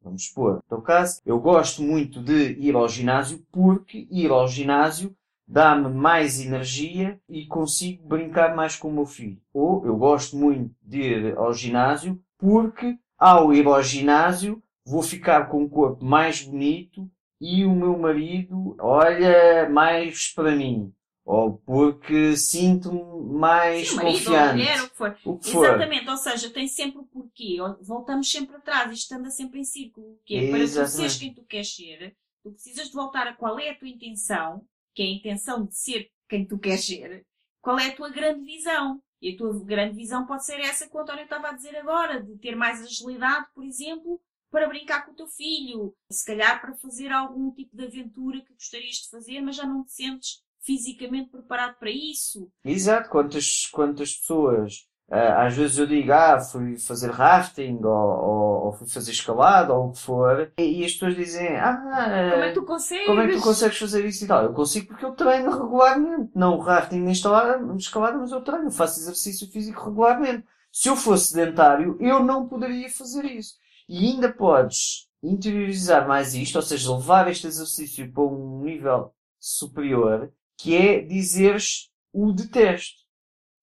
Vamos 0.00 0.28
supor, 0.28 0.54
no 0.54 0.62
teu 0.68 0.80
caso, 0.80 1.20
eu 1.26 1.38
gosto 1.40 1.82
muito 1.82 2.22
de 2.22 2.52
ir 2.52 2.74
ao 2.76 2.88
ginásio 2.88 3.44
porque 3.50 4.06
ir 4.10 4.30
ao 4.30 4.46
ginásio 4.46 5.14
dá-me 5.46 5.92
mais 5.92 6.40
energia 6.40 7.20
e 7.28 7.46
consigo 7.46 8.06
brincar 8.06 8.54
mais 8.54 8.76
com 8.76 8.88
o 8.88 8.92
meu 8.92 9.04
filho. 9.04 9.40
Ou 9.52 9.84
eu 9.84 9.96
gosto 9.96 10.36
muito 10.36 10.74
de 10.80 11.00
ir 11.00 11.36
ao 11.36 11.52
ginásio 11.52 12.20
porque 12.38 12.98
ao 13.18 13.52
ir 13.52 13.66
ao 13.66 13.82
ginásio 13.82 14.62
vou 14.84 15.02
ficar 15.02 15.48
com 15.48 15.62
um 15.62 15.68
corpo 15.68 16.04
mais 16.04 16.42
bonito 16.42 17.10
e 17.40 17.64
o 17.64 17.74
meu 17.74 17.98
marido 17.98 18.76
olha 18.78 19.68
mais 19.68 20.32
para 20.34 20.54
mim. 20.54 20.92
Ou 21.24 21.58
porque 21.58 22.36
sinto-me 22.36 23.02
mais 23.36 23.88
Sim, 23.88 23.96
marido, 23.96 24.12
confiante. 24.12 24.58
Mulher, 24.58 24.82
o 24.84 24.88
que 24.88 24.96
for. 24.96 25.18
O 25.24 25.38
que 25.38 25.48
Exatamente, 25.50 26.04
for. 26.04 26.10
ou 26.12 26.16
seja, 26.16 26.50
tem 26.50 26.68
sempre 26.68 27.00
o 27.00 27.04
porquê. 27.04 27.56
Voltamos 27.80 28.30
sempre 28.30 28.54
atrás, 28.54 28.92
isto 28.92 29.12
anda 29.12 29.28
sempre 29.28 29.58
em 29.58 29.64
círculo. 29.64 30.20
Que 30.24 30.36
é, 30.36 30.50
para 30.50 30.60
tu 30.60 30.88
seres 30.88 31.18
quem 31.18 31.34
tu 31.34 31.42
queres 31.42 31.74
ser, 31.74 32.16
tu 32.44 32.52
precisas 32.52 32.86
de 32.86 32.92
voltar 32.92 33.26
a 33.26 33.34
qual 33.34 33.58
é 33.58 33.70
a 33.70 33.74
tua 33.74 33.88
intenção, 33.88 34.64
que 34.94 35.02
é 35.02 35.06
a 35.06 35.10
intenção 35.10 35.66
de 35.66 35.76
ser 35.76 36.08
quem 36.28 36.46
tu 36.46 36.58
queres 36.60 36.86
ser, 36.86 37.26
qual 37.60 37.76
é 37.76 37.88
a 37.88 37.96
tua 37.96 38.08
grande 38.08 38.44
visão. 38.44 39.02
E 39.20 39.34
a 39.34 39.36
tua 39.36 39.64
grande 39.64 39.96
visão 39.96 40.26
pode 40.26 40.44
ser 40.44 40.60
essa 40.60 40.88
que 40.88 40.96
o 40.96 41.00
António 41.00 41.24
estava 41.24 41.48
a 41.48 41.52
dizer 41.52 41.76
agora, 41.76 42.22
de 42.22 42.36
ter 42.38 42.54
mais 42.54 42.82
agilidade, 42.82 43.46
por 43.54 43.64
exemplo, 43.64 44.20
para 44.50 44.68
brincar 44.68 45.04
com 45.04 45.12
o 45.12 45.14
teu 45.14 45.26
filho, 45.26 45.94
se 46.10 46.24
calhar 46.24 46.60
para 46.60 46.74
fazer 46.76 47.12
algum 47.12 47.50
tipo 47.50 47.76
de 47.76 47.84
aventura 47.84 48.40
que 48.40 48.54
gostarias 48.54 48.96
de 48.96 49.10
fazer, 49.10 49.40
mas 49.40 49.56
já 49.56 49.66
não 49.66 49.84
te 49.84 49.92
sentes 49.92 50.42
fisicamente 50.60 51.30
preparado 51.30 51.78
para 51.78 51.90
isso. 51.90 52.50
Exato, 52.64 53.08
quantas, 53.08 53.66
quantas 53.66 54.14
pessoas 54.14 54.86
às 55.10 55.54
vezes 55.54 55.78
eu 55.78 55.86
digo, 55.86 56.12
ah, 56.12 56.40
fui 56.40 56.76
fazer 56.78 57.10
rafting 57.10 57.78
ou, 57.84 57.92
ou, 57.92 58.66
ou 58.66 58.72
fui 58.72 58.88
fazer 58.88 59.12
escalada 59.12 59.72
ou 59.72 59.88
o 59.88 59.92
que 59.92 60.00
for, 60.00 60.52
e, 60.58 60.84
as 60.84 60.92
pessoas 60.92 61.14
dizem, 61.14 61.56
ah, 61.56 61.76
como 61.76 62.42
é 62.42 62.48
que 62.48 62.54
tu 62.54 62.64
consegues? 62.64 63.06
Como 63.06 63.20
é 63.20 63.26
que 63.28 63.36
tu 63.36 63.42
consegues 63.42 63.78
fazer 63.78 64.04
isso 64.04 64.24
e 64.24 64.28
tal? 64.28 64.42
Eu 64.42 64.52
consigo 64.52 64.88
porque 64.88 65.04
eu 65.04 65.12
treino 65.12 65.50
regularmente. 65.50 66.32
Não 66.34 66.56
o 66.56 66.60
rafting 66.60 67.00
nem 67.00 67.12
escalada, 67.12 67.60
escalada, 67.76 68.18
mas 68.18 68.32
eu 68.32 68.40
treino, 68.40 68.70
faço 68.70 68.98
exercício 69.00 69.48
físico 69.48 69.84
regularmente. 69.84 70.44
Se 70.72 70.88
eu 70.88 70.96
fosse 70.96 71.28
sedentário, 71.28 71.96
eu 72.00 72.22
não 72.22 72.48
poderia 72.48 72.90
fazer 72.90 73.24
isso. 73.24 73.54
E 73.88 74.08
ainda 74.08 74.32
podes 74.32 75.08
interiorizar 75.22 76.06
mais 76.06 76.34
isto, 76.34 76.56
ou 76.56 76.62
seja, 76.62 76.94
levar 76.94 77.28
este 77.30 77.46
exercício 77.46 78.12
para 78.12 78.22
um 78.24 78.62
nível 78.62 79.12
superior, 79.38 80.32
que 80.58 80.76
é 80.76 81.00
dizeres 81.00 81.90
o 82.12 82.32
detesto. 82.32 83.05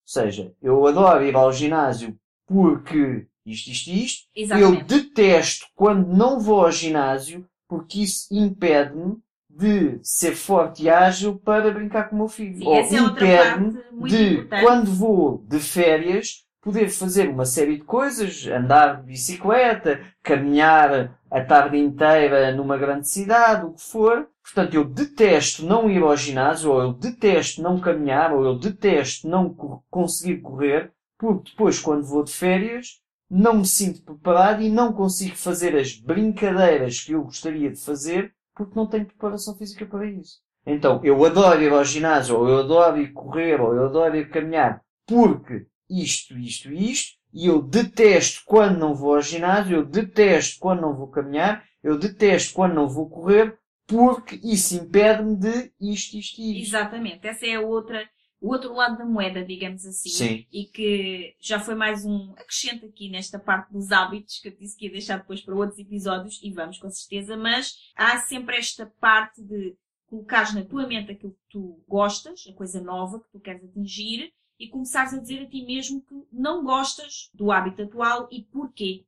Ou 0.04 0.22
seja, 0.22 0.52
eu 0.62 0.86
adoro 0.86 1.24
ir 1.24 1.34
ao 1.34 1.52
ginásio 1.52 2.14
porque 2.46 3.26
isto, 3.46 3.70
isto, 3.70 3.90
isto. 3.90 4.28
Exatamente. 4.34 4.80
Eu 4.80 5.00
detesto 5.00 5.66
quando 5.74 6.06
não 6.08 6.38
vou 6.40 6.64
ao 6.64 6.70
ginásio 6.72 7.46
porque 7.68 8.02
isso 8.02 8.26
impede-me 8.30 9.16
de 9.48 9.98
ser 10.02 10.34
forte 10.34 10.82
e 10.82 10.90
ágil 10.90 11.38
para 11.38 11.70
brincar 11.70 12.08
com 12.08 12.16
o 12.16 12.18
meu 12.18 12.28
filho. 12.28 12.58
Sim, 12.58 12.66
Ou 12.66 12.74
é 12.74 12.80
impede-me 12.80 14.08
de, 14.08 14.32
importante. 14.34 14.62
quando 14.62 14.90
vou 14.92 15.44
de 15.48 15.60
férias, 15.60 16.44
poder 16.60 16.88
fazer 16.88 17.28
uma 17.28 17.44
série 17.46 17.76
de 17.76 17.84
coisas, 17.84 18.46
andar 18.46 19.00
de 19.00 19.06
bicicleta, 19.06 20.00
caminhar 20.22 21.18
a 21.34 21.44
tarde 21.44 21.76
inteira 21.76 22.52
numa 22.52 22.78
grande 22.78 23.08
cidade, 23.08 23.66
o 23.66 23.72
que 23.72 23.82
for, 23.82 24.28
Portanto, 24.44 24.74
eu 24.74 24.84
detesto 24.84 25.64
não 25.64 25.90
ir 25.90 26.02
ao 26.02 26.14
ginásio, 26.14 26.70
ou 26.70 26.82
eu 26.82 26.92
detesto 26.92 27.62
não 27.62 27.80
caminhar, 27.80 28.30
ou 28.30 28.44
eu 28.44 28.58
detesto 28.58 29.26
não 29.26 29.48
conseguir 29.90 30.42
correr, 30.42 30.92
porque 31.18 31.50
depois, 31.50 31.80
quando 31.80 32.04
vou 32.04 32.22
de 32.22 32.30
férias, 32.30 33.00
não 33.30 33.58
me 33.58 33.66
sinto 33.66 34.02
preparado 34.02 34.60
e 34.60 34.68
não 34.68 34.92
consigo 34.92 35.34
fazer 35.34 35.74
as 35.74 35.94
brincadeiras 35.98 37.00
que 37.00 37.12
eu 37.12 37.24
gostaria 37.24 37.70
de 37.70 37.80
fazer, 37.80 38.34
porque 38.54 38.76
não 38.76 38.86
tenho 38.86 39.06
preparação 39.06 39.56
física 39.56 39.86
para 39.86 40.06
isso. 40.06 40.40
Então, 40.66 41.00
eu 41.02 41.24
adoro 41.24 41.62
ir 41.62 41.72
ao 41.72 41.84
ginásio, 41.84 42.36
ou 42.36 42.46
eu 42.46 42.58
adoro 42.58 43.00
ir 43.00 43.12
correr, 43.12 43.60
ou 43.60 43.74
eu 43.74 43.86
adoro 43.86 44.14
ir 44.14 44.28
caminhar, 44.28 44.82
porque 45.06 45.66
isto, 45.88 46.38
isto 46.38 46.70
e 46.70 46.90
isto, 46.90 47.18
e 47.34 47.46
eu 47.46 47.60
detesto 47.60 48.42
quando 48.46 48.78
não 48.78 48.94
vou 48.94 49.16
ao 49.16 49.20
ginásio, 49.20 49.78
eu 49.78 49.84
detesto 49.84 50.60
quando 50.60 50.82
não 50.82 50.94
vou 50.94 51.08
caminhar, 51.08 51.64
eu 51.82 51.98
detesto 51.98 52.54
quando 52.54 52.74
não 52.74 52.88
vou 52.88 53.10
correr, 53.10 53.58
porque 53.86 54.38
isso 54.42 54.76
impede-me 54.76 55.36
de 55.36 55.72
isto, 55.80 56.16
isto 56.16 56.40
e 56.40 56.62
isto. 56.62 56.68
Exatamente. 56.76 57.26
Essa 57.26 57.44
é 57.44 57.56
a 57.56 57.60
outra, 57.60 58.08
o 58.40 58.52
outro 58.52 58.72
lado 58.72 58.96
da 58.96 59.04
moeda, 59.04 59.44
digamos 59.44 59.84
assim. 59.84 60.08
Sim. 60.08 60.46
E 60.52 60.64
que 60.66 61.34
já 61.40 61.58
foi 61.58 61.74
mais 61.74 62.04
um 62.06 62.32
acrescento 62.36 62.86
aqui 62.86 63.10
nesta 63.10 63.38
parte 63.38 63.72
dos 63.72 63.90
hábitos, 63.90 64.38
que 64.38 64.48
eu 64.48 64.56
disse 64.56 64.76
que 64.76 64.86
ia 64.86 64.92
deixar 64.92 65.18
depois 65.18 65.40
para 65.40 65.56
outros 65.56 65.78
episódios, 65.78 66.40
e 66.40 66.52
vamos 66.52 66.78
com 66.78 66.88
certeza, 66.88 67.36
mas 67.36 67.74
há 67.96 68.16
sempre 68.18 68.56
esta 68.56 68.86
parte 69.00 69.42
de 69.42 69.76
colocares 70.06 70.54
na 70.54 70.64
tua 70.64 70.86
mente 70.86 71.10
aquilo 71.10 71.32
que 71.32 71.50
tu 71.50 71.82
gostas, 71.88 72.44
a 72.48 72.52
coisa 72.52 72.80
nova 72.80 73.18
que 73.18 73.30
tu 73.32 73.40
queres 73.40 73.64
atingir, 73.64 74.32
e 74.64 74.68
começares 74.68 75.12
a 75.12 75.18
dizer 75.18 75.42
a 75.42 75.48
ti 75.48 75.62
mesmo 75.62 76.00
que 76.00 76.26
não 76.32 76.64
gostas 76.64 77.30
do 77.34 77.52
hábito 77.52 77.82
atual 77.82 78.28
e 78.30 78.42
porquê. 78.44 79.04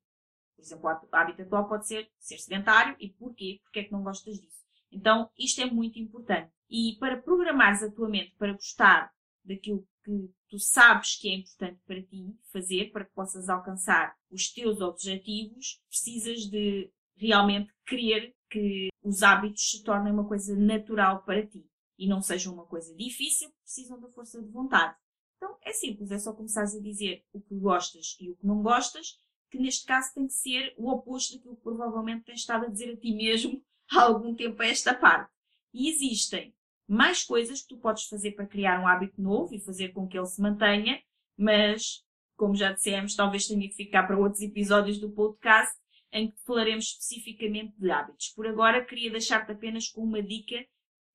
Por 0.55 0.63
exemplo, 0.63 0.91
o 0.91 1.17
hábito 1.17 1.43
atual 1.43 1.67
pode 1.67 1.87
ser 1.87 2.11
ser 2.19 2.39
sedentário 2.39 2.95
e 3.01 3.09
porquê? 3.09 3.61
Porque 3.63 3.81
é 3.81 3.85
que 3.85 3.93
não 3.93 4.03
gostas 4.03 4.39
disso? 4.39 4.65
Então, 4.93 5.31
isto 5.39 5.61
é 5.61 5.67
muito 5.67 5.99
importante. 5.99 6.53
E 6.69 6.97
para 7.01 7.21
programares 7.21 7.83
a 7.83 7.91
tua 7.91 8.09
mente 8.09 8.35
para 8.37 8.53
gostar 8.53 9.11
daquilo 9.45 9.87
que 10.05 10.31
tu 10.49 10.59
sabes 10.59 11.17
que 11.17 11.29
é 11.29 11.35
importante 11.37 11.81
para 11.87 12.03
ti 12.03 12.37
fazer, 12.53 12.91
para 12.91 13.05
que 13.05 13.15
possas 13.15 13.49
alcançar 13.49 14.15
os 14.31 14.53
teus 14.53 14.81
objetivos, 14.81 15.81
precisas 15.89 16.41
de 16.51 16.91
realmente 17.17 17.73
querer 17.87 18.35
que 18.51 18.89
os 19.03 19.23
hábitos 19.23 19.71
se 19.71 19.83
tornem 19.83 20.13
uma 20.13 20.27
coisa 20.27 20.55
natural 20.55 21.23
para 21.23 21.47
ti 21.47 21.67
e 21.99 22.07
não 22.07 22.21
sejam 22.21 22.53
uma 22.53 22.67
coisa 22.67 22.95
difícil, 22.95 23.51
precisam 23.63 24.01
da 24.01 24.09
força 24.11 24.43
de 24.43 24.51
vontade. 24.51 24.97
Então 25.37 25.57
é 25.63 25.73
simples, 25.73 26.11
é 26.11 26.19
só 26.19 26.33
começares 26.33 26.75
a 26.75 26.81
dizer 26.81 27.25
o 27.33 27.41
que 27.41 27.55
gostas 27.55 28.17
e 28.21 28.31
o 28.31 28.37
que 28.37 28.47
não 28.47 28.63
gostas, 28.63 29.19
que 29.51 29.59
neste 29.59 29.85
caso 29.85 30.13
tem 30.15 30.27
que 30.27 30.33
ser 30.33 30.75
o 30.77 30.91
oposto 30.91 31.37
daquilo 31.37 31.57
que 31.57 31.63
provavelmente 31.63 32.25
tens 32.25 32.41
estado 32.41 32.67
a 32.67 32.69
dizer 32.69 32.93
a 32.93 32.97
ti 32.97 33.15
mesmo 33.15 33.63
há 33.93 34.03
algum 34.03 34.35
tempo 34.35 34.61
a 34.63 34.67
esta 34.67 34.95
parte. 34.95 35.31
E 35.73 35.91
existem 35.91 36.55
mais 36.89 37.25
coisas 37.25 37.63
que 37.63 37.69
tu 37.69 37.79
podes 37.79 38.05
fazer 38.05 38.33
para 38.33 38.47
criar 38.47 38.81
um 38.81 38.87
hábito 38.87 39.21
novo 39.21 39.55
e 39.55 39.61
fazer 39.61 39.89
com 39.89 40.07
que 40.07 40.17
ele 40.17 40.27
se 40.27 40.41
mantenha, 40.41 41.03
mas, 41.37 42.05
como 42.37 42.55
já 42.55 42.73
dissemos, 42.73 43.15
talvez 43.15 43.47
tenha 43.47 43.69
que 43.69 43.75
ficar 43.75 44.05
para 44.07 44.19
outros 44.19 44.41
episódios 44.41 44.99
do 44.99 45.11
podcast 45.11 45.77
em 46.13 46.31
que 46.31 46.41
falaremos 46.45 46.87
especificamente 46.87 47.75
de 47.77 47.91
hábitos. 47.91 48.29
Por 48.29 48.47
agora, 48.47 48.85
queria 48.85 49.11
deixar-te 49.11 49.53
apenas 49.53 49.89
com 49.89 50.03
uma 50.03 50.23
dica 50.23 50.65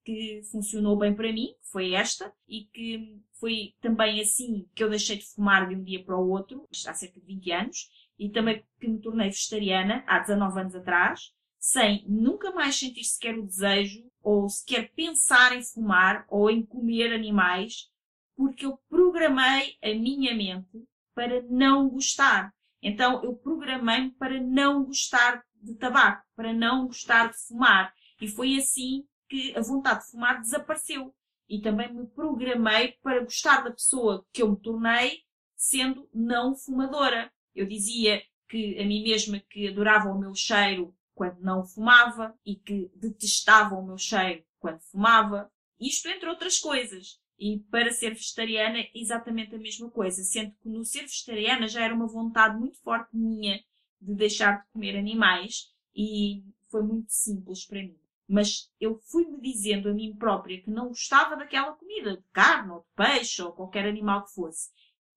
que 0.04 0.42
funcionou 0.52 0.98
bem 0.98 1.16
para 1.16 1.32
mim, 1.32 1.56
que 1.62 1.72
foi 1.72 1.94
esta, 1.94 2.34
e 2.48 2.66
que 2.66 3.20
foi 3.42 3.74
também 3.82 4.22
assim 4.22 4.70
que 4.76 4.84
eu 4.84 4.90
deixei 4.90 5.18
de 5.18 5.26
fumar 5.26 5.68
de 5.68 5.76
um 5.76 5.84
dia 5.84 6.04
para 6.04 6.16
o 6.16 6.30
outro, 6.30 6.68
há 6.88 6.94
cerca 6.94 7.20
de 7.20 7.26
20 7.26 7.52
anos, 7.52 7.90
e 8.20 8.30
também 8.30 8.64
que 8.80 8.88
me 8.88 9.02
tornei 9.02 9.30
vegetariana 9.30 10.04
há 10.08 10.20
19 10.20 10.60
anos 10.62 10.76
atrás, 10.76 11.34
sem 11.60 12.06
nunca 12.08 12.52
mais 12.52 12.78
sentir 12.78 13.04
sequer 13.04 13.38
o 13.38 13.46
desejo 13.46 14.06
ou 14.22 14.48
sequer 14.48 14.92
pensar 14.94 15.58
em 15.58 15.64
fumar 15.64 16.24
ou 16.30 16.52
em 16.52 16.64
comer 16.64 17.14
animais, 17.14 17.90
porque 18.36 18.66
eu 18.66 18.78
programei 18.88 19.76
a 19.84 19.90
minha 19.90 20.36
mente 20.36 20.86
para 21.16 21.42
não 21.50 21.90
gostar. 21.90 22.54
Então 22.80 23.24
eu 23.24 23.36
programei-me 23.36 24.12
para 24.12 24.40
não 24.40 24.86
gostar 24.86 25.44
de 25.56 25.74
tabaco, 25.76 26.24
para 26.36 26.54
não 26.54 26.86
gostar 26.86 27.32
de 27.32 27.38
fumar. 27.48 27.92
E 28.20 28.28
foi 28.28 28.56
assim 28.58 29.04
que 29.28 29.56
a 29.58 29.62
vontade 29.62 30.04
de 30.04 30.12
fumar 30.12 30.40
desapareceu. 30.42 31.14
E 31.52 31.60
também 31.60 31.94
me 31.94 32.08
programei 32.08 32.94
para 33.04 33.26
gostar 33.26 33.62
da 33.62 33.72
pessoa 33.72 34.26
que 34.32 34.42
eu 34.42 34.50
me 34.50 34.56
tornei 34.56 35.26
sendo 35.54 36.08
não 36.14 36.56
fumadora. 36.56 37.30
Eu 37.54 37.68
dizia 37.68 38.24
que 38.48 38.80
a 38.80 38.86
mim 38.86 39.04
mesma 39.04 39.38
que 39.50 39.68
adorava 39.68 40.08
o 40.08 40.18
meu 40.18 40.34
cheiro 40.34 40.96
quando 41.14 41.42
não 41.42 41.66
fumava 41.66 42.34
e 42.46 42.56
que 42.56 42.90
detestava 42.96 43.76
o 43.76 43.86
meu 43.86 43.98
cheiro 43.98 44.46
quando 44.62 44.80
fumava. 44.80 45.52
Isto 45.78 46.08
entre 46.08 46.30
outras 46.30 46.58
coisas. 46.58 47.20
E 47.38 47.60
para 47.70 47.92
ser 47.92 48.12
vegetariana, 48.12 48.88
exatamente 48.96 49.54
a 49.54 49.60
mesma 49.60 49.90
coisa. 49.92 50.24
Sendo 50.24 50.56
que 50.64 50.70
no 50.70 50.86
ser 50.86 51.02
vegetariana 51.02 51.68
já 51.68 51.84
era 51.84 51.94
uma 51.94 52.08
vontade 52.08 52.58
muito 52.58 52.78
forte 52.78 53.10
minha 53.14 53.62
de 54.00 54.16
deixar 54.16 54.62
de 54.62 54.68
comer 54.72 54.98
animais 54.98 55.70
e 55.94 56.46
foi 56.70 56.82
muito 56.82 57.12
simples 57.12 57.66
para 57.66 57.80
mim. 57.80 58.01
Mas 58.32 58.72
eu 58.80 58.98
fui-me 59.12 59.42
dizendo 59.42 59.90
a 59.90 59.94
mim 59.94 60.16
própria 60.16 60.62
que 60.62 60.70
não 60.70 60.88
gostava 60.88 61.36
daquela 61.36 61.74
comida, 61.74 62.18
de 62.18 62.24
carne 62.32 62.72
ou 62.72 62.80
de 62.80 62.88
peixe 62.96 63.42
ou 63.42 63.52
qualquer 63.52 63.86
animal 63.86 64.24
que 64.24 64.34
fosse. 64.34 64.70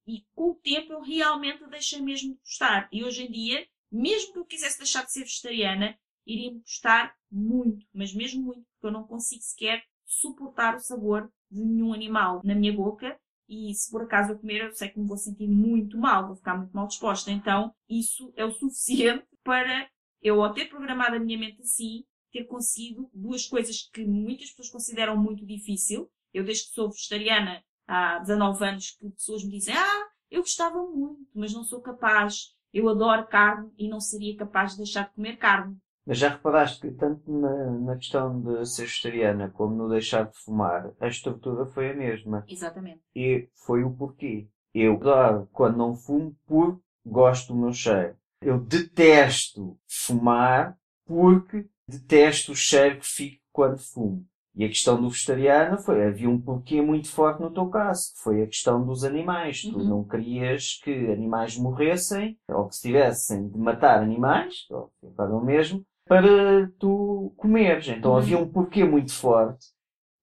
E 0.07 0.25
com 0.35 0.51
o 0.51 0.55
tempo 0.57 0.93
eu 0.93 1.01
realmente 1.01 1.67
deixei 1.69 2.01
mesmo 2.01 2.35
de 2.35 2.41
gostar. 2.41 2.89
E 2.91 3.05
hoje 3.05 3.25
em 3.25 3.31
dia 3.31 3.67
mesmo 3.95 4.33
que 4.33 4.39
eu 4.41 4.45
quisesse 4.45 4.79
deixar 4.79 5.05
de 5.05 5.13
ser 5.13 5.21
vegetariana, 5.21 5.97
iria 6.27 6.53
me 6.53 6.61
custar 6.61 7.15
muito, 7.31 7.87
mas 7.95 8.13
mesmo 8.13 8.43
muito, 8.43 8.65
porque 8.73 8.87
eu 8.89 8.91
não 8.91 9.07
consigo 9.07 9.43
sequer 9.43 9.85
suportar 10.05 10.75
o 10.75 10.81
sabor 10.81 11.31
de 11.49 11.63
nenhum 11.63 11.93
animal 11.93 12.41
na 12.45 12.57
minha 12.57 12.73
boca. 12.73 13.17
E 13.49 13.73
se 13.75 13.91
por 13.91 14.03
acaso 14.03 14.33
eu 14.33 14.39
comer, 14.39 14.65
eu 14.65 14.73
sei 14.73 14.89
que 14.89 14.99
me 14.99 15.07
vou 15.07 15.17
sentir 15.17 15.47
muito 15.47 15.97
mal, 15.97 16.27
vou 16.27 16.37
ficar 16.37 16.57
muito 16.57 16.73
mal 16.73 16.89
disposta. 16.89 17.31
Então, 17.31 17.73
isso 17.89 18.33
é 18.37 18.45
o 18.45 18.51
suficiente 18.59 19.27
para 19.45 19.89
eu, 20.21 20.43
ao 20.43 20.53
ter 20.53 20.69
programado 20.69 21.17
a 21.17 21.21
minha 21.21 21.39
mente 21.39 21.61
assim, 21.61 22.05
ter 22.35 22.45
conseguido 22.45 23.09
duas 23.15 23.47
coisas 23.47 23.89
que 23.93 24.05
muitas 24.05 24.51
pessoas 24.51 24.71
consideram 24.71 25.17
muito 25.17 25.47
difícil. 25.47 26.11
Eu, 26.33 26.45
desde 26.45 26.69
que 26.69 26.75
sou 26.75 26.91
vegetariana 26.91 27.63
há 27.87 28.19
19 28.19 28.65
anos, 28.65 28.91
que 28.91 29.09
pessoas 29.11 29.45
me 29.45 29.53
dizem: 29.53 29.75
Ah, 29.77 30.07
eu 30.29 30.41
gostava 30.41 30.83
muito, 30.83 31.29
mas 31.33 31.55
não 31.55 31.63
sou 31.63 31.81
capaz. 31.81 32.53
Eu 32.73 32.89
adoro 32.89 33.29
carne 33.29 33.71
e 33.79 33.89
não 33.89 34.01
seria 34.01 34.37
capaz 34.37 34.73
de 34.73 34.79
deixar 34.79 35.05
de 35.05 35.15
comer 35.15 35.37
carne. 35.37 35.77
Mas 36.05 36.19
já 36.19 36.29
reparaste 36.29 36.81
que 36.81 36.91
tanto 36.91 37.33
na, 37.33 37.71
na 37.71 37.97
questão 37.97 38.41
de 38.43 38.67
ser 38.67 38.83
vegetariana 38.83 39.49
como 39.49 39.77
no 39.77 39.89
deixar 39.89 40.25
de 40.25 40.37
fumar, 40.37 40.93
a 41.01 41.07
estrutura 41.07 41.65
foi 41.67 41.91
a 41.93 41.95
mesma. 41.95 42.45
Exatamente. 42.49 43.01
E 43.15 43.49
foi 43.65 43.85
o 43.85 43.95
porquê. 43.95 44.49
Eu 44.75 44.95
adoro 44.97 45.49
quando 45.53 45.79
não 45.79 45.95
fumo 45.95 46.37
porque 46.45 46.83
gosto 47.07 47.55
do 47.55 47.61
meu 47.61 47.73
cheiro. 47.73 48.17
Eu 48.43 48.59
detesto 48.59 49.79
fumar 49.87 50.77
porque 51.07 51.67
detesto 51.89 52.53
o 52.53 52.57
cheiro 52.57 52.99
que 52.99 53.07
fico 53.07 53.41
quando 53.53 53.79
fumo. 53.79 54.27
E 54.57 54.65
a 54.65 54.69
questão 54.69 55.01
do 55.01 55.11
vegetariano 55.11 55.79
foi, 55.79 56.07
havia 56.07 56.31
um 56.31 56.41
porquê 56.41 56.81
muito 56.81 57.09
forte 57.09 57.43
no 57.43 57.51
teu 57.51 57.67
caso, 57.67 58.13
que 58.13 58.21
foi 58.21 58.43
a 58.43 58.47
questão 58.47 58.87
dos 58.87 59.03
animais. 59.03 59.65
Uhum. 59.65 59.73
Tu 59.73 59.85
não 59.85 60.05
querias 60.05 60.79
que 60.83 60.93
animais 61.11 61.57
morressem, 61.57 62.39
ou 62.49 62.69
que 62.69 62.77
se 62.77 62.83
tivessem 62.83 63.49
de 63.49 63.59
matar 63.59 64.01
animais, 64.01 64.65
ou 64.71 64.93
para 65.17 65.35
o 65.35 65.45
mesmo, 65.45 65.85
para 66.07 66.71
tu 66.79 67.33
comeres. 67.37 67.89
Então 67.89 68.13
uhum. 68.13 68.19
havia 68.19 68.39
um 68.39 68.49
porquê 68.49 68.85
muito 68.85 69.13
forte. 69.13 69.67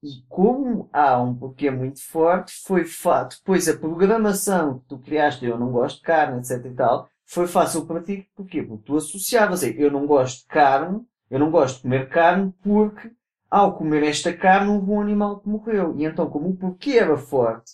E 0.01 0.23
como 0.29 0.89
há 0.93 1.21
um 1.21 1.35
porquê 1.35 1.69
muito 1.69 2.01
forte, 2.01 2.53
foi 2.65 2.85
fácil. 2.85 3.39
Depois 3.39 3.67
a 3.67 3.77
programação 3.77 4.79
que 4.79 4.85
tu 4.87 4.97
criaste, 4.97 5.45
eu 5.45 5.59
não 5.59 5.71
gosto 5.71 5.97
de 5.97 6.03
carne, 6.03 6.39
etc 6.39 6.65
e 6.65 6.73
tal, 6.73 7.09
foi 7.25 7.47
fácil 7.47 7.85
para 7.85 8.01
ti. 8.01 8.27
Porquê? 8.33 8.63
Porque 8.63 8.85
tu 8.85 8.95
associavas, 8.95 9.61
eu 9.61 9.91
não 9.91 10.07
gosto 10.07 10.41
de 10.41 10.47
carne, 10.47 11.05
eu 11.31 11.39
não 11.39 11.49
gosto 11.49 11.77
de 11.77 11.83
comer 11.83 12.09
carne 12.09 12.53
porque 12.61 13.09
ao 13.49 13.77
comer 13.77 14.03
esta 14.03 14.35
carne 14.35 14.69
houve 14.69 14.91
um 14.91 14.99
animal 14.99 15.39
que 15.39 15.47
morreu. 15.47 15.97
E 15.97 16.03
então, 16.03 16.29
como 16.29 16.49
o 16.49 16.57
porquê 16.57 16.97
era 16.97 17.17
forte, 17.17 17.71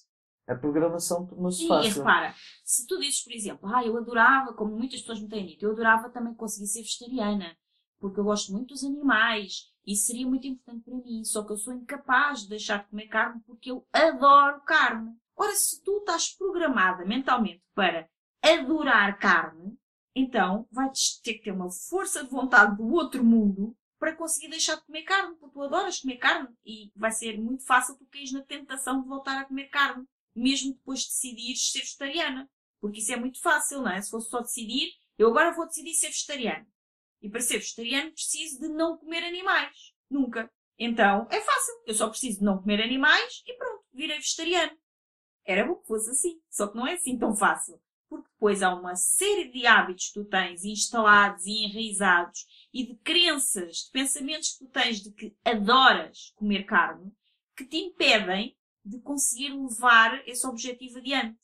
a 0.47 0.53
programação 0.55 1.25
tornou-se 1.25 1.67
fácil. 1.67 1.91
E 1.91 1.93
repara, 1.95 2.35
se 2.63 2.85
tu 2.85 2.99
dizes, 2.99 3.23
por 3.23 3.33
exemplo, 3.33 3.67
ah, 3.67 3.83
eu 3.83 3.97
adorava, 3.97 4.53
como 4.53 4.77
muitas 4.77 5.01
pessoas 5.01 5.19
me 5.19 5.27
têm 5.27 5.47
dito, 5.47 5.65
eu 5.65 5.71
adorava 5.71 6.09
também 6.09 6.35
conseguir 6.35 6.67
ser 6.67 6.83
vegetariana, 6.83 7.57
porque 7.99 8.19
eu 8.19 8.23
gosto 8.23 8.53
muito 8.53 8.75
dos 8.75 8.83
animais, 8.83 9.71
e 9.85 9.93
isso 9.93 10.05
seria 10.05 10.27
muito 10.27 10.45
importante 10.45 10.83
para 10.83 10.95
mim, 10.95 11.23
só 11.23 11.43
que 11.43 11.51
eu 11.51 11.57
sou 11.57 11.73
incapaz 11.73 12.41
de 12.41 12.49
deixar 12.49 12.83
de 12.83 12.89
comer 12.89 13.07
carne 13.07 13.41
porque 13.45 13.71
eu 13.71 13.83
adoro 13.91 14.61
carne. 14.61 15.15
Ora, 15.35 15.53
se 15.55 15.83
tu 15.83 15.97
estás 15.97 16.29
programada 16.35 17.03
mentalmente 17.05 17.63
para 17.73 18.07
adorar 18.41 19.17
carne, 19.17 19.77
então 20.19 20.67
vais 20.71 21.19
ter 21.23 21.35
que 21.35 21.43
ter 21.43 21.51
uma 21.51 21.69
força 21.69 22.23
de 22.23 22.29
vontade 22.31 22.75
do 22.75 22.91
outro 22.91 23.23
mundo 23.23 23.77
para 23.99 24.15
conseguir 24.15 24.49
deixar 24.49 24.75
de 24.75 24.85
comer 24.85 25.03
carne, 25.03 25.35
porque 25.35 25.53
tu 25.53 25.61
adoras 25.61 25.99
comer 25.99 26.17
carne 26.17 26.49
e 26.65 26.91
vai 26.95 27.11
ser 27.11 27.39
muito 27.39 27.63
fácil 27.63 27.95
tu 27.95 28.05
caís 28.07 28.31
na 28.31 28.41
tentação 28.41 29.01
de 29.01 29.07
voltar 29.07 29.39
a 29.39 29.45
comer 29.45 29.69
carne, 29.69 30.05
mesmo 30.35 30.73
depois 30.73 31.01
de 31.01 31.07
decidires 31.09 31.71
ser 31.71 31.81
vegetariana. 31.81 32.49
Porque 32.79 32.99
isso 32.99 33.11
é 33.11 33.15
muito 33.15 33.39
fácil, 33.39 33.81
não 33.81 33.91
é? 33.91 34.01
Se 34.01 34.09
fosse 34.09 34.29
só 34.29 34.41
decidir, 34.41 34.91
eu 35.19 35.29
agora 35.29 35.53
vou 35.53 35.67
decidir 35.67 35.93
ser 35.93 36.07
vegetariano. 36.07 36.65
E 37.21 37.29
para 37.29 37.41
ser 37.41 37.59
vegetariano 37.59 38.11
preciso 38.11 38.59
de 38.59 38.69
não 38.69 38.97
comer 38.97 39.23
animais. 39.23 39.93
Nunca. 40.09 40.51
Então, 40.79 41.27
é 41.29 41.41
fácil. 41.41 41.73
Eu 41.85 41.93
só 41.93 42.09
preciso 42.09 42.39
de 42.39 42.45
não 42.45 42.59
comer 42.59 42.81
animais 42.81 43.43
e 43.45 43.53
pronto, 43.55 43.83
virei 43.93 44.17
vegetariano. 44.17 44.77
Era 45.45 45.65
bom 45.65 45.75
que 45.75 45.87
fosse 45.87 46.09
assim. 46.09 46.41
Só 46.49 46.67
que 46.67 46.75
não 46.75 46.87
é 46.87 46.93
assim 46.93 47.17
tão 47.17 47.35
fácil. 47.35 47.79
Porque 48.09 48.29
depois 48.29 48.61
há 48.61 48.73
uma 48.73 48.95
série 48.95 49.49
de 49.51 49.65
hábitos 49.65 50.07
que 50.07 50.13
tu 50.13 50.25
tens 50.25 50.63
instalados 50.63 51.45
e 51.45 51.65
enraizados 51.65 52.45
e 52.73 52.85
de 52.85 52.95
crenças, 52.97 53.77
de 53.85 53.91
pensamentos 53.91 54.53
que 54.53 54.65
tu 54.65 54.71
tens 54.71 55.01
de 55.01 55.11
que 55.11 55.35
adoras 55.43 56.31
comer 56.35 56.63
carne, 56.63 57.11
que 57.55 57.65
te 57.65 57.77
impedem 57.77 58.55
de 58.83 58.99
conseguir 58.99 59.53
levar 59.53 60.25
esse 60.27 60.45
objetivo 60.47 60.99
adiante. 60.99 61.39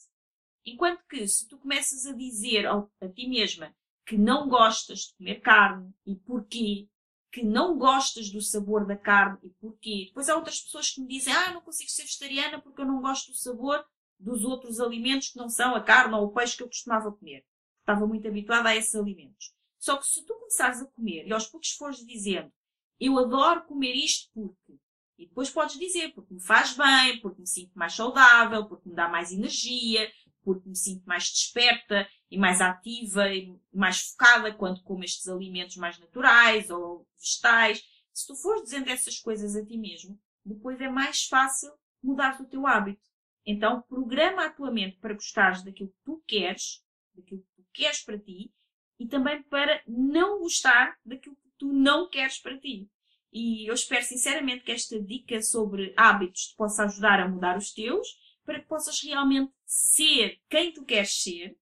Enquanto 0.66 1.04
que, 1.10 1.28
se 1.28 1.48
tu 1.48 1.58
começas 1.58 2.06
a 2.06 2.14
dizer 2.14 2.66
a 2.68 2.88
ti 3.14 3.28
mesma 3.28 3.76
que 4.06 4.18
não 4.18 4.48
gostas 4.48 5.00
de 5.00 5.16
comer 5.16 5.42
carne 5.42 5.94
e 6.06 6.16
porquê, 6.16 6.88
que 7.32 7.44
não 7.44 7.78
gostas 7.78 8.30
do 8.30 8.42
sabor 8.42 8.86
da 8.86 8.96
carne 8.96 9.40
e 9.42 9.50
porquê. 9.50 10.06
Depois 10.08 10.30
há 10.30 10.36
outras 10.36 10.62
pessoas 10.62 10.92
que 10.92 11.02
me 11.02 11.08
dizem, 11.08 11.34
ah, 11.34 11.52
não 11.52 11.62
consigo 11.62 11.90
ser 11.90 12.04
vegetariana 12.04 12.62
porque 12.62 12.82
eu 12.82 12.86
não 12.86 13.02
gosto 13.02 13.32
do 13.32 13.38
sabor 13.38 13.84
dos 14.24 14.44
outros 14.44 14.80
alimentos 14.80 15.30
que 15.30 15.38
não 15.38 15.50
são 15.50 15.76
a 15.76 15.82
carne 15.82 16.16
ou 16.16 16.26
o 16.26 16.32
peixe 16.32 16.56
que 16.56 16.64
eu 16.64 16.68
costumava 16.68 17.12
comer. 17.12 17.46
Estava 17.80 18.08
muito 18.08 18.28
habituada 18.28 18.70
a 18.70 18.76
esses 18.76 18.96
alimentos. 18.96 19.54
Só 19.78 19.98
que 19.98 20.08
se 20.08 20.26
tu 20.26 20.34
começares 20.36 20.82
a 20.82 20.86
comer 20.86 21.28
e 21.28 21.34
aos 21.34 21.48
poucos 21.48 21.72
fores 21.72 21.98
dizendo, 22.06 22.52
eu 23.00 23.20
adoro 23.20 23.66
comer 23.66 23.94
isto 23.94 24.30
porque, 24.34 24.80
e 25.18 25.28
depois 25.28 25.50
podes 25.50 25.78
dizer, 25.78 26.14
porque 26.14 26.34
me 26.34 26.42
faz 26.42 26.74
bem, 26.74 27.20
porque 27.20 27.42
me 27.42 27.48
sinto 27.48 27.72
mais 27.76 27.94
saudável, 27.94 28.66
porque 28.66 28.88
me 28.88 28.96
dá 28.96 29.10
mais 29.10 29.34
energia, 29.34 30.10
porque 30.42 30.70
me 30.70 30.76
sinto 30.76 31.04
mais 31.06 31.26
desperta 31.26 32.08
e 32.32 32.38
mais 32.38 32.62
ativa 32.62 33.30
e 33.30 33.54
mais 33.74 34.00
focada 34.00 34.54
quando 34.54 34.82
como 34.84 35.04
estes 35.04 35.28
alimentos 35.28 35.76
mais 35.76 36.00
naturais 36.00 36.70
ou 36.70 37.06
vegetais. 37.20 37.84
Se 38.14 38.26
tu 38.26 38.36
fores 38.36 38.64
dizendo 38.64 38.90
essas 38.90 39.20
coisas 39.20 39.56
a 39.56 39.66
ti 39.66 39.78
mesmo, 39.78 40.18
depois 40.46 40.80
é 40.80 40.88
mais 40.88 41.26
fácil 41.26 41.74
mudar 42.02 42.40
o 42.40 42.46
teu 42.46 42.66
hábito. 42.66 43.13
Então, 43.46 43.82
programa 43.84 44.46
a 44.46 44.50
tua 44.50 44.72
mente 44.72 44.98
para 44.98 45.14
gostares 45.14 45.64
daquilo 45.64 45.90
que 45.90 46.04
tu 46.04 46.24
queres, 46.28 46.84
daquilo 47.14 47.42
que 47.42 47.56
tu 47.56 47.66
queres 47.74 48.02
para 48.04 48.18
ti, 48.18 48.54
e 49.00 49.08
também 49.08 49.44
para 49.44 49.82
não 49.88 50.40
gostar 50.40 50.96
daquilo 51.06 51.36
que 51.36 51.50
tu 51.58 51.74
não 51.74 52.10
queres 52.10 52.40
para 52.40 52.58
ti. 52.58 52.90
E 53.32 53.68
eu 53.68 53.74
espero 53.74 54.06
sinceramente 54.06 54.64
que 54.64 54.72
esta 54.72 55.02
dica 55.02 55.42
sobre 55.42 55.94
hábitos 55.98 56.50
te 56.50 56.56
possa 56.56 56.86
ajudar 56.86 57.20
a 57.20 57.28
mudar 57.28 57.58
os 57.58 57.74
teus, 57.74 58.08
para 58.46 58.60
que 58.60 58.68
possas 58.68 59.02
realmente 59.02 59.52
ser 59.66 60.40
quem 60.50 60.72
tu 60.72 60.86
queres 60.86 61.22
ser. 61.22 61.58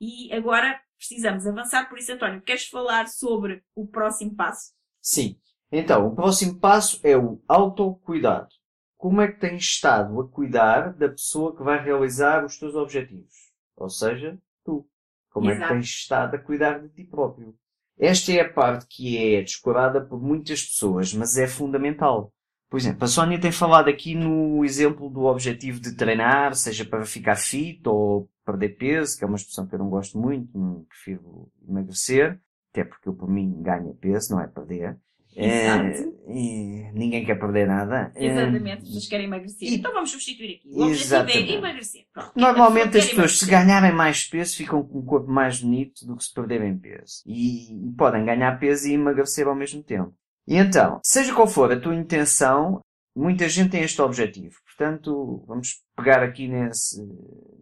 E 0.00 0.32
agora 0.32 0.80
precisamos 0.96 1.46
avançar, 1.46 1.88
por 1.88 1.98
isso, 1.98 2.12
António, 2.12 2.42
queres 2.42 2.66
falar 2.66 3.08
sobre 3.08 3.62
o 3.74 3.86
próximo 3.86 4.34
passo? 4.34 4.72
Sim. 5.00 5.38
Então, 5.70 6.06
o 6.06 6.14
próximo 6.14 6.58
passo 6.60 7.00
é 7.02 7.16
o 7.16 7.42
autocuidado. 7.48 8.48
Como 8.96 9.20
é 9.20 9.28
que 9.28 9.40
tens 9.40 9.62
estado 9.62 10.20
a 10.20 10.28
cuidar 10.28 10.92
da 10.94 11.08
pessoa 11.08 11.54
que 11.54 11.62
vai 11.62 11.82
realizar 11.82 12.44
os 12.44 12.58
teus 12.58 12.74
objetivos? 12.74 13.52
Ou 13.76 13.88
seja, 13.88 14.38
tu. 14.64 14.86
Como 15.30 15.50
Exato. 15.50 15.64
é 15.64 15.68
que 15.68 15.74
tens 15.74 15.86
estado 15.86 16.34
a 16.34 16.38
cuidar 16.38 16.80
de 16.80 16.88
ti 16.88 17.04
próprio? 17.04 17.54
Esta 17.98 18.32
é 18.32 18.40
a 18.40 18.52
parte 18.52 18.86
que 18.88 19.34
é 19.34 19.42
descurada 19.42 20.04
por 20.04 20.20
muitas 20.20 20.62
pessoas, 20.62 21.12
mas 21.14 21.36
é 21.36 21.46
fundamental. 21.46 22.32
Por 22.68 22.78
exemplo, 22.78 23.04
a 23.04 23.08
Sónia 23.08 23.40
tem 23.40 23.52
falado 23.52 23.88
aqui 23.88 24.14
no 24.14 24.64
exemplo 24.64 25.08
do 25.08 25.24
objetivo 25.24 25.80
de 25.80 25.94
treinar, 25.94 26.54
seja 26.54 26.84
para 26.84 27.04
ficar 27.04 27.36
fit 27.36 27.80
ou 27.86 28.28
perder 28.44 28.76
peso, 28.76 29.16
que 29.16 29.24
é 29.24 29.26
uma 29.26 29.36
expressão 29.36 29.66
que 29.66 29.74
eu 29.74 29.78
não 29.78 29.88
gosto 29.88 30.18
muito, 30.18 30.84
prefiro 30.88 31.50
emagrecer, 31.66 32.40
até 32.72 32.84
porque 32.84 33.08
eu 33.08 33.14
por 33.14 33.28
mim 33.28 33.62
ganho 33.62 33.94
peso, 33.94 34.32
não 34.32 34.40
é 34.40 34.46
perder. 34.46 34.98
É, 35.38 36.92
ninguém 36.94 37.24
quer 37.24 37.38
perder 37.38 37.66
nada. 37.66 38.10
Exatamente, 38.16 38.90
mas 38.92 39.06
querem 39.06 39.26
emagrecer. 39.26 39.68
E, 39.68 39.74
então 39.76 39.92
vamos 39.92 40.10
substituir 40.10 40.56
aqui. 40.56 40.68
O 40.72 40.84
objetivo 40.84 41.52
é 41.52 41.54
emagrecer. 41.54 42.04
Pronto. 42.12 42.32
Normalmente 42.34 42.96
as 42.96 43.04
pessoas, 43.04 43.12
emagrecer. 43.12 43.38
se 43.38 43.50
ganharem 43.50 43.92
mais 43.92 44.24
peso, 44.24 44.56
ficam 44.56 44.82
com 44.82 44.98
um 44.98 45.04
corpo 45.04 45.30
mais 45.30 45.60
bonito 45.60 46.06
do 46.06 46.16
que 46.16 46.24
se 46.24 46.32
perderem 46.32 46.78
peso. 46.78 47.22
E, 47.26 47.88
e 47.88 47.92
podem 47.92 48.24
ganhar 48.24 48.58
peso 48.58 48.88
e 48.88 48.94
emagrecer 48.94 49.46
ao 49.46 49.54
mesmo 49.54 49.82
tempo. 49.82 50.14
E 50.48 50.56
então, 50.56 51.00
seja 51.02 51.34
qual 51.34 51.46
for 51.46 51.70
a 51.70 51.78
tua 51.78 51.94
intenção, 51.94 52.80
muita 53.14 53.48
gente 53.48 53.70
tem 53.70 53.82
este 53.82 54.00
objetivo. 54.00 54.54
Portanto, 54.64 55.44
vamos 55.46 55.82
pegar 55.96 56.22
aqui 56.22 56.48
nesse, 56.48 57.02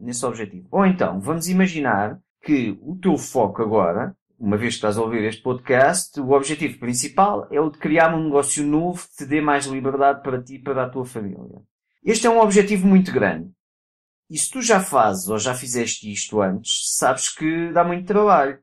nesse 0.01 0.25
objetivo. 0.25 0.69
Ou 0.71 0.85
então, 0.87 1.21
vamos 1.21 1.49
imaginar 1.49 2.19
que 2.43 2.77
o 2.83 2.97
teu 2.97 3.17
foco 3.17 3.63
agora, 3.63 4.15
uma 4.45 4.59
vez 4.59 4.75
que 4.75 4.77
estás 4.77 4.99
a 4.99 5.03
ouvir 5.03 5.25
este 5.25 5.41
podcast, 5.41 6.21
o 6.21 6.33
objetivo 6.33 6.79
principal 6.79 7.49
é 7.51 7.59
o 7.59 7.71
de 7.71 7.79
criar 7.79 8.15
um 8.15 8.25
negócio 8.25 8.63
novo 8.63 9.03
que 9.09 9.17
te 9.17 9.25
dê 9.25 9.41
mais 9.41 9.65
liberdade 9.65 10.23
para 10.23 10.43
ti 10.43 10.57
e 10.57 10.63
para 10.63 10.85
a 10.85 10.89
tua 10.91 11.07
família. 11.07 11.63
Este 12.05 12.27
é 12.27 12.31
um 12.31 12.39
objetivo 12.39 12.87
muito 12.87 13.11
grande. 13.11 13.51
E 14.29 14.37
se 14.37 14.51
tu 14.51 14.61
já 14.61 14.81
fazes 14.81 15.29
ou 15.29 15.39
já 15.39 15.55
fizeste 15.55 16.13
isto 16.13 16.43
antes, 16.43 16.95
sabes 16.95 17.35
que 17.35 17.73
dá 17.73 17.83
muito 17.83 18.07
trabalho 18.07 18.59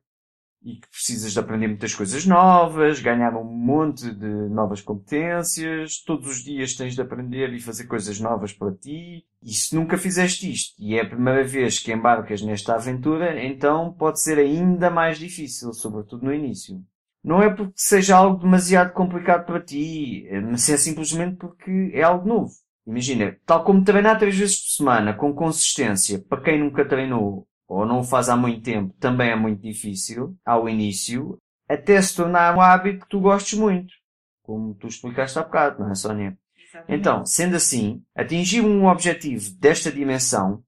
e 0.64 0.76
que 0.76 0.88
precisas 0.90 1.34
de 1.34 1.40
aprender 1.40 1.68
muitas 1.68 1.96
coisas 1.96 2.26
novas, 2.26 3.00
ganhar 3.00 3.36
um 3.36 3.44
monte 3.44 4.14
de 4.14 4.28
novas 4.50 4.80
competências, 4.82 6.02
todos 6.06 6.28
os 6.28 6.44
dias 6.44 6.76
tens 6.76 6.94
de 6.94 7.02
aprender 7.02 7.52
e 7.54 7.60
fazer 7.60 7.86
coisas 7.86 8.20
novas 8.20 8.54
para 8.54 8.72
ti. 8.72 9.26
E 9.42 9.54
se 9.54 9.76
nunca 9.76 9.98
fizeste 9.98 10.52
isto 10.52 10.76
e 10.80 10.96
é 10.96 11.02
a 11.02 11.10
primeira 11.10 11.44
vez 11.44 11.80
que 11.80 11.92
embarcas 11.92 12.42
nesta 12.44 12.76
aventura, 12.76 13.44
então 13.44 13.92
pode 13.94 14.22
ser 14.22 14.38
ainda 14.38 14.92
mais 14.92 15.18
difícil, 15.18 15.74
sobretudo 15.74 16.26
no 16.26 16.34
início. 16.34 16.80
Não 17.24 17.42
é 17.42 17.50
porque 17.50 17.74
seja 17.76 18.18
algo 18.18 18.40
demasiado 18.40 18.94
complicado 18.94 19.46
para 19.46 19.62
ti, 19.62 20.28
mas 20.44 20.70
é 20.70 20.78
simplesmente 20.78 21.38
porque 21.38 21.92
é 21.94 22.04
algo 22.04 22.28
novo. 22.28 22.52
Imagina, 22.86 23.38
tal 23.46 23.64
como 23.64 23.84
treinar 23.84 24.18
três 24.18 24.36
vezes 24.36 24.60
por 24.60 24.70
semana 24.70 25.14
com 25.14 25.34
consistência, 25.34 26.20
para 26.20 26.42
quem 26.42 26.60
nunca 26.60 26.84
treinou, 26.84 27.48
ou 27.72 27.86
não 27.86 28.02
o 28.02 28.04
faz 28.04 28.28
há 28.28 28.36
muito 28.36 28.62
tempo, 28.62 28.94
também 29.00 29.30
é 29.30 29.36
muito 29.36 29.62
difícil, 29.62 30.38
ao 30.46 30.68
início, 30.68 31.38
até 31.70 32.02
se 32.02 32.14
tornar 32.14 32.56
um 32.56 32.60
hábito 32.60 33.06
que 33.06 33.10
tu 33.10 33.22
gostes 33.22 33.58
muito. 33.58 33.94
Como 34.44 34.76
tu 34.76 34.88
explicaste 34.88 35.40
há 35.40 35.44
bocado, 35.44 35.80
não 35.82 35.90
é, 35.90 35.96
Sónia? 35.96 36.38
Exatamente. 36.58 37.00
Então, 37.00 37.26
sendo 37.26 37.56
assim, 37.56 38.04
atingir 38.14 38.60
um 38.60 38.88
objetivo 38.88 39.50
desta 39.58 39.90
dimensão, 39.90 40.62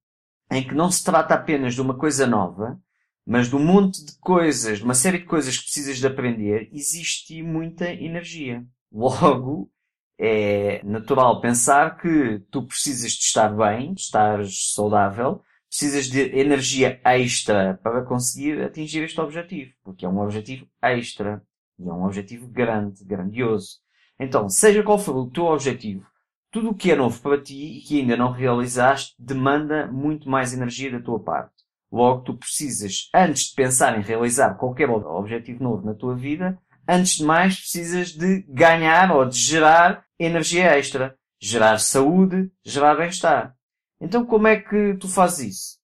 em 0.50 0.66
que 0.66 0.74
não 0.74 0.90
se 0.90 1.04
trata 1.04 1.34
apenas 1.34 1.74
de 1.76 1.82
uma 1.82 1.94
coisa 1.94 2.26
nova, 2.26 2.80
mas 3.26 3.50
de 3.50 3.56
um 3.58 3.66
monte 3.66 4.06
de 4.06 4.18
coisas, 4.20 4.78
de 4.78 4.86
uma 4.86 4.94
série 4.94 5.20
de 5.20 5.26
coisas 5.26 5.58
que 5.58 5.64
precisas 5.66 5.98
de 5.98 6.08
aprender, 6.08 6.70
existe 6.72 7.44
muita 7.44 7.92
energia. 7.92 8.66
Logo, 8.90 9.70
é 10.18 10.82
natural 10.86 11.42
pensar 11.42 11.98
que 11.98 12.40
tu 12.50 12.66
precisas 12.66 13.12
de 13.12 13.24
estar 13.26 13.50
bem, 13.50 13.94
de 13.94 14.02
estar 14.02 14.40
saudável, 14.46 15.42
precisas 15.74 16.06
de 16.06 16.20
energia 16.38 17.02
extra 17.04 17.80
para 17.82 18.04
conseguir 18.04 18.62
atingir 18.62 19.04
este 19.04 19.20
objetivo, 19.20 19.74
porque 19.84 20.06
é 20.06 20.10
um 20.10 20.20
objetivo 20.20 20.68
extra 20.80 21.42
e 21.80 21.90
é 21.90 21.92
um 21.92 22.06
objetivo 22.06 22.48
grande, 22.48 23.04
grandioso. 23.04 23.80
Então, 24.20 24.48
seja 24.48 24.84
qual 24.84 25.00
for 25.00 25.16
o 25.16 25.32
teu 25.32 25.46
objetivo, 25.46 26.06
tudo 26.52 26.70
o 26.70 26.76
que 26.76 26.92
é 26.92 26.96
novo 26.96 27.20
para 27.20 27.42
ti 27.42 27.80
e 27.80 27.82
que 27.82 28.00
ainda 28.00 28.16
não 28.16 28.32
realizaste 28.32 29.16
demanda 29.18 29.88
muito 29.88 30.30
mais 30.30 30.54
energia 30.54 30.92
da 30.92 31.00
tua 31.00 31.20
parte. 31.20 31.64
Logo, 31.92 32.22
tu 32.22 32.38
precisas, 32.38 33.10
antes 33.12 33.46
de 33.46 33.56
pensar 33.56 33.98
em 33.98 34.04
realizar 34.04 34.54
qualquer 34.54 34.88
objetivo 34.92 35.64
novo 35.64 35.84
na 35.84 35.96
tua 35.96 36.16
vida, 36.16 36.56
antes 36.88 37.14
de 37.14 37.24
mais 37.24 37.60
precisas 37.60 38.12
de 38.12 38.44
ganhar 38.48 39.12
ou 39.12 39.26
de 39.26 39.40
gerar 39.40 40.06
energia 40.20 40.66
extra. 40.78 41.18
Gerar 41.42 41.80
saúde, 41.80 42.52
gerar 42.64 42.96
bem-estar. 42.96 43.56
Então 44.04 44.26
como 44.26 44.48
é 44.48 44.60
que 44.60 44.96
tu 44.96 45.08
fazes 45.08 45.56
isso? 45.56 45.80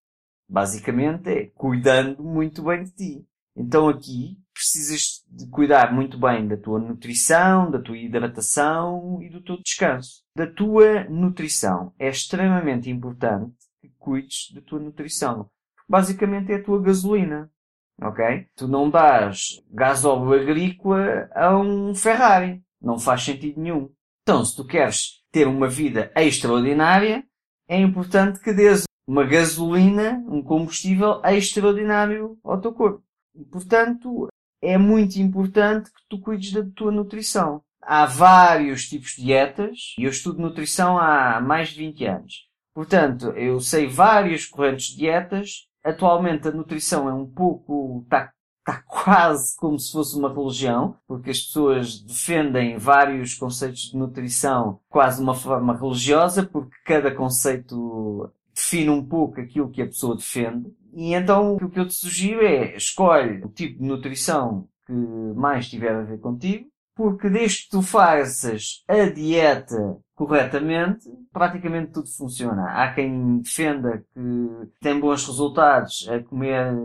Basicamente 0.49 1.29
é 1.29 1.45
cuidando 1.55 2.21
muito 2.21 2.61
bem 2.63 2.83
de 2.83 2.91
ti. 2.91 3.25
Então 3.55 3.87
aqui 3.87 4.37
precisas 4.53 5.23
de 5.25 5.47
cuidar 5.47 5.93
muito 5.93 6.19
bem 6.19 6.45
da 6.45 6.57
tua 6.57 6.79
nutrição, 6.79 7.71
da 7.71 7.81
tua 7.81 7.97
hidratação 7.97 9.19
e 9.21 9.29
do 9.29 9.41
teu 9.41 9.57
descanso. 9.63 10.21
Da 10.35 10.45
tua 10.45 11.05
nutrição. 11.05 11.93
É 11.97 12.09
extremamente 12.09 12.89
importante 12.89 13.55
que 13.79 13.89
cuides 13.97 14.51
da 14.53 14.59
tua 14.61 14.79
nutrição. 14.79 15.49
Basicamente 15.87 16.51
é 16.51 16.55
a 16.55 16.63
tua 16.63 16.81
gasolina. 16.81 17.49
Ok? 18.01 18.47
Tu 18.57 18.67
não 18.67 18.89
dás 18.89 19.63
gasóleo 19.71 20.33
agrícola 20.33 21.29
a 21.33 21.57
um 21.57 21.95
Ferrari. 21.95 22.61
Não 22.81 22.99
faz 22.99 23.23
sentido 23.23 23.61
nenhum. 23.61 23.89
Então, 24.23 24.43
se 24.43 24.57
tu 24.57 24.65
queres 24.65 25.23
ter 25.31 25.47
uma 25.47 25.69
vida 25.69 26.11
extraordinária, 26.15 27.23
é 27.69 27.79
importante 27.79 28.39
que 28.39 28.51
dês 28.51 28.83
uma 29.07 29.23
gasolina, 29.23 30.23
um 30.27 30.41
combustível 30.41 31.21
extraordinário 31.23 32.37
ao 32.43 32.59
teu 32.59 32.73
corpo. 32.73 33.03
E, 33.35 33.45
portanto, 33.45 34.27
é 34.61 34.77
muito 34.77 35.17
importante 35.17 35.91
que 35.91 36.01
tu 36.09 36.19
cuides 36.19 36.51
da 36.51 36.63
tua 36.75 36.91
nutrição. 36.91 37.61
Há 37.81 38.05
vários 38.05 38.89
tipos 38.89 39.11
de 39.11 39.23
dietas 39.23 39.95
e 39.97 40.03
eu 40.03 40.09
estudo 40.09 40.41
nutrição 40.41 40.97
há 40.97 41.39
mais 41.39 41.69
de 41.69 41.79
20 41.79 42.05
anos. 42.05 42.47
Portanto, 42.73 43.29
eu 43.31 43.59
sei 43.59 43.87
várias 43.87 44.45
correntes 44.45 44.87
de 44.87 44.97
dietas. 44.97 45.67
Atualmente 45.83 46.47
a 46.47 46.51
nutrição 46.51 47.07
é 47.07 47.13
um 47.13 47.25
pouco, 47.25 48.01
está 48.03 48.31
está 48.69 48.83
quase 48.87 49.57
como 49.57 49.79
se 49.79 49.91
fosse 49.91 50.17
uma 50.17 50.33
religião, 50.33 50.95
porque 51.07 51.31
as 51.31 51.39
pessoas 51.39 51.99
defendem 51.99 52.77
vários 52.77 53.33
conceitos 53.33 53.91
de 53.91 53.97
nutrição 53.97 54.79
quase 54.87 55.17
de 55.17 55.23
uma 55.23 55.33
forma 55.33 55.75
religiosa, 55.75 56.43
porque 56.43 56.75
cada 56.85 57.13
conceito 57.13 58.31
define 58.53 58.89
um 58.89 59.03
pouco 59.03 59.41
aquilo 59.41 59.69
que 59.69 59.81
a 59.81 59.87
pessoa 59.87 60.15
defende. 60.15 60.71
E 60.93 61.13
então 61.13 61.55
o 61.55 61.69
que 61.69 61.79
eu 61.79 61.87
te 61.87 61.95
sugiro 61.95 62.45
é 62.45 62.75
escolhe 62.75 63.43
o 63.43 63.49
tipo 63.49 63.79
de 63.79 63.85
nutrição 63.85 64.67
que 64.85 64.93
mais 64.93 65.69
tiver 65.69 65.95
a 65.95 66.01
ver 66.01 66.19
contigo, 66.19 66.67
porque 66.99 67.29
desde 67.29 67.63
que 67.63 67.69
tu 67.69 67.81
faças 67.81 68.83
a 68.85 69.05
dieta 69.05 69.97
corretamente, 70.13 71.09
praticamente 71.31 71.93
tudo 71.93 72.09
funciona. 72.09 72.73
Há 72.73 72.93
quem 72.93 73.39
defenda 73.39 74.03
que 74.13 74.67
tem 74.81 74.99
bons 74.99 75.25
resultados 75.25 76.09
a 76.09 76.21
comer 76.21 76.75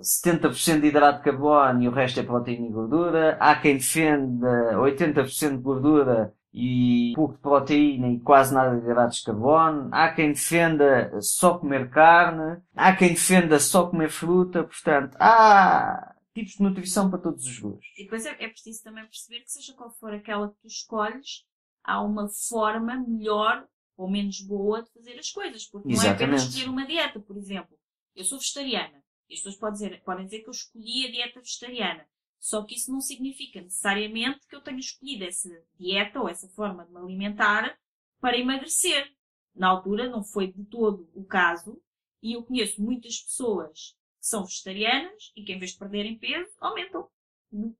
70% 0.00 0.80
de 0.80 0.86
hidrato 0.86 1.18
de 1.18 1.24
carbono 1.24 1.82
e 1.82 1.88
o 1.88 1.90
resto 1.90 2.20
é 2.20 2.22
proteína 2.22 2.68
e 2.68 2.70
gordura. 2.70 3.36
Há 3.40 3.56
quem 3.56 3.78
defenda 3.78 4.76
80% 4.76 5.56
de 5.56 5.56
gordura 5.56 6.32
e 6.54 7.12
pouco 7.16 7.34
de 7.34 7.40
proteína 7.40 8.10
e 8.10 8.20
quase 8.20 8.54
nada 8.54 8.76
de 8.76 8.84
hidratos 8.84 9.18
de 9.18 9.24
carbono. 9.24 9.88
Há 9.90 10.10
quem 10.10 10.28
defenda 10.28 11.10
só 11.20 11.58
comer 11.58 11.90
carne. 11.90 12.58
Há 12.76 12.94
quem 12.94 13.08
defenda 13.08 13.58
só 13.58 13.88
comer 13.88 14.08
fruta. 14.08 14.62
Portanto, 14.62 15.16
há 15.18 16.11
tipos 16.34 16.52
de 16.52 16.62
nutrição 16.62 17.10
para 17.10 17.20
todos 17.20 17.44
os 17.44 17.58
gostos. 17.58 17.86
E 17.96 18.04
depois 18.04 18.24
é, 18.26 18.30
é 18.42 18.48
preciso 18.48 18.82
também 18.82 19.04
perceber 19.04 19.40
que 19.40 19.50
seja 19.50 19.74
qual 19.74 19.90
for 19.90 20.12
aquela 20.14 20.48
que 20.48 20.60
tu 20.60 20.66
escolhes, 20.66 21.44
há 21.84 22.02
uma 22.02 22.28
forma 22.28 22.96
melhor 22.96 23.66
ou 23.96 24.10
menos 24.10 24.40
boa 24.40 24.82
de 24.82 24.90
fazer 24.92 25.18
as 25.18 25.30
coisas. 25.30 25.66
Porque 25.66 25.88
não 25.88 26.02
é 26.02 26.08
apenas 26.08 26.42
escolher 26.42 26.68
uma 26.68 26.86
dieta, 26.86 27.20
por 27.20 27.36
exemplo. 27.36 27.78
Eu 28.14 28.24
sou 28.24 28.38
vegetariana. 28.38 29.02
E 29.28 29.34
as 29.34 29.40
pessoas 29.40 29.56
podem 29.56 29.74
dizer, 29.74 30.02
podem 30.02 30.24
dizer 30.24 30.40
que 30.40 30.48
eu 30.48 30.52
escolhi 30.52 31.06
a 31.06 31.10
dieta 31.10 31.40
vegetariana. 31.40 32.06
Só 32.38 32.64
que 32.64 32.74
isso 32.74 32.90
não 32.90 33.00
significa 33.00 33.60
necessariamente 33.60 34.46
que 34.48 34.56
eu 34.56 34.60
tenha 34.60 34.78
escolhido 34.78 35.24
essa 35.24 35.48
dieta 35.78 36.20
ou 36.20 36.28
essa 36.28 36.48
forma 36.48 36.84
de 36.84 36.92
me 36.92 36.98
alimentar 36.98 37.78
para 38.20 38.38
emagrecer. 38.38 39.08
Na 39.54 39.68
altura 39.68 40.08
não 40.08 40.24
foi 40.24 40.52
de 40.52 40.64
todo 40.64 41.08
o 41.14 41.24
caso. 41.24 41.80
E 42.22 42.34
eu 42.34 42.42
conheço 42.42 42.82
muitas 42.82 43.20
pessoas 43.20 43.96
que 44.22 44.28
são 44.28 44.44
vegetarianas 44.44 45.32
e 45.36 45.42
que 45.42 45.52
em 45.52 45.58
vez 45.58 45.72
de 45.72 45.78
perderem 45.78 46.16
peso, 46.16 46.48
aumentam 46.60 47.08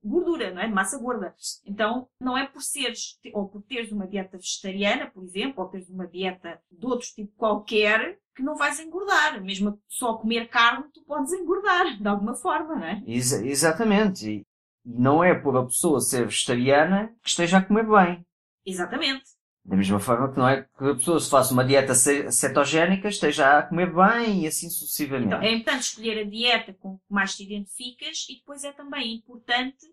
gordura, 0.03 0.53
não 0.53 0.61
é? 0.61 0.67
Massa 0.67 0.99
gorda. 0.99 1.33
Então, 1.65 2.07
não 2.19 2.37
é 2.37 2.45
por 2.45 2.61
seres, 2.61 3.17
ou 3.33 3.47
por 3.47 3.63
teres 3.63 3.91
uma 3.91 4.05
dieta 4.05 4.37
vegetariana, 4.37 5.09
por 5.09 5.23
exemplo, 5.23 5.63
ou 5.63 5.69
teres 5.69 5.89
uma 5.89 6.05
dieta 6.05 6.61
de 6.69 6.85
outro 6.85 7.07
tipo 7.07 7.33
qualquer, 7.35 8.19
que 8.35 8.43
não 8.43 8.55
vais 8.55 8.79
engordar. 8.79 9.41
Mesmo 9.41 9.81
só 9.87 10.15
comer 10.15 10.49
carne, 10.49 10.91
tu 10.93 11.03
podes 11.05 11.31
engordar, 11.31 11.97
de 11.97 12.07
alguma 12.07 12.35
forma, 12.35 12.75
não 12.75 12.85
é? 12.85 13.01
Ex 13.07 13.31
exatamente. 13.31 14.29
E 14.29 14.45
não 14.85 15.23
é 15.23 15.33
por 15.33 15.55
a 15.57 15.65
pessoa 15.65 16.01
ser 16.01 16.25
vegetariana 16.25 17.15
que 17.23 17.29
esteja 17.29 17.57
a 17.57 17.65
comer 17.65 17.87
bem. 17.87 18.25
Exatamente. 18.65 19.23
Da 19.65 19.77
mesma 19.77 19.99
forma 19.99 20.31
que 20.31 20.37
não 20.37 20.47
é 20.47 20.63
que 20.63 20.83
a 20.83 20.95
pessoa 20.95 21.19
se 21.19 21.29
faça 21.29 21.53
uma 21.53 21.63
dieta 21.63 21.93
cetogénica 21.95 23.07
esteja 23.07 23.59
a 23.59 23.63
comer 23.63 23.93
bem 23.93 24.43
e 24.43 24.47
assim 24.47 24.69
sucessivamente. 24.69 25.27
Então, 25.27 25.41
é 25.41 25.53
importante 25.53 25.83
escolher 25.83 26.19
a 26.19 26.29
dieta 26.29 26.73
com 26.73 26.97
que 26.97 27.03
mais 27.09 27.35
te 27.35 27.43
identificas 27.43 28.25
e 28.29 28.35
depois 28.35 28.63
é 28.65 28.73
também 28.73 29.15
importante 29.15 29.87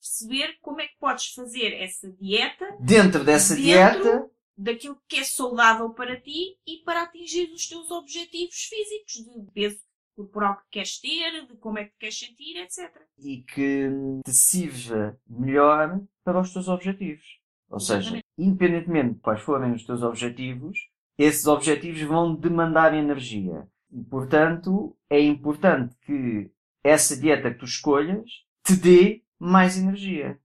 perceber 0.00 0.56
como 0.62 0.80
é 0.80 0.86
que 0.86 0.96
podes 1.00 1.34
fazer 1.34 1.72
essa 1.74 2.08
dieta 2.12 2.64
dentro 2.78 3.24
dessa 3.24 3.56
dentro 3.56 3.64
dieta 3.64 4.30
daquilo 4.56 4.98
que 5.08 5.16
é 5.16 5.24
saudável 5.24 5.90
para 5.90 6.20
ti 6.20 6.56
e 6.66 6.78
para 6.84 7.02
atingir 7.02 7.50
os 7.52 7.68
teus 7.68 7.90
objetivos 7.90 8.54
físicos 8.54 9.12
de 9.24 9.52
peso 9.52 9.80
corporal 10.14 10.56
que 10.56 10.70
queres 10.70 10.98
ter, 10.98 11.46
de 11.46 11.56
como 11.56 11.78
é 11.78 11.84
que 11.84 11.90
te 11.90 11.98
queres 11.98 12.18
sentir, 12.18 12.56
etc. 12.56 12.90
E 13.18 13.42
que 13.42 13.90
te 14.24 14.32
sirva 14.32 15.20
melhor 15.28 16.00
para 16.24 16.40
os 16.40 16.52
teus 16.52 16.68
objetivos. 16.68 17.38
Ou 17.70 17.80
seja, 17.80 18.20
independentemente 18.38 19.14
de 19.14 19.20
quais 19.20 19.40
forem 19.40 19.72
os 19.72 19.84
teus 19.84 20.02
objetivos, 20.02 20.78
esses 21.18 21.46
objetivos 21.46 22.00
vão 22.02 22.34
demandar 22.34 22.94
energia. 22.94 23.66
E, 23.90 24.02
portanto, 24.04 24.96
é 25.08 25.20
importante 25.20 25.96
que 26.04 26.50
essa 26.82 27.16
dieta 27.16 27.50
que 27.50 27.58
tu 27.58 27.64
escolhas 27.64 28.44
te 28.64 28.76
dê 28.76 29.22
mais 29.38 29.78
energia. 29.78 30.38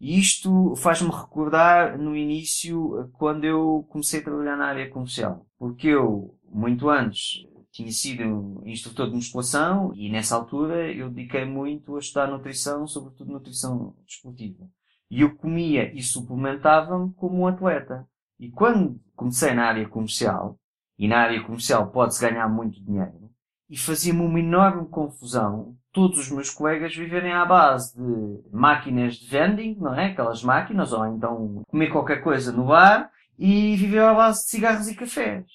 E 0.00 0.18
isto 0.18 0.74
faz-me 0.76 1.10
recordar 1.10 1.98
no 1.98 2.14
início, 2.16 3.10
quando 3.14 3.44
eu 3.44 3.86
comecei 3.88 4.20
a 4.20 4.24
trabalhar 4.24 4.56
na 4.56 4.66
área 4.66 4.90
comercial. 4.90 5.46
Porque 5.58 5.88
eu, 5.88 6.38
muito 6.50 6.88
antes, 6.88 7.46
tinha 7.70 7.90
sido 7.90 8.62
instrutor 8.64 9.08
de 9.08 9.16
musculação 9.16 9.92
e 9.94 10.10
nessa 10.10 10.34
altura 10.34 10.92
eu 10.92 11.10
dediquei 11.10 11.44
muito 11.44 11.96
a 11.96 11.98
estudar 11.98 12.26
nutrição, 12.28 12.86
sobretudo 12.86 13.32
nutrição 13.32 13.94
desportiva. 14.06 14.68
E 15.10 15.20
eu 15.20 15.34
comia 15.36 15.92
e 15.94 16.02
suplementava-me 16.02 17.12
como 17.14 17.40
um 17.40 17.46
atleta. 17.46 18.06
E 18.38 18.50
quando 18.50 19.00
comecei 19.14 19.54
na 19.54 19.66
área 19.66 19.88
comercial, 19.88 20.58
e 20.98 21.06
na 21.06 21.18
área 21.18 21.42
comercial 21.42 21.90
pode-se 21.90 22.20
ganhar 22.20 22.48
muito 22.48 22.82
dinheiro, 22.82 23.30
e 23.68 23.76
fazia-me 23.76 24.20
uma 24.20 24.38
enorme 24.38 24.86
confusão 24.88 25.76
todos 25.92 26.18
os 26.18 26.30
meus 26.30 26.50
colegas 26.50 26.94
viverem 26.94 27.32
à 27.32 27.44
base 27.44 27.96
de 27.96 28.42
máquinas 28.52 29.14
de 29.14 29.26
vending, 29.26 29.76
não 29.80 29.94
é? 29.94 30.06
Aquelas 30.06 30.42
máquinas, 30.42 30.92
ou 30.92 31.06
então 31.06 31.62
comer 31.66 31.90
qualquer 31.90 32.22
coisa 32.22 32.52
no 32.52 32.66
bar, 32.66 33.10
e 33.38 33.74
viver 33.76 34.02
à 34.02 34.14
base 34.14 34.44
de 34.44 34.50
cigarros 34.50 34.88
e 34.88 34.94
cafés. 34.94 35.46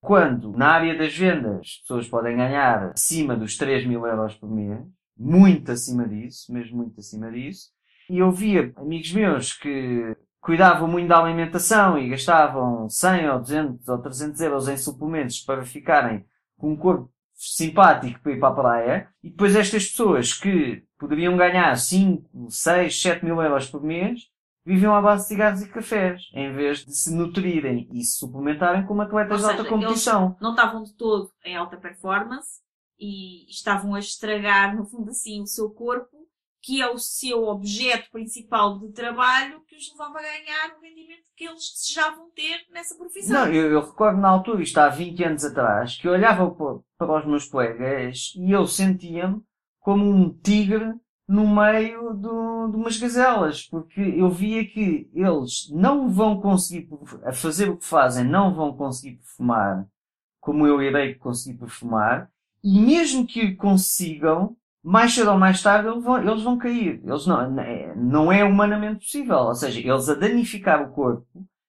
Quando 0.00 0.52
na 0.52 0.68
área 0.68 0.96
das 0.96 1.16
vendas 1.16 1.60
as 1.60 1.76
pessoas 1.80 2.08
podem 2.08 2.36
ganhar 2.36 2.92
acima 2.92 3.36
dos 3.36 3.56
3 3.56 3.86
mil 3.86 4.06
euros 4.06 4.34
por 4.36 4.48
mês, 4.48 4.80
muito 5.16 5.72
acima 5.72 6.06
disso, 6.06 6.52
mesmo 6.52 6.76
muito 6.76 7.00
acima 7.00 7.30
disso, 7.30 7.70
e 8.08 8.18
eu 8.18 8.30
via 8.30 8.72
amigos 8.76 9.12
meus 9.12 9.52
que 9.52 10.16
cuidavam 10.40 10.88
muito 10.88 11.08
da 11.08 11.18
alimentação 11.18 11.98
e 11.98 12.08
gastavam 12.08 12.88
100 12.88 13.30
ou 13.30 13.38
200 13.40 13.88
ou 13.88 13.98
300 13.98 14.40
euros 14.40 14.68
em 14.68 14.76
suplementos 14.76 15.40
para 15.40 15.64
ficarem 15.64 16.24
com 16.56 16.72
um 16.72 16.76
corpo 16.76 17.10
simpático 17.34 18.20
para 18.20 18.32
ir 18.32 18.40
para 18.40 18.48
a 18.48 18.54
praia. 18.54 19.08
E 19.22 19.30
depois 19.30 19.54
estas 19.54 19.86
pessoas 19.86 20.32
que 20.32 20.82
poderiam 20.98 21.36
ganhar 21.36 21.74
5, 21.76 22.50
6, 22.50 23.02
7 23.02 23.24
mil 23.24 23.40
euros 23.40 23.66
por 23.66 23.82
mês 23.82 24.28
viviam 24.64 24.94
à 24.94 25.00
base 25.00 25.22
de 25.22 25.28
cigarros 25.28 25.62
e 25.62 25.68
cafés, 25.68 26.28
em 26.34 26.52
vez 26.52 26.84
de 26.84 26.94
se 26.94 27.14
nutrirem 27.14 27.88
e 27.90 28.02
se 28.04 28.18
suplementarem 28.18 28.84
como 28.84 29.00
atletas 29.00 29.40
seja, 29.40 29.54
de 29.54 29.58
alta 29.60 29.70
competição. 29.70 30.36
não 30.40 30.50
estavam 30.50 30.82
de 30.82 30.92
todo 30.92 31.30
em 31.42 31.56
alta 31.56 31.78
performance 31.78 32.60
e 32.98 33.48
estavam 33.50 33.94
a 33.94 33.98
estragar, 33.98 34.76
no 34.76 34.84
fundo 34.84 35.10
assim, 35.10 35.40
o 35.40 35.46
seu 35.46 35.70
corpo 35.70 36.17
que 36.62 36.82
é 36.82 36.90
o 36.90 36.98
seu 36.98 37.44
objeto 37.44 38.10
principal 38.10 38.78
de 38.78 38.92
trabalho 38.92 39.62
que 39.66 39.76
os 39.76 39.90
levava 39.92 40.18
a 40.18 40.22
ganhar 40.22 40.76
o 40.76 40.80
rendimento 40.80 41.22
que 41.36 41.44
eles 41.44 41.72
desejavam 41.74 42.30
ter 42.30 42.66
nessa 42.72 42.96
profissão. 42.96 43.46
Não, 43.46 43.52
eu, 43.52 43.70
eu 43.72 43.80
recordo 43.80 44.20
na 44.20 44.28
altura, 44.28 44.62
isto 44.62 44.78
há 44.78 44.88
20 44.88 45.24
anos 45.24 45.44
atrás, 45.44 45.96
que 45.96 46.08
eu 46.08 46.12
olhava 46.12 46.50
para 46.98 47.18
os 47.18 47.26
meus 47.26 47.46
colegas 47.46 48.32
e 48.36 48.50
eu 48.50 48.66
sentia-me 48.66 49.40
como 49.78 50.04
um 50.04 50.32
tigre 50.40 50.94
no 51.26 51.46
meio 51.46 52.14
do, 52.14 52.68
de 52.68 52.76
umas 52.76 52.96
gazelas, 52.96 53.62
porque 53.64 54.00
eu 54.00 54.30
via 54.30 54.64
que 54.64 55.10
eles 55.14 55.70
não 55.70 56.08
vão 56.08 56.40
conseguir, 56.40 56.88
a 57.24 57.32
fazer 57.32 57.68
o 57.68 57.76
que 57.76 57.84
fazem, 57.84 58.24
não 58.24 58.54
vão 58.54 58.74
conseguir 58.76 59.16
perfumar 59.16 59.86
como 60.48 60.66
eu 60.66 60.80
irei 60.82 61.14
conseguir 61.14 61.58
perfumar, 61.58 62.30
e 62.64 62.80
mesmo 62.80 63.26
que 63.26 63.54
consigam, 63.54 64.56
mais 64.82 65.14
cedo 65.14 65.30
ou 65.30 65.38
mais 65.38 65.62
tarde 65.62 65.88
eles 65.88 66.02
vão, 66.02 66.18
eles 66.18 66.42
vão 66.42 66.58
cair. 66.58 67.00
Eles 67.04 67.26
não, 67.26 67.60
é, 67.60 67.94
não 67.96 68.32
é 68.32 68.44
humanamente 68.44 69.04
possível. 69.04 69.36
Ou 69.36 69.54
seja, 69.54 69.80
eles 69.80 70.08
a 70.08 70.14
danificar 70.14 70.82
o 70.82 70.92
corpo, 70.92 71.26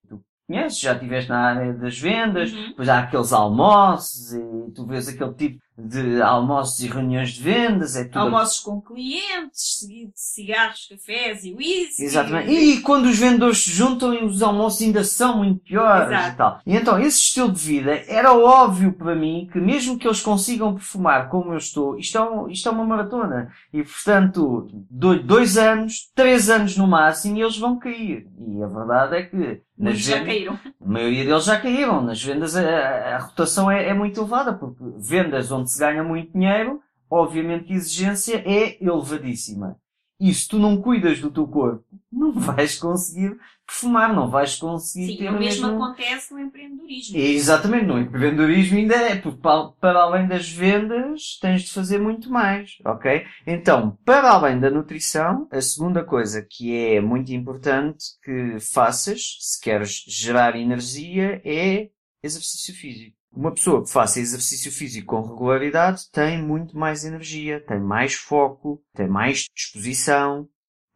tu 0.07 0.21
conheces, 0.47 0.79
já 0.79 0.93
estiveste 0.93 1.29
na 1.29 1.39
área 1.39 1.73
das 1.73 1.99
vendas, 1.99 2.51
uhum. 2.51 2.69
depois 2.69 2.89
há 2.89 2.99
aqueles 2.99 3.33
almoços 3.33 4.33
e 4.33 4.71
tu 4.73 4.85
vês 4.85 5.07
aquele 5.07 5.33
tipo 5.33 5.59
de 5.79 6.21
almoços 6.21 6.79
e 6.79 6.87
reuniões 6.87 7.31
de 7.31 7.41
vendas. 7.41 7.95
É 7.95 8.03
tudo 8.03 8.19
almoços 8.19 8.59
com 8.59 8.81
clientes, 8.81 9.79
seguido 9.79 10.11
de 10.11 10.19
cigarros, 10.19 10.87
cafés 10.89 11.43
e 11.43 11.53
whisky. 11.53 12.03
Exatamente. 12.03 12.51
E 12.51 12.81
quando 12.81 13.05
os 13.05 13.17
vendedores 13.17 13.63
se 13.63 13.71
juntam 13.71 14.13
e 14.13 14.23
os 14.23 14.41
almoços 14.41 14.81
ainda 14.81 15.03
são 15.03 15.37
muito 15.37 15.59
piores 15.61 16.09
Exato. 16.09 16.29
e 16.29 16.35
tal. 16.35 16.61
E 16.65 16.75
então, 16.75 16.99
esse 16.99 17.19
estilo 17.19 17.51
de 17.51 17.59
vida 17.59 18.03
era 18.07 18.33
óbvio 18.33 18.93
para 18.93 19.15
mim 19.15 19.47
que 19.51 19.59
mesmo 19.59 19.97
que 19.97 20.07
eles 20.07 20.21
consigam 20.21 20.73
perfumar 20.73 21.29
como 21.29 21.53
eu 21.53 21.57
estou, 21.57 21.97
isto 21.97 22.17
é, 22.17 22.21
um, 22.21 22.49
isto 22.49 22.67
é 22.67 22.71
uma 22.71 22.85
maratona. 22.85 23.51
E 23.71 23.83
portanto, 23.83 24.69
dois 24.89 25.57
anos, 25.57 26.11
três 26.13 26.49
anos 26.49 26.75
no 26.75 26.87
máximo, 26.87 27.37
e 27.37 27.41
eles 27.41 27.57
vão 27.57 27.77
cair. 27.77 28.27
E 28.37 28.63
a 28.63 28.67
verdade 28.67 29.15
é 29.15 29.23
que 29.23 29.61
nas 29.79 29.93
vendas, 29.93 30.05
já 30.05 30.25
caíram. 30.25 30.59
A 30.81 30.87
maioria 30.87 31.25
deles 31.25 31.45
já 31.45 31.59
caíram. 31.59 32.01
Nas 32.01 32.21
vendas 32.21 32.55
a, 32.55 32.61
a, 32.61 33.15
a 33.15 33.19
rotação 33.19 33.71
é, 33.71 33.87
é 33.87 33.93
muito 33.93 34.19
elevada, 34.19 34.53
porque 34.53 34.83
vendas 34.97 35.51
onde 35.51 35.71
se 35.71 35.79
ganha 35.79 36.03
muito 36.03 36.33
dinheiro, 36.33 36.81
obviamente 37.09 37.65
que 37.65 37.73
a 37.73 37.77
exigência 37.77 38.43
é 38.45 38.77
elevadíssima. 38.83 39.77
E 40.19 40.33
se 40.33 40.47
tu 40.49 40.59
não 40.59 40.81
cuidas 40.81 41.21
do 41.21 41.31
teu 41.31 41.47
corpo, 41.47 41.85
não 42.11 42.31
vais 42.33 42.75
conseguir 42.77 43.37
perfumar, 43.65 44.13
não 44.13 44.29
vais 44.29 44.55
conseguir 44.55 45.13
Sim, 45.13 45.17
ter 45.17 45.29
o 45.29 45.33
mesmo, 45.33 45.67
mesmo 45.67 45.83
acontece 45.83 46.33
no 46.33 46.39
empreendedorismo. 46.39 47.17
É, 47.17 47.21
exatamente, 47.21 47.85
no 47.85 47.99
empreendedorismo 47.99 48.77
ainda 48.77 48.95
é, 48.95 49.15
porque 49.15 49.39
para, 49.39 49.67
para 49.79 50.01
além 50.01 50.27
das 50.27 50.49
vendas 50.49 51.37
tens 51.39 51.63
de 51.63 51.71
fazer 51.71 51.99
muito 51.99 52.31
mais, 52.31 52.77
ok? 52.83 53.25
Então, 53.45 53.97
para 54.03 54.31
além 54.31 54.59
da 54.59 54.71
nutrição, 54.71 55.47
a 55.51 55.61
segunda 55.61 56.03
coisa 56.03 56.41
que 56.41 56.75
é 56.75 56.99
muito 56.99 57.31
importante 57.31 58.05
que 58.23 58.59
faças, 58.59 59.37
se 59.39 59.61
queres 59.61 60.03
gerar 60.07 60.55
energia, 60.55 61.41
é 61.45 61.89
exercício 62.23 62.73
físico. 62.73 63.19
Uma 63.31 63.53
pessoa 63.53 63.83
que 63.83 63.91
faça 63.91 64.19
exercício 64.19 64.71
físico 64.71 65.15
com 65.15 65.21
regularidade 65.21 66.09
tem 66.11 66.41
muito 66.41 66.75
mais 66.75 67.05
energia, 67.05 67.63
tem 67.63 67.79
mais 67.79 68.15
foco, 68.15 68.83
tem 68.95 69.07
mais 69.07 69.45
disposição, 69.55 70.49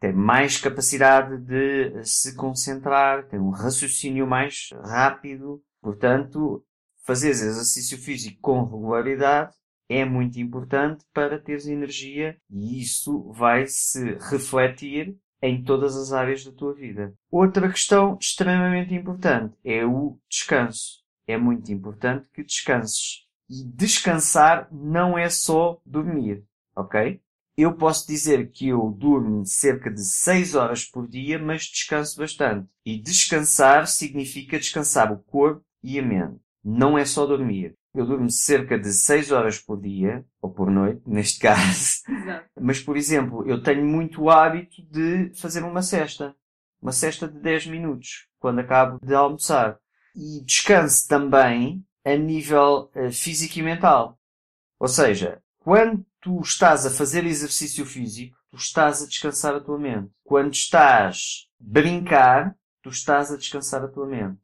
tem 0.04 0.12
mais 0.12 0.58
capacidade 0.58 1.38
de 1.38 2.04
se 2.04 2.36
concentrar, 2.36 3.26
tem 3.26 3.40
um 3.40 3.48
raciocínio 3.48 4.26
mais 4.26 4.68
rápido. 4.84 5.62
Portanto, 5.80 6.62
fazer 7.06 7.30
exercício 7.30 7.96
físico 7.96 8.38
com 8.42 8.64
regularidade 8.64 9.56
é 9.88 10.04
muito 10.04 10.38
importante 10.38 11.06
para 11.14 11.40
teres 11.40 11.66
energia 11.66 12.36
e 12.50 12.82
isso 12.82 13.32
vai 13.32 13.66
se 13.66 14.18
refletir 14.30 15.16
em 15.40 15.64
todas 15.64 15.96
as 15.96 16.12
áreas 16.12 16.44
da 16.44 16.52
tua 16.52 16.74
vida. 16.74 17.14
Outra 17.30 17.70
questão 17.70 18.18
extremamente 18.20 18.92
importante 18.92 19.56
é 19.64 19.86
o 19.86 20.18
descanso 20.28 21.02
é 21.26 21.38
muito 21.38 21.72
importante 21.72 22.28
que 22.28 22.44
descanses. 22.44 23.24
E 23.48 23.64
descansar 23.64 24.68
não 24.70 25.16
é 25.16 25.30
só 25.30 25.80
dormir, 25.84 26.44
ok? 26.76 27.22
Eu 27.56 27.72
posso 27.74 28.06
dizer 28.06 28.50
que 28.50 28.68
eu 28.68 28.90
durmo 28.90 29.46
cerca 29.46 29.90
de 29.90 30.04
6 30.04 30.56
horas 30.56 30.84
por 30.84 31.06
dia, 31.06 31.38
mas 31.38 31.62
descanso 31.62 32.18
bastante. 32.18 32.68
E 32.84 33.00
descansar 33.00 33.86
significa 33.86 34.58
descansar 34.58 35.12
o 35.12 35.18
corpo 35.18 35.64
e 35.82 35.98
a 35.98 36.02
mente. 36.02 36.40
Não 36.64 36.98
é 36.98 37.04
só 37.04 37.24
dormir. 37.24 37.76
Eu 37.94 38.04
durmo 38.04 38.28
cerca 38.28 38.76
de 38.76 38.92
6 38.92 39.30
horas 39.30 39.58
por 39.60 39.80
dia, 39.80 40.24
ou 40.42 40.50
por 40.50 40.68
noite, 40.68 41.02
neste 41.06 41.38
caso. 41.38 42.02
Exato. 42.08 42.48
Mas, 42.60 42.80
por 42.80 42.96
exemplo, 42.96 43.48
eu 43.48 43.62
tenho 43.62 43.86
muito 43.86 44.28
hábito 44.28 44.82
de 44.90 45.30
fazer 45.34 45.62
uma 45.62 45.80
cesta. 45.80 46.34
Uma 46.82 46.90
cesta 46.92 47.28
de 47.28 47.38
10 47.38 47.68
minutos, 47.68 48.26
quando 48.40 48.58
acabo 48.58 48.98
de 49.00 49.14
almoçar 49.14 49.78
e 50.14 50.44
descanse 50.44 51.06
também 51.08 51.84
a 52.04 52.16
nível 52.16 52.90
uh, 52.94 53.10
físico 53.10 53.58
e 53.58 53.62
mental. 53.62 54.18
Ou 54.78 54.88
seja, 54.88 55.40
quando 55.58 56.04
tu 56.24 56.40
estás 56.40 56.86
a 56.86 56.90
fazer 56.90 57.26
exercício 57.26 57.84
físico, 57.84 58.34
tu 58.50 58.56
estás 58.56 59.02
a 59.02 59.06
descansar 59.06 59.54
a 59.54 59.60
tua 59.60 59.78
mente. 59.78 60.10
Quando 60.24 60.54
estás 60.54 61.50
a 61.60 61.62
brincar, 61.62 62.56
tu 62.82 62.88
estás 62.88 63.30
a 63.30 63.36
descansar 63.36 63.84
a 63.84 63.88
tua 63.88 64.06
mente. 64.06 64.40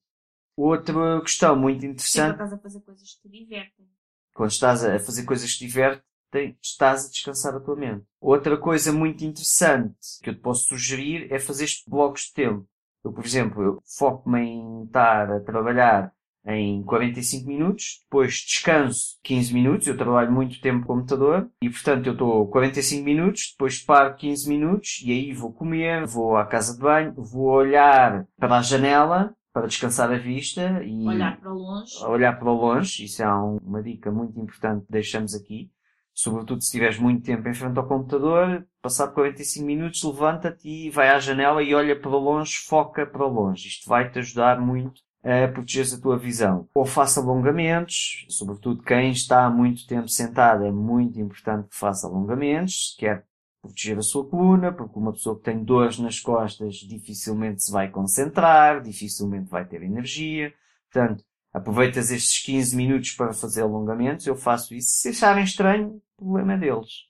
Outra 0.55 1.23
questão 1.23 1.57
muito 1.57 1.87
interessante. 1.87 2.37
Quando 2.37 2.45
estás 2.45 2.53
a 2.53 2.59
fazer 2.59 2.81
coisas 2.81 3.15
que 3.15 3.23
te 3.23 3.29
divertem. 3.31 3.87
Quando 4.35 4.51
estás 4.51 4.85
a 4.85 4.99
fazer 4.99 5.25
coisas 5.25 5.53
que 5.53 5.59
te 5.59 5.67
divertem, 5.67 6.59
estás 6.63 7.07
a 7.07 7.09
descansar 7.09 7.55
a 7.55 7.61
tua 7.61 7.77
mente. 7.77 8.05
Outra 8.21 8.59
coisa 8.59 8.93
muito 8.93 9.25
interessante 9.25 9.97
que 10.23 10.29
eu 10.29 10.35
te 10.35 10.41
posso 10.43 10.69
sugerir 10.69 11.33
é 11.33 11.39
fazer 11.39 11.67
blocos 11.89 12.25
de 12.25 12.35
tempo. 12.35 12.69
Eu, 13.03 13.11
por 13.11 13.25
exemplo, 13.25 13.63
eu 13.63 13.83
foco-me 13.97 14.39
em 14.39 14.85
estar 14.85 15.33
a 15.33 15.41
trabalhar 15.41 16.13
em 16.47 16.83
45 16.83 17.47
minutos, 17.47 18.01
depois 18.05 18.35
descanso 18.35 19.19
15 19.23 19.53
minutos, 19.53 19.87
eu 19.87 19.97
trabalho 19.97 20.33
muito 20.33 20.61
tempo 20.61 20.81
no 20.81 20.87
computador 20.87 21.51
e 21.63 21.69
portanto 21.69 22.07
eu 22.07 22.13
estou 22.13 22.47
45 22.49 23.05
minutos, 23.05 23.51
depois 23.53 23.79
paro 23.83 24.15
15 24.17 24.49
minutos 24.49 25.03
e 25.05 25.13
aí 25.13 25.33
vou 25.33 25.53
comer, 25.53 26.07
vou 26.07 26.37
à 26.37 26.47
casa 26.47 26.75
de 26.75 26.81
banho, 26.81 27.15
vou 27.15 27.49
olhar 27.49 28.27
para 28.39 28.59
a 28.59 28.63
janela 28.63 29.35
para 29.53 29.67
descansar 29.67 30.11
a 30.13 30.17
vista 30.17 30.81
e 30.85 31.07
olhar 31.07 31.41
para 31.41 31.53
longe. 31.53 32.05
Olhar 32.05 32.39
para 32.39 32.53
longe, 32.53 33.05
isso 33.05 33.23
é 33.23 33.27
uma 33.29 33.83
dica 33.83 34.11
muito 34.11 34.39
importante 34.39 34.87
que 34.87 34.93
deixamos 34.93 35.35
aqui 35.35 35.71
sobretudo 36.13 36.61
se 36.61 36.67
estiveres 36.67 36.99
muito 36.99 37.25
tempo 37.25 37.49
em 37.49 37.55
frente 37.55 37.79
ao 37.79 37.87
computador, 37.87 38.67
passado 38.83 39.15
45 39.15 39.65
minutos, 39.65 40.03
levanta-te 40.03 40.69
e 40.69 40.91
vai 40.91 41.09
à 41.09 41.19
janela 41.19 41.63
e 41.63 41.75
olha 41.75 41.99
para 41.99 42.11
longe, 42.11 42.57
foca 42.67 43.07
para 43.07 43.27
longe. 43.27 43.69
Isto 43.69 43.89
vai 43.89 44.11
te 44.11 44.19
ajudar 44.19 44.61
muito 44.61 45.01
a 45.23 45.49
proteger 45.49 45.87
a 45.95 46.01
tua 46.01 46.19
visão. 46.19 46.69
Ou 46.75 46.87
faça 46.87 47.21
alongamentos, 47.21 48.27
sobretudo 48.29 48.83
quem 48.83 49.11
está 49.11 49.49
muito 49.51 49.87
tempo 49.87 50.09
sentado, 50.09 50.65
é 50.65 50.73
muito 50.73 51.21
importante 51.21 51.69
que 51.69 51.77
faça 51.77 52.07
alongamentos, 52.07 52.97
quer 52.99 53.27
proteger 53.61 53.99
a 53.99 54.03
sua 54.03 54.27
coluna, 54.27 54.73
porque 54.73 54.99
uma 54.99 55.13
pessoa 55.13 55.37
que 55.37 55.43
tem 55.43 55.63
dores 55.63 55.99
nas 55.99 56.19
costas 56.19 56.77
dificilmente 56.77 57.63
se 57.63 57.71
vai 57.71 57.91
concentrar, 57.91 58.81
dificilmente 58.81 59.51
vai 59.51 59.67
ter 59.67 59.83
energia. 59.83 60.53
Portanto, 60.91 61.23
aproveitas 61.53 62.11
estes 62.11 62.43
15 62.43 62.75
minutos 62.75 63.13
para 63.13 63.35
fazer 63.35 63.61
alongamentos, 63.61 64.27
eu 64.27 64.35
faço 64.35 64.75
isso. 64.75 64.89
Se 64.93 65.11
acharem 65.11 65.45
estranho, 65.45 66.01
o 66.17 66.25
problema 66.25 66.55
é 66.55 66.57
deles. 66.57 67.07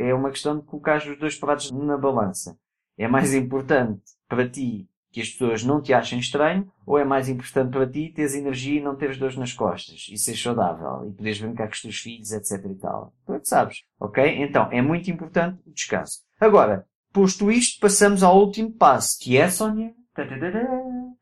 É 0.00 0.12
uma 0.12 0.30
questão 0.30 0.58
de 0.58 0.64
colocar 0.64 0.98
os 0.98 1.18
dois 1.18 1.36
pratos 1.36 1.70
na 1.70 1.96
balança. 1.96 2.58
É 2.98 3.06
mais 3.06 3.32
importante 3.32 4.02
para 4.28 4.48
ti 4.48 4.89
que 5.10 5.20
as 5.20 5.28
pessoas 5.28 5.64
não 5.64 5.82
te 5.82 5.92
achem 5.92 6.18
estranho, 6.18 6.70
ou 6.86 6.98
é 6.98 7.04
mais 7.04 7.28
importante 7.28 7.72
para 7.72 7.90
ti 7.90 8.12
teres 8.14 8.34
energia 8.34 8.78
e 8.78 8.82
não 8.82 8.96
teres 8.96 9.18
dores 9.18 9.36
nas 9.36 9.52
costas, 9.52 10.06
e 10.10 10.16
seres 10.16 10.40
saudável, 10.40 11.08
e 11.08 11.12
poderes 11.12 11.40
brincar 11.40 11.66
com 11.66 11.74
os 11.74 11.82
teus 11.82 11.96
filhos, 11.96 12.30
etc 12.32 12.64
e 12.70 12.74
tal. 12.76 13.12
Tu 13.26 13.34
é 13.34 13.40
que 13.40 13.48
sabes, 13.48 13.84
ok? 13.98 14.42
Então, 14.42 14.68
é 14.70 14.80
muito 14.80 15.10
importante 15.10 15.60
o 15.66 15.72
descanso. 15.72 16.20
Agora, 16.38 16.86
posto 17.12 17.50
isto, 17.50 17.80
passamos 17.80 18.22
ao 18.22 18.38
último 18.38 18.72
passo, 18.72 19.18
que 19.20 19.36
é, 19.36 19.50
Sónia? 19.50 19.94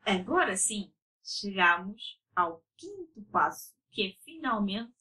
Agora 0.04 0.56
sim, 0.56 0.90
chegamos 1.24 2.18
ao 2.34 2.62
quinto 2.76 3.22
passo, 3.30 3.72
que 3.90 4.02
é 4.02 4.12
finalmente 4.24 4.92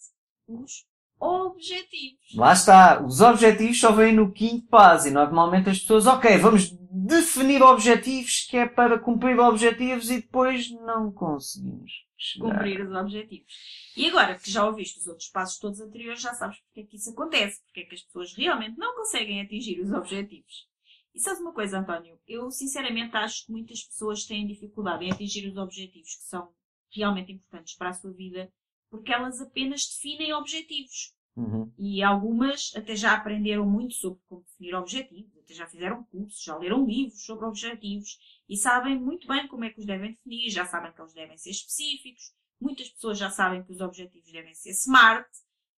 os 0.48 0.86
objetivos. 1.20 2.36
Lá 2.36 2.54
está, 2.54 3.04
os 3.04 3.22
objetivos 3.22 3.80
só 3.80 3.92
vêm 3.92 4.14
no 4.14 4.32
quinto 4.32 4.68
passo 4.68 5.08
e 5.08 5.12
normalmente 5.12 5.70
as 5.70 5.80
pessoas, 5.80 6.06
ok, 6.06 6.38
vamos 6.38 6.78
definir 7.08 7.62
objetivos 7.62 8.46
que 8.50 8.58
é 8.58 8.68
para 8.68 9.00
cumprir 9.00 9.40
objetivos 9.40 10.10
e 10.10 10.22
depois 10.22 10.70
não 10.72 11.12
conseguimos 11.12 12.06
chegar. 12.18 12.52
cumprir 12.52 12.82
os 12.82 12.94
objetivos. 12.94 13.54
E 13.96 14.08
agora 14.08 14.38
que 14.38 14.52
já 14.52 14.66
ouviste 14.66 15.00
os 15.00 15.08
outros 15.08 15.30
passos 15.30 15.58
todos 15.58 15.80
anteriores, 15.80 16.22
já 16.22 16.34
sabes 16.34 16.60
porque 16.60 16.82
é 16.82 16.84
que 16.84 16.98
isso 16.98 17.10
acontece, 17.12 17.64
porque 17.64 17.82
é 17.82 17.86
que 17.86 17.96
as 17.96 18.02
pessoas 18.02 18.34
realmente 18.36 18.78
não 18.78 18.96
conseguem 18.96 19.42
atingir 19.42 19.80
os 19.80 19.92
objetivos. 19.92 20.68
E 21.16 21.20
sabes 21.20 21.40
uma 21.40 21.54
coisa, 21.54 21.80
António? 21.80 22.20
Eu 22.28 22.52
sinceramente 22.52 23.16
acho 23.16 23.46
que 23.46 23.52
muitas 23.52 23.82
pessoas 23.84 24.26
têm 24.26 24.46
dificuldade 24.46 25.06
em 25.06 25.12
atingir 25.12 25.48
os 25.48 25.58
objetivos 25.58 26.16
que 26.16 26.24
são 26.24 26.52
realmente 26.94 27.32
importantes 27.32 27.76
para 27.76 27.90
a 27.90 27.94
sua 27.94 28.14
vida, 28.14 28.52
porque 28.90 29.12
elas 29.12 29.42
apenas 29.42 29.88
definem 29.88 30.34
objetivos. 30.34 31.16
Uhum. 31.38 31.72
E 31.78 32.02
algumas 32.02 32.74
até 32.76 32.96
já 32.96 33.14
aprenderam 33.14 33.64
muito 33.64 33.94
sobre 33.94 34.20
como 34.28 34.42
definir 34.42 34.74
objetivos, 34.74 35.38
até 35.38 35.54
já 35.54 35.68
fizeram 35.68 36.04
cursos, 36.06 36.42
já 36.44 36.58
leram 36.58 36.84
livros 36.84 37.24
sobre 37.24 37.46
objetivos 37.46 38.18
e 38.50 38.58
sabem 38.58 39.00
muito 39.00 39.28
bem 39.28 39.48
como 39.48 39.64
é 39.64 39.70
que 39.70 39.80
os 39.80 39.86
devem 39.86 40.14
definir, 40.14 40.50
já 40.50 40.66
sabem 40.66 40.92
que 40.92 41.00
eles 41.00 41.14
devem 41.14 41.38
ser 41.38 41.52
específicos. 41.52 42.34
Muitas 42.60 42.90
pessoas 42.90 43.20
já 43.20 43.30
sabem 43.30 43.64
que 43.64 43.72
os 43.72 43.82
objetivos 43.82 44.32
devem 44.32 44.56
ser 44.56 44.72
SMART 44.72 45.30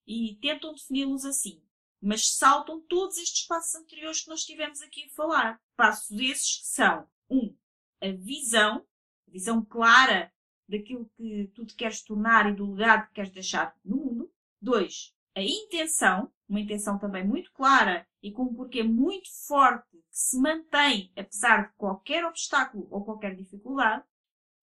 e 0.07 0.37
tentam 0.41 0.73
defini-los 0.73 1.25
assim. 1.25 1.61
Mas 2.01 2.37
saltam 2.37 2.79
todos 2.87 3.17
estes 3.17 3.45
passos 3.45 3.75
anteriores 3.75 4.21
que 4.21 4.29
nós 4.29 4.39
estivemos 4.39 4.81
aqui 4.81 5.03
a 5.03 5.09
falar. 5.09 5.61
Passos 5.75 6.17
esses 6.17 6.59
que 6.61 6.67
são, 6.67 7.05
um, 7.29 7.53
a 8.01 8.07
visão, 8.11 8.85
a 9.27 9.31
visão 9.31 9.65
clara 9.65 10.31
daquilo 10.69 11.11
que 11.17 11.51
tu 11.53 11.65
te 11.65 11.75
queres 11.75 12.01
tornar 12.01 12.49
e 12.49 12.55
do 12.55 12.71
legado 12.71 13.07
que 13.07 13.15
queres 13.15 13.31
deixar 13.31 13.75
no 13.83 13.97
mundo. 13.97 14.31
Dois, 14.61 15.13
a 15.35 15.41
intenção, 15.41 16.31
uma 16.47 16.59
intenção 16.59 16.97
também 16.97 17.25
muito 17.25 17.51
clara 17.53 18.07
e 18.21 18.31
com 18.31 18.43
um 18.43 18.53
porquê 18.53 18.83
muito 18.83 19.29
forte 19.47 19.87
que 19.91 20.03
se 20.09 20.39
mantém 20.39 21.11
apesar 21.15 21.69
de 21.69 21.75
qualquer 21.75 22.25
obstáculo 22.25 22.87
ou 22.89 23.03
qualquer 23.03 23.35
dificuldade. 23.35 24.03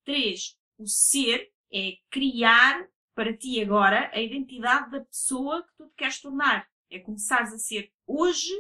Três, 0.05 0.59
o 0.79 0.87
ser 0.87 1.51
é 1.73 1.93
criar 2.11 2.87
para 3.15 3.37
ti 3.37 3.61
agora 3.63 4.11
a 4.13 4.21
identidade 4.21 4.91
da 4.91 5.01
pessoa 5.01 5.63
que 5.63 5.75
tu 5.77 5.89
te 5.89 5.95
queres 5.95 6.21
tornar. 6.21 6.69
É 6.91 6.99
começares 6.99 7.53
a 7.53 7.59
ser 7.59 7.93
hoje 8.07 8.53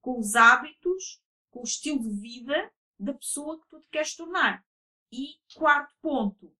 com 0.00 0.18
os 0.18 0.34
hábitos, 0.34 1.22
com 1.50 1.60
o 1.60 1.64
estilo 1.64 2.02
de 2.02 2.20
vida 2.20 2.70
da 2.98 3.14
pessoa 3.14 3.60
que 3.60 3.68
tu 3.68 3.80
te 3.80 3.88
queres 3.88 4.14
tornar. 4.14 4.64
E 5.10 5.34
quarto 5.54 5.94
ponto, 6.00 6.54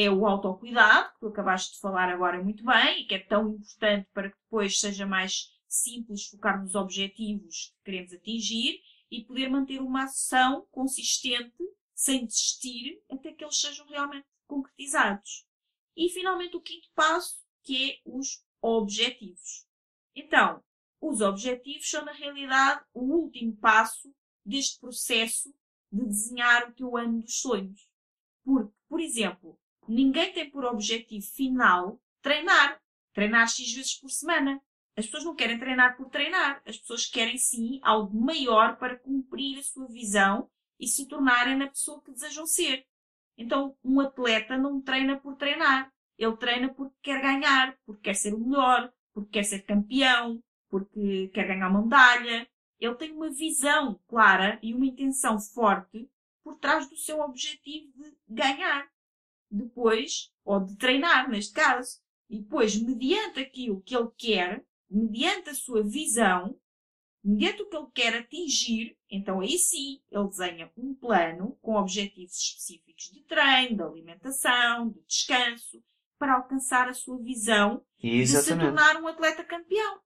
é 0.00 0.08
o 0.08 0.28
autocuidado, 0.28 1.12
que 1.14 1.18
tu 1.18 1.26
acabaste 1.26 1.74
de 1.74 1.80
falar 1.80 2.08
agora 2.08 2.40
muito 2.40 2.64
bem, 2.64 3.02
e 3.02 3.04
que 3.04 3.16
é 3.16 3.18
tão 3.18 3.48
importante 3.48 4.08
para 4.14 4.30
que 4.30 4.38
depois 4.44 4.78
seja 4.78 5.04
mais 5.04 5.52
simples 5.66 6.28
focar 6.28 6.62
nos 6.62 6.76
objetivos 6.76 7.74
que 7.78 7.84
queremos 7.84 8.12
atingir 8.12 8.80
e 9.10 9.24
poder 9.24 9.50
manter 9.50 9.82
uma 9.82 10.04
ação 10.04 10.68
consistente, 10.70 11.52
sem 11.96 12.24
desistir, 12.24 13.02
até 13.10 13.32
que 13.32 13.42
eles 13.42 13.60
sejam 13.60 13.88
realmente 13.88 14.24
concretizados. 14.46 15.44
E 15.96 16.08
finalmente 16.10 16.56
o 16.56 16.60
quinto 16.60 16.88
passo, 16.94 17.36
que 17.64 17.90
é 17.90 17.98
os 18.04 18.40
objetivos. 18.62 19.66
Então, 20.14 20.62
os 21.00 21.20
objetivos 21.20 21.90
são 21.90 22.04
na 22.04 22.12
realidade 22.12 22.84
o 22.94 23.00
último 23.00 23.56
passo 23.56 24.14
deste 24.44 24.78
processo 24.78 25.52
de 25.90 26.06
desenhar 26.06 26.68
o 26.68 26.72
teu 26.72 26.96
ano 26.96 27.20
dos 27.20 27.40
sonhos. 27.40 27.90
Porque, 28.44 28.72
por 28.88 29.00
exemplo, 29.00 29.58
ninguém 29.88 30.32
tem 30.32 30.50
por 30.50 30.64
objetivo 30.64 31.26
final 31.26 32.00
treinar. 32.22 32.80
Treinar 33.12 33.48
X 33.48 33.72
vezes 33.72 33.94
por 33.94 34.10
semana. 34.10 34.60
As 34.96 35.06
pessoas 35.06 35.24
não 35.24 35.34
querem 35.34 35.58
treinar 35.58 35.96
por 35.96 36.08
treinar. 36.08 36.62
As 36.66 36.76
pessoas 36.76 37.06
querem 37.06 37.38
sim 37.38 37.80
algo 37.82 38.20
maior 38.20 38.76
para 38.78 38.98
cumprir 38.98 39.58
a 39.58 39.62
sua 39.62 39.86
visão 39.86 40.50
e 40.78 40.86
se 40.86 41.06
tornarem 41.06 41.56
na 41.56 41.68
pessoa 41.68 42.02
que 42.02 42.12
desejam 42.12 42.46
ser. 42.46 42.86
Então, 43.36 43.76
um 43.84 44.00
atleta 44.00 44.58
não 44.58 44.80
treina 44.80 45.16
por 45.16 45.36
treinar. 45.36 45.92
Ele 46.18 46.36
treina 46.36 46.68
porque 46.74 46.96
quer 47.00 47.22
ganhar, 47.22 47.78
porque 47.86 48.02
quer 48.02 48.14
ser 48.14 48.34
o 48.34 48.40
melhor, 48.40 48.92
porque 49.14 49.30
quer 49.30 49.44
ser 49.44 49.62
campeão, 49.62 50.42
porque 50.68 51.28
quer 51.28 51.46
ganhar 51.46 51.68
uma 51.68 51.82
medalha. 51.82 52.48
Ele 52.80 52.94
tem 52.96 53.12
uma 53.12 53.30
visão 53.30 54.00
clara 54.08 54.58
e 54.62 54.74
uma 54.74 54.86
intenção 54.86 55.38
forte 55.40 56.10
por 56.42 56.56
trás 56.58 56.88
do 56.88 56.96
seu 56.96 57.20
objetivo 57.20 57.92
de 58.02 58.16
ganhar. 58.28 58.88
Depois, 59.50 60.32
ou 60.44 60.60
de 60.60 60.76
treinar, 60.76 61.28
neste 61.28 61.52
caso. 61.52 61.98
E 62.28 62.40
depois, 62.40 62.80
mediante 62.80 63.40
aquilo 63.40 63.80
que 63.82 63.96
ele 63.96 64.10
quer, 64.16 64.64
mediante 64.90 65.50
a 65.50 65.54
sua 65.54 65.82
visão, 65.82 66.58
mediante 67.24 67.62
o 67.62 67.68
que 67.68 67.76
ele 67.76 67.86
quer 67.94 68.16
atingir, 68.16 68.98
então 69.10 69.40
aí 69.40 69.58
sim 69.58 70.00
ele 70.10 70.28
desenha 70.28 70.72
um 70.76 70.94
plano 70.94 71.58
com 71.60 71.74
objetivos 71.74 72.36
específicos 72.36 73.10
de 73.12 73.22
treino, 73.24 73.76
de 73.76 73.82
alimentação, 73.82 74.90
de 74.90 75.00
descanso, 75.06 75.82
para 76.18 76.34
alcançar 76.34 76.88
a 76.88 76.94
sua 76.94 77.18
visão 77.22 77.84
Exatamente. 78.02 78.26
de 78.26 78.42
se 78.42 78.56
tornar 78.56 79.02
um 79.02 79.06
atleta 79.06 79.44
campeão. 79.44 80.00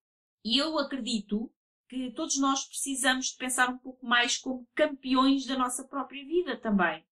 E 0.44 0.58
eu 0.58 0.78
acredito 0.78 1.50
que 1.88 2.10
todos 2.12 2.38
nós 2.38 2.64
precisamos 2.64 3.26
de 3.26 3.36
pensar 3.36 3.68
um 3.68 3.78
pouco 3.78 4.06
mais 4.06 4.36
como 4.36 4.66
campeões 4.74 5.46
da 5.46 5.56
nossa 5.56 5.84
própria 5.84 6.24
vida 6.24 6.56
também. 6.56 7.04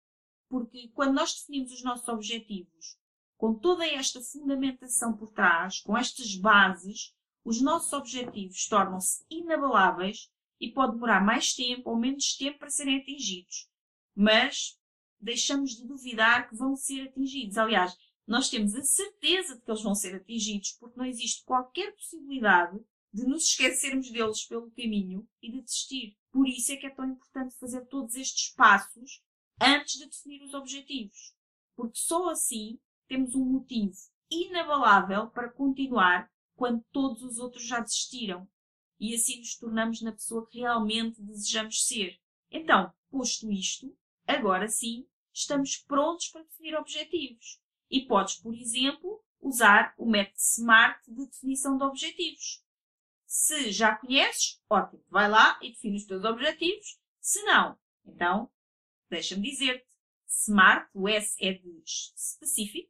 Porque 0.49 0.89
quando 0.89 1.13
nós 1.13 1.33
definimos 1.33 1.71
os 1.71 1.83
nossos 1.83 2.07
objetivos 2.07 2.97
com 3.37 3.53
toda 3.53 3.87
esta 3.87 4.19
fundamentação 4.19 5.15
por 5.15 5.31
trás, 5.31 5.79
com 5.79 5.97
estas 5.97 6.35
bases, 6.35 7.15
os 7.45 7.61
nossos 7.61 7.93
objetivos 7.93 8.67
tornam-se 8.67 9.23
inabaláveis 9.29 10.29
e 10.59 10.69
pode 10.69 10.93
demorar 10.93 11.23
mais 11.23 11.53
tempo 11.53 11.89
ou 11.89 11.97
menos 11.97 12.35
tempo 12.35 12.59
para 12.59 12.69
serem 12.69 12.97
atingidos. 12.97 13.69
Mas 14.13 14.77
deixamos 15.21 15.71
de 15.71 15.87
duvidar 15.87 16.49
que 16.49 16.55
vão 16.55 16.75
ser 16.75 17.07
atingidos. 17.07 17.57
Aliás, 17.57 17.95
nós 18.27 18.49
temos 18.49 18.75
a 18.75 18.83
certeza 18.83 19.55
de 19.55 19.61
que 19.61 19.71
eles 19.71 19.83
vão 19.83 19.95
ser 19.95 20.15
atingidos 20.15 20.73
porque 20.73 20.99
não 20.99 21.05
existe 21.05 21.45
qualquer 21.45 21.95
possibilidade 21.95 22.77
de 23.13 23.23
nos 23.23 23.45
esquecermos 23.45 24.11
deles 24.11 24.45
pelo 24.45 24.69
caminho 24.71 25.27
e 25.41 25.51
de 25.51 25.61
desistir. 25.61 26.17
Por 26.31 26.47
isso 26.47 26.71
é 26.71 26.75
que 26.75 26.85
é 26.85 26.89
tão 26.89 27.09
importante 27.09 27.57
fazer 27.57 27.85
todos 27.85 28.15
estes 28.15 28.53
passos 28.53 29.21
antes 29.61 29.99
de 29.99 30.05
definir 30.05 30.43
os 30.43 30.53
objetivos. 30.53 31.33
Porque 31.75 31.97
só 31.97 32.29
assim 32.29 32.79
temos 33.07 33.35
um 33.35 33.45
motivo 33.45 33.95
inabalável 34.29 35.27
para 35.27 35.51
continuar 35.51 36.31
quando 36.55 36.83
todos 36.91 37.23
os 37.23 37.39
outros 37.39 37.65
já 37.65 37.79
desistiram. 37.79 38.47
E 38.99 39.15
assim 39.15 39.39
nos 39.39 39.55
tornamos 39.57 40.01
na 40.01 40.11
pessoa 40.11 40.45
que 40.47 40.59
realmente 40.59 41.21
desejamos 41.21 41.87
ser. 41.87 42.19
Então, 42.51 42.93
posto 43.09 43.51
isto, 43.51 43.95
agora 44.27 44.67
sim, 44.67 45.07
estamos 45.33 45.77
prontos 45.77 46.27
para 46.27 46.43
definir 46.43 46.75
objetivos. 46.75 47.61
E 47.89 48.05
podes, 48.05 48.35
por 48.35 48.53
exemplo, 48.53 49.23
usar 49.39 49.93
o 49.97 50.05
método 50.05 50.37
SMART 50.37 51.01
de 51.07 51.25
definição 51.25 51.77
de 51.77 51.83
objetivos. 51.83 52.63
Se 53.25 53.71
já 53.71 53.95
conheces, 53.95 54.61
ótimo, 54.69 55.03
vai 55.09 55.29
lá 55.29 55.57
e 55.61 55.69
define 55.69 55.97
os 55.97 56.05
teus 56.05 56.23
objetivos. 56.23 56.99
Se 57.21 57.41
não, 57.43 57.77
então, 58.05 58.51
deixa-me 59.09 59.49
dizer-te, 59.49 59.85
SMART, 60.27 60.89
o 60.93 61.07
S 61.07 61.35
é 61.39 61.53
de 61.53 61.81
specific, 61.85 62.87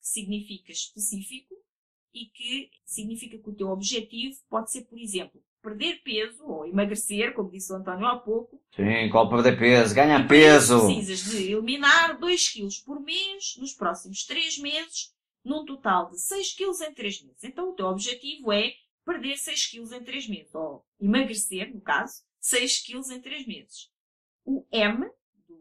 que 0.00 0.06
significa 0.06 0.72
específico, 0.72 1.54
e 2.12 2.26
que 2.26 2.70
significa 2.84 3.38
que 3.38 3.48
o 3.48 3.54
teu 3.54 3.68
objetivo 3.68 4.36
pode 4.48 4.70
ser, 4.70 4.82
por 4.82 4.98
exemplo, 4.98 5.42
perder 5.62 6.02
peso 6.02 6.44
ou 6.44 6.66
emagrecer, 6.66 7.34
como 7.34 7.50
disse 7.50 7.72
o 7.72 7.76
António 7.76 8.06
há 8.06 8.18
pouco. 8.18 8.60
Sim, 8.74 9.08
qual 9.10 9.28
perder 9.28 9.58
peso? 9.58 9.94
Ganha 9.94 10.26
peso! 10.26 10.86
Precisas 10.86 11.30
de 11.30 11.52
eliminar 11.52 12.18
2 12.18 12.52
kg 12.52 12.68
por 12.84 13.00
mês 13.00 13.56
nos 13.58 13.72
próximos 13.72 14.24
3 14.24 14.58
meses, 14.58 15.14
num 15.44 15.64
total 15.64 16.10
de 16.10 16.20
6 16.20 16.54
kg 16.54 16.88
em 16.88 16.94
3 16.94 17.22
meses. 17.22 17.44
Então 17.44 17.70
o 17.70 17.74
teu 17.74 17.86
objetivo 17.86 18.52
é 18.52 18.74
perder 19.04 19.36
6 19.36 19.70
kg 19.70 19.96
em 19.96 20.04
3 20.04 20.28
meses, 20.28 20.54
ou 20.54 20.84
emagrecer, 21.00 21.72
no 21.72 21.80
caso, 21.80 22.22
6 22.40 22.84
kg 22.84 23.12
em 23.12 23.20
3 23.20 23.46
meses. 23.46 23.90
O 24.44 24.66
M, 24.72 25.08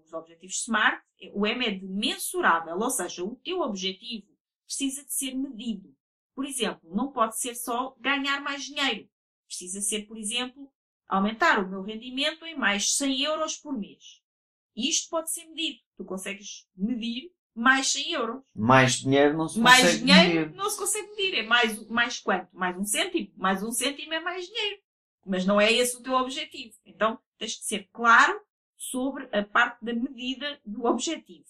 dos 0.09 0.13
objetivos 0.13 0.63
SMART, 0.63 1.01
o 1.33 1.45
M 1.45 1.65
é 1.65 1.71
de 1.71 1.85
mensurável, 1.85 2.77
ou 2.77 2.89
seja, 2.89 3.23
o 3.23 3.35
teu 3.37 3.61
objetivo 3.61 4.27
precisa 4.65 5.03
de 5.03 5.13
ser 5.13 5.35
medido. 5.35 5.95
Por 6.35 6.45
exemplo, 6.45 6.89
não 6.93 7.11
pode 7.11 7.37
ser 7.37 7.55
só 7.55 7.95
ganhar 7.99 8.41
mais 8.41 8.63
dinheiro. 8.63 9.07
Precisa 9.45 9.81
ser, 9.81 10.05
por 10.07 10.17
exemplo, 10.17 10.71
aumentar 11.07 11.59
o 11.63 11.69
meu 11.69 11.81
rendimento 11.81 12.45
em 12.45 12.55
mais 12.57 12.95
100 12.95 13.21
euros 13.23 13.57
por 13.57 13.77
mês. 13.77 14.21
Isto 14.75 15.09
pode 15.09 15.31
ser 15.31 15.45
medido. 15.47 15.79
Tu 15.97 16.05
consegues 16.05 16.67
medir 16.75 17.31
mais 17.53 17.87
100 17.91 18.11
euros. 18.13 18.43
Mais 18.55 18.93
dinheiro 18.93 19.37
não 19.37 19.49
se 19.49 19.59
Mais 19.59 19.81
consegue 19.81 20.05
dinheiro 20.05 20.45
medir. 20.47 20.55
não 20.55 20.69
se 20.69 20.77
consegue 20.77 21.09
medir. 21.09 21.33
É 21.39 21.43
mais, 21.43 21.87
mais 21.87 22.19
quanto? 22.19 22.47
Mais 22.55 22.77
um 22.77 22.85
cêntimo. 22.85 23.31
Mais 23.35 23.61
um 23.61 23.71
cêntimo 23.71 24.13
é 24.13 24.19
mais 24.19 24.45
dinheiro. 24.45 24.81
Mas 25.25 25.45
não 25.45 25.59
é 25.59 25.71
esse 25.71 25.97
o 25.97 26.01
teu 26.01 26.13
objetivo. 26.13 26.73
Então, 26.85 27.19
tens 27.37 27.55
que 27.55 27.65
ser 27.65 27.89
claro 27.91 28.39
sobre 28.79 29.27
a 29.37 29.43
parte 29.43 29.83
da 29.83 29.93
medida 29.93 30.59
do 30.65 30.85
objetivo. 30.85 31.45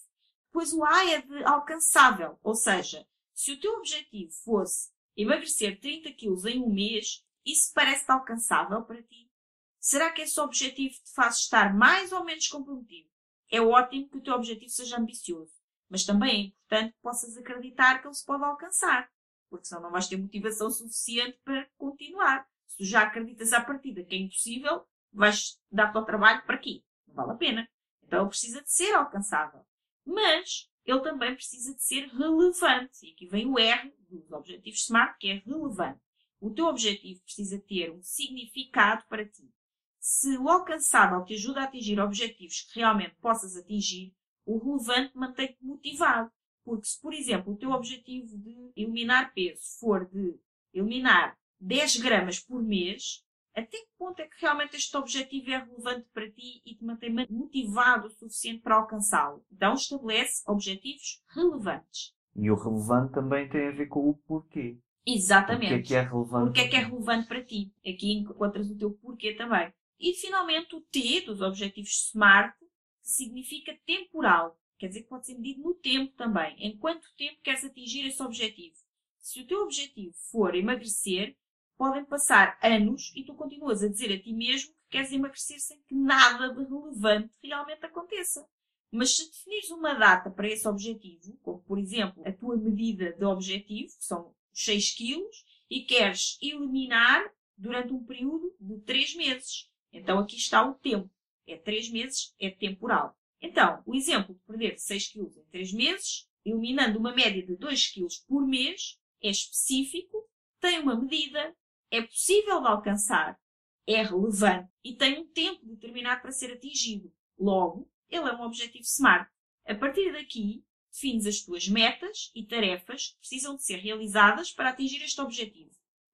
Depois 0.46 0.72
o 0.72 0.84
A 0.84 1.04
é 1.06 1.22
de 1.22 1.44
alcançável. 1.44 2.36
Ou 2.42 2.56
seja, 2.56 3.06
se 3.32 3.52
o 3.52 3.60
teu 3.60 3.74
objetivo 3.74 4.32
fosse 4.44 4.90
emagrecer 5.16 5.80
30 5.80 6.12
quilos 6.12 6.44
em 6.44 6.60
um 6.60 6.68
mês, 6.68 7.24
isso 7.46 7.72
parece 7.72 8.10
alcançável 8.10 8.82
para 8.82 9.00
ti? 9.04 9.30
Será 9.78 10.10
que 10.10 10.22
esse 10.22 10.38
objetivo 10.40 10.94
te 10.94 11.14
faz 11.14 11.38
estar 11.38 11.72
mais 11.72 12.10
ou 12.10 12.24
menos 12.24 12.48
comprometido? 12.48 13.08
É 13.48 13.60
ótimo 13.60 14.08
que 14.08 14.18
o 14.18 14.22
teu 14.22 14.34
objetivo 14.34 14.70
seja 14.70 14.98
ambicioso, 14.98 15.54
mas 15.88 16.04
também 16.04 16.30
é 16.30 16.40
importante 16.46 16.92
que 16.94 17.00
possas 17.00 17.36
acreditar 17.36 18.00
que 18.00 18.08
ele 18.08 18.14
se 18.14 18.26
pode 18.26 18.44
alcançar, 18.44 19.10
porque 19.48 19.66
senão 19.66 19.82
não 19.82 19.90
vais 19.90 20.08
ter 20.08 20.16
motivação 20.16 20.68
suficiente 20.70 21.38
para 21.44 21.68
continuar. 21.78 22.46
Se 22.66 22.76
tu 22.78 22.84
já 22.84 23.02
acreditas 23.02 23.52
à 23.52 23.60
partida 23.60 24.04
que 24.04 24.14
é 24.14 24.18
impossível, 24.18 24.84
vais 25.12 25.60
dar-te 25.70 25.96
ao 25.96 26.04
trabalho 26.04 26.44
para 26.44 26.58
quê? 26.58 26.82
Não 27.10 27.14
vale 27.14 27.32
a 27.32 27.34
pena. 27.36 27.68
Então 28.02 28.20
ele 28.20 28.28
precisa 28.28 28.62
de 28.62 28.72
ser 28.72 28.94
alcançável. 28.94 29.60
Mas 30.04 30.70
ele 30.84 31.00
também 31.00 31.34
precisa 31.34 31.74
de 31.74 31.82
ser 31.82 32.08
relevante. 32.08 33.06
E 33.06 33.12
aqui 33.12 33.26
vem 33.26 33.46
o 33.46 33.58
R 33.58 33.94
dos 34.08 34.30
objetivos 34.32 34.84
SMART, 34.84 35.16
que 35.18 35.28
é 35.28 35.34
relevante. 35.46 36.00
O 36.40 36.50
teu 36.50 36.66
objetivo 36.66 37.20
precisa 37.22 37.58
ter 37.58 37.92
um 37.92 38.02
significado 38.02 39.04
para 39.08 39.28
ti. 39.28 39.52
Se 39.98 40.38
o 40.38 40.48
alcançável 40.48 41.22
te 41.24 41.34
ajuda 41.34 41.60
a 41.60 41.64
atingir 41.64 42.00
objetivos 42.00 42.62
que 42.62 42.78
realmente 42.78 43.14
possas 43.20 43.56
atingir, 43.56 44.14
o 44.46 44.58
relevante 44.58 45.16
mantém-te 45.16 45.62
motivado. 45.62 46.32
Porque 46.64 46.86
se, 46.86 47.00
por 47.00 47.12
exemplo, 47.12 47.52
o 47.52 47.56
teu 47.56 47.70
objetivo 47.70 48.38
de 48.38 48.72
eliminar 48.74 49.32
peso 49.34 49.60
for 49.78 50.08
de 50.08 50.38
eliminar 50.72 51.38
10 51.60 51.96
gramas 51.98 52.38
por 52.38 52.62
mês, 52.62 53.24
até 53.54 53.78
que 53.78 53.88
ponto 53.98 54.20
é 54.20 54.26
que 54.26 54.40
realmente 54.40 54.76
este 54.76 54.96
objetivo 54.96 55.50
é 55.50 55.58
relevante 55.58 56.08
para 56.12 56.30
ti 56.30 56.62
e 56.64 56.74
te 56.74 56.84
mantém 56.84 57.12
motivado 57.28 58.06
o 58.06 58.10
suficiente 58.10 58.62
para 58.62 58.76
alcançá-lo? 58.76 59.44
Então 59.50 59.74
estabelece 59.74 60.42
objetivos 60.46 61.22
relevantes. 61.28 62.14
E 62.36 62.50
o 62.50 62.54
relevante 62.54 63.12
também 63.12 63.48
tem 63.48 63.68
a 63.68 63.72
ver 63.72 63.86
com 63.86 64.08
o 64.08 64.14
porquê. 64.14 64.78
Exatamente. 65.06 65.66
O 65.66 65.68
que 65.68 65.74
é 65.74 65.82
que 65.82 65.94
é 65.94 66.02
relevante? 66.02 66.44
Porque 66.44 66.60
é 66.60 66.68
que 66.68 66.76
é 66.76 66.80
relevante 66.80 67.26
para 67.26 67.44
ti? 67.44 67.72
Aqui 67.80 68.12
encontras 68.12 68.70
o 68.70 68.78
teu 68.78 68.92
porquê 68.92 69.34
também. 69.34 69.72
E 69.98 70.14
finalmente 70.14 70.74
o 70.76 70.80
T 70.80 71.22
dos 71.22 71.40
objetivos 71.40 72.10
SMART, 72.10 72.56
que 72.58 72.66
significa 73.10 73.76
temporal. 73.84 74.58
Quer 74.78 74.88
dizer 74.88 75.02
que 75.02 75.08
pode 75.08 75.26
ser 75.26 75.34
medido 75.34 75.62
no 75.62 75.74
tempo 75.74 76.14
também. 76.16 76.56
Em 76.58 76.76
quanto 76.76 77.06
tempo 77.16 77.40
queres 77.42 77.64
atingir 77.64 78.06
esse 78.06 78.22
objetivo? 78.22 78.76
Se 79.18 79.40
o 79.42 79.46
teu 79.46 79.62
objetivo 79.62 80.14
for 80.30 80.54
emagrecer, 80.54 81.36
podem 81.80 82.04
passar 82.04 82.58
anos 82.62 83.10
e 83.16 83.24
tu 83.24 83.32
continuas 83.32 83.82
a 83.82 83.88
dizer 83.88 84.12
a 84.12 84.20
ti 84.20 84.34
mesmo 84.34 84.70
que 84.70 84.90
queres 84.90 85.10
emagrecer 85.12 85.58
sem 85.58 85.80
que 85.88 85.94
nada 85.94 86.52
de 86.52 86.62
relevante 86.62 87.30
realmente 87.42 87.86
aconteça. 87.86 88.46
Mas 88.92 89.16
se 89.16 89.30
definires 89.30 89.70
uma 89.70 89.94
data 89.94 90.30
para 90.30 90.46
esse 90.46 90.68
objetivo, 90.68 91.38
como 91.38 91.62
por 91.62 91.78
exemplo 91.78 92.22
a 92.26 92.32
tua 92.32 92.54
medida 92.58 93.14
de 93.14 93.24
objetivo, 93.24 93.96
que 93.96 94.04
são 94.04 94.34
6 94.52 94.90
quilos, 94.90 95.42
e 95.70 95.80
queres 95.80 96.36
eliminar 96.42 97.32
durante 97.56 97.94
um 97.94 98.04
período 98.04 98.54
de 98.60 98.78
3 98.80 99.14
meses. 99.14 99.70
Então 99.90 100.18
aqui 100.18 100.36
está 100.36 100.62
o 100.62 100.74
tempo. 100.74 101.10
É 101.46 101.56
3 101.56 101.90
meses, 101.90 102.34
é 102.38 102.50
temporal. 102.50 103.16
Então, 103.40 103.82
o 103.86 103.94
exemplo 103.94 104.34
de 104.34 104.40
perder 104.42 104.78
6 104.78 105.08
quilos 105.08 105.34
em 105.34 105.44
3 105.44 105.72
meses, 105.72 106.28
eliminando 106.44 106.98
uma 106.98 107.14
média 107.14 107.42
de 107.42 107.56
2 107.56 107.86
quilos 107.86 108.18
por 108.18 108.46
mês, 108.46 109.00
é 109.22 109.30
específico, 109.30 110.28
tem 110.60 110.78
uma 110.78 110.94
medida, 110.94 111.56
é 111.90 112.02
possível 112.02 112.60
de 112.60 112.68
alcançar, 112.68 113.38
é 113.86 114.02
relevante 114.02 114.70
e 114.84 114.94
tem 114.94 115.18
um 115.20 115.26
tempo 115.26 115.64
determinado 115.66 116.22
para 116.22 116.32
ser 116.32 116.52
atingido. 116.52 117.12
Logo, 117.38 117.90
ele 118.08 118.28
é 118.28 118.32
um 118.34 118.42
objetivo 118.42 118.84
SMART. 118.84 119.28
A 119.66 119.74
partir 119.74 120.12
daqui, 120.12 120.64
defines 120.92 121.26
as 121.26 121.40
tuas 121.40 121.68
metas 121.68 122.30
e 122.34 122.44
tarefas 122.46 123.08
que 123.12 123.18
precisam 123.18 123.56
de 123.56 123.64
ser 123.64 123.76
realizadas 123.76 124.50
para 124.52 124.70
atingir 124.70 125.02
este 125.02 125.20
objetivo. 125.20 125.70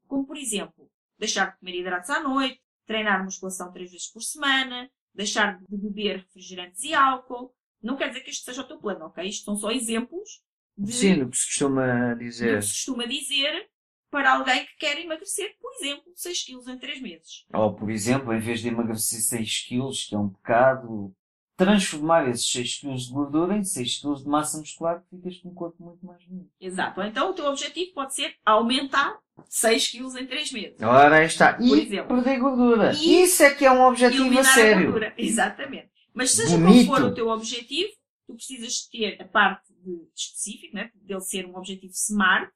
Como, 0.07 0.27
por 0.27 0.37
exemplo, 0.37 0.91
deixar 1.19 1.53
de 1.53 1.59
comer 1.59 1.75
hidratos 1.81 2.11
à 2.11 2.21
noite, 2.21 2.61
treinar 2.87 3.25
musculação 3.25 3.73
três 3.73 3.91
vezes 3.91 4.09
por 4.09 4.23
semana, 4.23 4.91
deixar 5.15 5.59
de 5.59 5.77
beber 5.77 6.19
refrigerantes 6.19 6.83
e 6.85 6.95
álcool. 6.95 7.55
Não 7.83 7.97
quer 7.97 8.09
dizer 8.09 8.21
que 8.21 8.31
este 8.31 8.45
seja 8.45 8.63
o 8.63 8.67
teu 8.67 8.79
plano, 8.79 9.07
ok? 9.07 9.27
Isto 9.27 9.45
são 9.45 9.57
só 9.57 9.71
exemplos 9.71 10.43
de, 10.77 10.93
Sim, 10.93 11.29
que 11.29 11.37
se 11.37 11.47
costuma 11.47 12.15
do 12.15 12.19
dizer. 12.21 12.57
que 12.59 12.63
se 12.67 12.73
costuma 12.75 13.07
dizer 13.07 13.71
para 14.17 14.33
alguém 14.33 14.65
que 14.65 14.77
quer 14.79 14.99
emagrecer, 14.99 15.55
por 15.61 15.71
exemplo, 15.75 16.05
6 16.15 16.43
quilos 16.45 16.67
em 16.69 16.79
3 16.79 17.03
meses. 17.03 17.45
Ou, 17.53 17.75
por 17.75 17.91
exemplo, 17.91 18.33
em 18.33 18.41
vez 18.41 18.61
de 18.63 18.69
emagrecer 18.69 19.21
6 19.21 19.67
quilos, 19.67 20.05
que 20.05 20.15
é 20.15 20.19
um 20.19 20.31
pecado, 20.31 21.13
transformar 21.55 22.27
esses 22.27 22.51
6 22.51 22.79
quilos 22.81 23.03
de 23.09 23.13
gordura 23.13 23.55
em 23.55 23.63
6 23.63 24.01
quilos 24.01 24.23
de 24.23 24.29
massa 24.31 24.57
muscular, 24.57 25.03
que 25.03 25.17
ficas 25.17 25.37
com 25.37 25.51
um 25.51 25.55
corpo 25.55 25.85
muito 25.85 26.07
mais 26.07 26.25
bonito. 26.25 26.49
Exato. 26.59 27.03
Então 27.03 27.31
o 27.31 27.35
teu 27.35 27.45
objetivo 27.45 27.93
pode 27.93 28.15
ser 28.15 28.35
aumentar 28.43 29.19
6 29.51 29.89
quilos 29.89 30.17
em 30.17 30.27
3 30.27 30.51
meses. 30.53 30.81
Ora, 30.81 31.17
aí 31.19 31.27
está. 31.27 31.53
Por 31.53 31.67
E 31.67 31.83
exemplo. 31.83 32.15
perder 32.17 32.39
gordura. 32.41 32.93
E 32.95 33.23
Isso 33.23 33.43
é 33.43 33.55
que 33.55 33.67
é 33.67 33.71
um 33.71 33.83
objetivo 33.83 34.23
a 34.23 34.27
eliminar 34.29 34.51
a 34.51 34.55
sério. 34.55 34.83
gordura. 34.85 35.15
Exatamente. 35.19 35.91
Mas 36.15 36.31
seja 36.31 36.57
Bonito. 36.57 36.87
qual 36.87 37.01
for 37.03 37.09
o 37.11 37.15
teu 37.15 37.29
objetivo, 37.29 37.93
tu 38.27 38.35
precisas 38.35 38.89
ter 38.91 39.21
a 39.21 39.25
parte 39.27 39.75
de 39.75 40.09
específico, 40.15 40.75
né? 40.75 40.91
dele 40.95 41.21
ser 41.21 41.45
um 41.45 41.55
objetivo 41.55 41.93
SMART, 41.93 42.51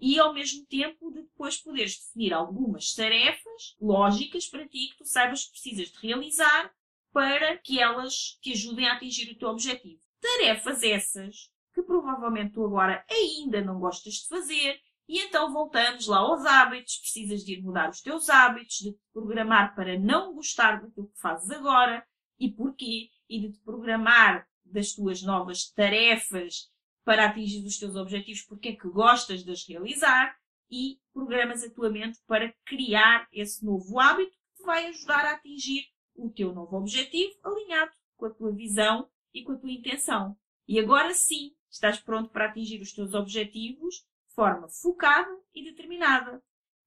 e 0.00 0.18
ao 0.18 0.32
mesmo 0.32 0.64
tempo 0.66 1.10
de 1.12 1.20
depois 1.22 1.58
poderes 1.58 1.96
definir 1.96 2.32
algumas 2.32 2.94
tarefas 2.94 3.76
lógicas 3.80 4.46
para 4.46 4.66
ti 4.66 4.88
que 4.88 4.98
tu 4.98 5.04
saibas 5.04 5.44
que 5.44 5.52
precisas 5.52 5.88
de 5.88 6.06
realizar 6.06 6.72
para 7.12 7.58
que 7.58 7.80
elas 7.80 8.38
te 8.40 8.52
ajudem 8.52 8.88
a 8.88 8.94
atingir 8.94 9.30
o 9.30 9.38
teu 9.38 9.48
objetivo. 9.48 10.00
Tarefas 10.20 10.82
essas 10.82 11.50
que 11.74 11.82
provavelmente 11.82 12.52
tu 12.52 12.64
agora 12.64 13.04
ainda 13.08 13.60
não 13.62 13.78
gostas 13.78 14.14
de 14.14 14.28
fazer, 14.28 14.80
e 15.08 15.18
então 15.20 15.52
voltamos 15.52 16.06
lá 16.06 16.18
aos 16.18 16.44
hábitos, 16.44 16.98
precisas 16.98 17.44
de 17.44 17.54
ir 17.54 17.62
mudar 17.62 17.90
os 17.90 18.00
teus 18.00 18.28
hábitos, 18.28 18.76
de 18.76 18.92
te 18.92 19.00
programar 19.12 19.74
para 19.74 19.98
não 19.98 20.34
gostar 20.34 20.80
daquilo 20.80 21.08
que 21.08 21.20
fazes 21.20 21.50
agora, 21.50 22.06
e 22.38 22.50
porquê, 22.50 23.08
e 23.28 23.40
de 23.40 23.52
te 23.52 23.60
programar 23.60 24.46
das 24.64 24.92
tuas 24.92 25.22
novas 25.22 25.70
tarefas 25.70 26.70
para 27.10 27.26
atingir 27.26 27.66
os 27.66 27.76
teus 27.76 27.96
objetivos, 27.96 28.42
porque 28.42 28.68
é 28.68 28.76
que 28.76 28.88
gostas 28.88 29.42
de 29.42 29.50
as 29.50 29.66
realizar, 29.66 30.38
e 30.70 31.00
programas 31.12 31.64
a 31.64 31.68
tua 31.68 31.90
mente 31.90 32.20
para 32.24 32.54
criar 32.64 33.26
esse 33.32 33.66
novo 33.66 33.98
hábito 33.98 34.38
que 34.56 34.62
vai 34.62 34.86
ajudar 34.86 35.24
a 35.24 35.32
atingir 35.32 35.86
o 36.14 36.30
teu 36.30 36.54
novo 36.54 36.76
objetivo 36.76 37.34
alinhado 37.42 37.90
com 38.16 38.26
a 38.26 38.30
tua 38.30 38.52
visão 38.52 39.10
e 39.34 39.42
com 39.42 39.50
a 39.50 39.56
tua 39.56 39.72
intenção. 39.72 40.36
E 40.68 40.78
agora 40.78 41.12
sim, 41.12 41.52
estás 41.68 41.98
pronto 41.98 42.30
para 42.30 42.46
atingir 42.46 42.80
os 42.80 42.92
teus 42.92 43.12
objetivos 43.12 43.96
de 44.28 44.34
forma 44.36 44.68
focada 44.68 45.36
e 45.52 45.64
determinada. 45.64 46.40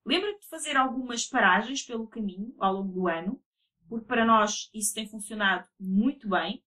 Lembra-te 0.06 0.40
de 0.40 0.48
fazer 0.48 0.78
algumas 0.78 1.26
paragens 1.26 1.84
pelo 1.84 2.08
caminho 2.08 2.56
ao 2.60 2.76
longo 2.76 2.94
do 2.94 3.08
ano, 3.10 3.44
porque 3.90 4.06
para 4.06 4.24
nós 4.24 4.70
isso 4.74 4.94
tem 4.94 5.06
funcionado 5.06 5.68
muito 5.78 6.30
bem. 6.30 6.64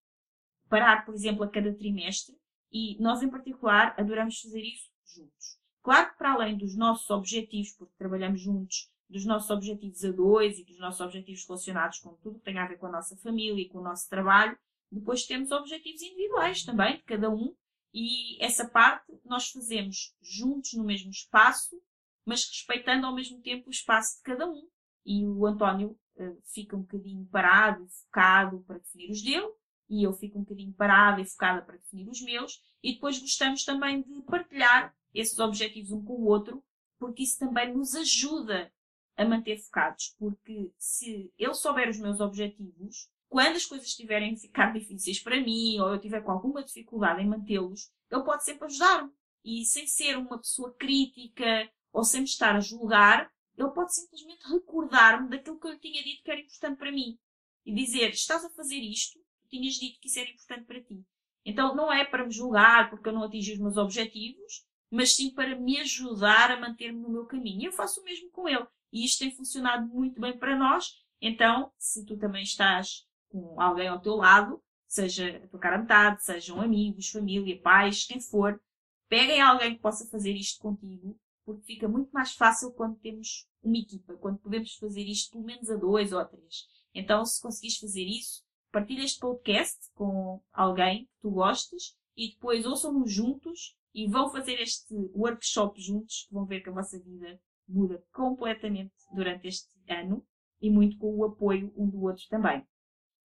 Parar, 0.68 1.06
por 1.06 1.14
exemplo, 1.14 1.42
a 1.42 1.48
cada 1.48 1.74
trimestre 1.74 2.35
e 2.72 3.00
nós, 3.00 3.22
em 3.22 3.28
particular, 3.28 3.94
adoramos 3.98 4.40
fazer 4.40 4.60
isso 4.60 4.90
juntos. 5.14 5.58
Claro 5.82 6.10
que, 6.10 6.18
para 6.18 6.32
além 6.32 6.56
dos 6.56 6.76
nossos 6.76 7.08
objetivos, 7.10 7.72
porque 7.72 7.94
trabalhamos 7.96 8.40
juntos, 8.40 8.90
dos 9.08 9.24
nossos 9.24 9.50
objetivos 9.50 10.04
a 10.04 10.10
dois 10.10 10.58
e 10.58 10.64
dos 10.64 10.78
nossos 10.78 11.00
objetivos 11.00 11.46
relacionados 11.46 12.00
com 12.00 12.14
tudo 12.16 12.38
que 12.38 12.44
tem 12.44 12.58
a 12.58 12.66
ver 12.66 12.76
com 12.76 12.86
a 12.86 12.92
nossa 12.92 13.16
família 13.16 13.62
e 13.62 13.68
com 13.68 13.78
o 13.78 13.84
nosso 13.84 14.08
trabalho, 14.08 14.58
depois 14.90 15.26
temos 15.26 15.50
objetivos 15.50 16.02
individuais 16.02 16.64
também, 16.64 16.96
de 16.96 17.02
cada 17.04 17.30
um, 17.30 17.54
e 17.92 18.42
essa 18.44 18.68
parte 18.68 19.06
nós 19.24 19.48
fazemos 19.50 20.14
juntos 20.20 20.74
no 20.74 20.84
mesmo 20.84 21.10
espaço, 21.10 21.80
mas 22.26 22.44
respeitando 22.44 23.06
ao 23.06 23.14
mesmo 23.14 23.40
tempo 23.40 23.68
o 23.68 23.70
espaço 23.70 24.16
de 24.16 24.22
cada 24.22 24.48
um. 24.48 24.68
E 25.04 25.24
o 25.24 25.46
António 25.46 25.96
eh, 26.16 26.36
fica 26.52 26.76
um 26.76 26.80
bocadinho 26.80 27.24
parado 27.26 27.86
focado 27.88 28.60
para 28.66 28.78
definir 28.78 29.10
os 29.10 29.22
dele, 29.22 29.48
e 29.88 30.02
eu 30.02 30.12
fico 30.12 30.38
um 30.38 30.42
bocadinho 30.42 30.72
parada 30.72 31.20
e 31.20 31.26
focada 31.26 31.62
para 31.62 31.76
definir 31.76 32.08
os 32.08 32.20
meus, 32.22 32.60
e 32.82 32.94
depois 32.94 33.18
gostamos 33.18 33.64
também 33.64 34.02
de 34.02 34.22
partilhar 34.22 34.94
esses 35.14 35.38
objetivos 35.38 35.92
um 35.92 36.04
com 36.04 36.14
o 36.14 36.26
outro, 36.26 36.62
porque 36.98 37.22
isso 37.22 37.38
também 37.38 37.72
nos 37.74 37.94
ajuda 37.94 38.72
a 39.16 39.24
manter 39.24 39.58
focados, 39.58 40.14
porque 40.18 40.70
se 40.78 41.32
eu 41.38 41.54
souber 41.54 41.88
os 41.88 41.98
meus 41.98 42.20
objetivos, 42.20 43.08
quando 43.28 43.56
as 43.56 43.64
coisas 43.64 43.88
estiverem 43.88 44.34
a 44.34 44.36
ficar 44.36 44.72
difíceis 44.72 45.20
para 45.20 45.40
mim, 45.40 45.78
ou 45.80 45.88
eu 45.88 46.00
tiver 46.00 46.22
com 46.22 46.32
alguma 46.32 46.62
dificuldade 46.62 47.22
em 47.22 47.28
mantê-los, 47.28 47.90
ele 48.10 48.22
pode 48.22 48.44
sempre 48.44 48.66
ajudar-me. 48.66 49.10
E 49.44 49.64
sem 49.64 49.86
ser 49.86 50.16
uma 50.16 50.38
pessoa 50.38 50.74
crítica 50.74 51.70
ou 51.92 52.04
sem 52.04 52.20
me 52.20 52.26
estar 52.26 52.54
a 52.54 52.60
julgar, 52.60 53.30
ele 53.56 53.70
pode 53.70 53.94
simplesmente 53.94 54.46
recordar-me 54.48 55.28
daquilo 55.28 55.58
que 55.58 55.66
eu 55.66 55.72
lhe 55.72 55.78
tinha 55.78 56.02
dito 56.02 56.22
que 56.22 56.30
era 56.30 56.40
importante 56.40 56.76
para 56.76 56.92
mim. 56.92 57.18
E 57.64 57.74
dizer, 57.74 58.10
estás 58.10 58.44
a 58.44 58.50
fazer 58.50 58.76
isto, 58.76 59.18
tinhas 59.48 59.74
dito 59.74 60.00
que 60.00 60.08
isso 60.08 60.18
era 60.18 60.30
importante 60.30 60.64
para 60.64 60.82
ti. 60.82 61.04
Então 61.44 61.74
não 61.74 61.92
é 61.92 62.04
para 62.04 62.24
me 62.24 62.32
julgar 62.32 62.90
porque 62.90 63.08
eu 63.08 63.12
não 63.12 63.22
atingi 63.22 63.52
os 63.52 63.58
meus 63.58 63.76
objetivos, 63.76 64.64
mas 64.90 65.14
sim 65.14 65.30
para 65.30 65.56
me 65.56 65.78
ajudar 65.78 66.50
a 66.50 66.60
manter-me 66.60 67.00
no 67.00 67.10
meu 67.10 67.26
caminho. 67.26 67.62
E 67.62 67.64
eu 67.66 67.72
faço 67.72 68.00
o 68.00 68.04
mesmo 68.04 68.30
com 68.30 68.48
ele. 68.48 68.66
E 68.92 69.04
isto 69.04 69.20
tem 69.20 69.30
funcionado 69.30 69.86
muito 69.86 70.20
bem 70.20 70.36
para 70.38 70.56
nós. 70.56 71.04
Então, 71.20 71.72
se 71.78 72.04
tu 72.04 72.16
também 72.16 72.42
estás 72.42 73.06
com 73.28 73.60
alguém 73.60 73.88
ao 73.88 74.00
teu 74.00 74.16
lado, 74.16 74.62
seja 74.86 75.36
a 75.36 75.48
tua 75.48 75.60
cara 75.60 75.78
metade, 75.78 76.24
sejam 76.24 76.60
amigos, 76.60 77.10
família, 77.10 77.60
pais, 77.60 78.04
quem 78.04 78.20
for, 78.20 78.60
peguem 79.08 79.40
alguém 79.40 79.74
que 79.74 79.80
possa 79.80 80.08
fazer 80.08 80.32
isto 80.32 80.60
contigo, 80.60 81.18
porque 81.44 81.64
fica 81.64 81.88
muito 81.88 82.10
mais 82.10 82.32
fácil 82.32 82.72
quando 82.72 82.98
temos 82.98 83.46
uma 83.62 83.76
equipa, 83.76 84.14
quando 84.14 84.38
podemos 84.38 84.74
fazer 84.76 85.02
isto 85.02 85.32
pelo 85.32 85.44
menos 85.44 85.70
a 85.70 85.76
dois 85.76 86.12
ou 86.12 86.18
a 86.18 86.24
três. 86.24 86.66
Então, 86.94 87.24
se 87.24 87.40
conseguires 87.40 87.78
fazer 87.78 88.04
isso, 88.04 88.42
partilha 88.76 89.04
este 89.04 89.20
podcast 89.20 89.90
com 89.94 90.38
alguém 90.52 91.06
que 91.06 91.20
tu 91.22 91.30
gostes 91.30 91.96
e 92.14 92.32
depois 92.32 92.66
ouçam-nos 92.66 93.10
juntos 93.10 93.74
e 93.94 94.06
vão 94.06 94.30
fazer 94.30 94.60
este 94.60 94.94
workshop 95.14 95.80
juntos, 95.80 96.26
que 96.28 96.34
vão 96.34 96.44
ver 96.44 96.60
que 96.60 96.68
a 96.68 96.72
vossa 96.72 97.02
vida 97.02 97.40
muda 97.66 98.04
completamente 98.12 98.92
durante 99.14 99.48
este 99.48 99.70
ano 99.88 100.22
e 100.60 100.68
muito 100.68 100.98
com 100.98 101.16
o 101.16 101.24
apoio 101.24 101.72
um 101.74 101.88
do 101.88 102.02
outro 102.02 102.22
também. 102.28 102.66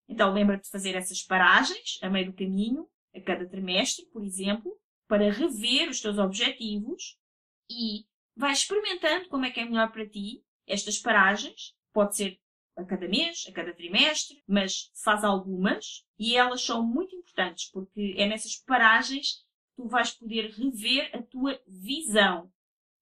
Então 0.08 0.32
lembra-te 0.32 0.64
de 0.64 0.70
fazer 0.70 0.94
essas 0.94 1.22
paragens 1.22 1.98
a 2.00 2.08
meio 2.08 2.32
do 2.32 2.32
caminho, 2.32 2.88
a 3.14 3.20
cada 3.20 3.46
trimestre, 3.46 4.06
por 4.06 4.24
exemplo, 4.24 4.74
para 5.06 5.30
rever 5.30 5.90
os 5.90 6.00
teus 6.00 6.16
objetivos 6.16 7.18
e 7.70 8.06
vai 8.34 8.52
experimentando 8.52 9.28
como 9.28 9.44
é 9.44 9.50
que 9.50 9.60
é 9.60 9.66
melhor 9.66 9.92
para 9.92 10.08
ti 10.08 10.42
estas 10.66 10.98
paragens. 10.98 11.76
Pode 11.92 12.16
ser 12.16 12.40
a 12.82 12.86
cada 12.86 13.08
mês, 13.08 13.44
a 13.48 13.52
cada 13.52 13.72
trimestre, 13.74 14.42
mas 14.46 14.90
faz 15.02 15.24
algumas 15.24 16.04
e 16.18 16.36
elas 16.36 16.62
são 16.64 16.86
muito 16.86 17.14
importantes 17.16 17.70
porque 17.70 18.14
é 18.16 18.26
nessas 18.26 18.56
paragens 18.56 19.34
que 19.34 19.82
tu 19.82 19.88
vais 19.88 20.10
poder 20.12 20.50
rever 20.50 21.10
a 21.14 21.22
tua 21.22 21.60
visão 21.66 22.50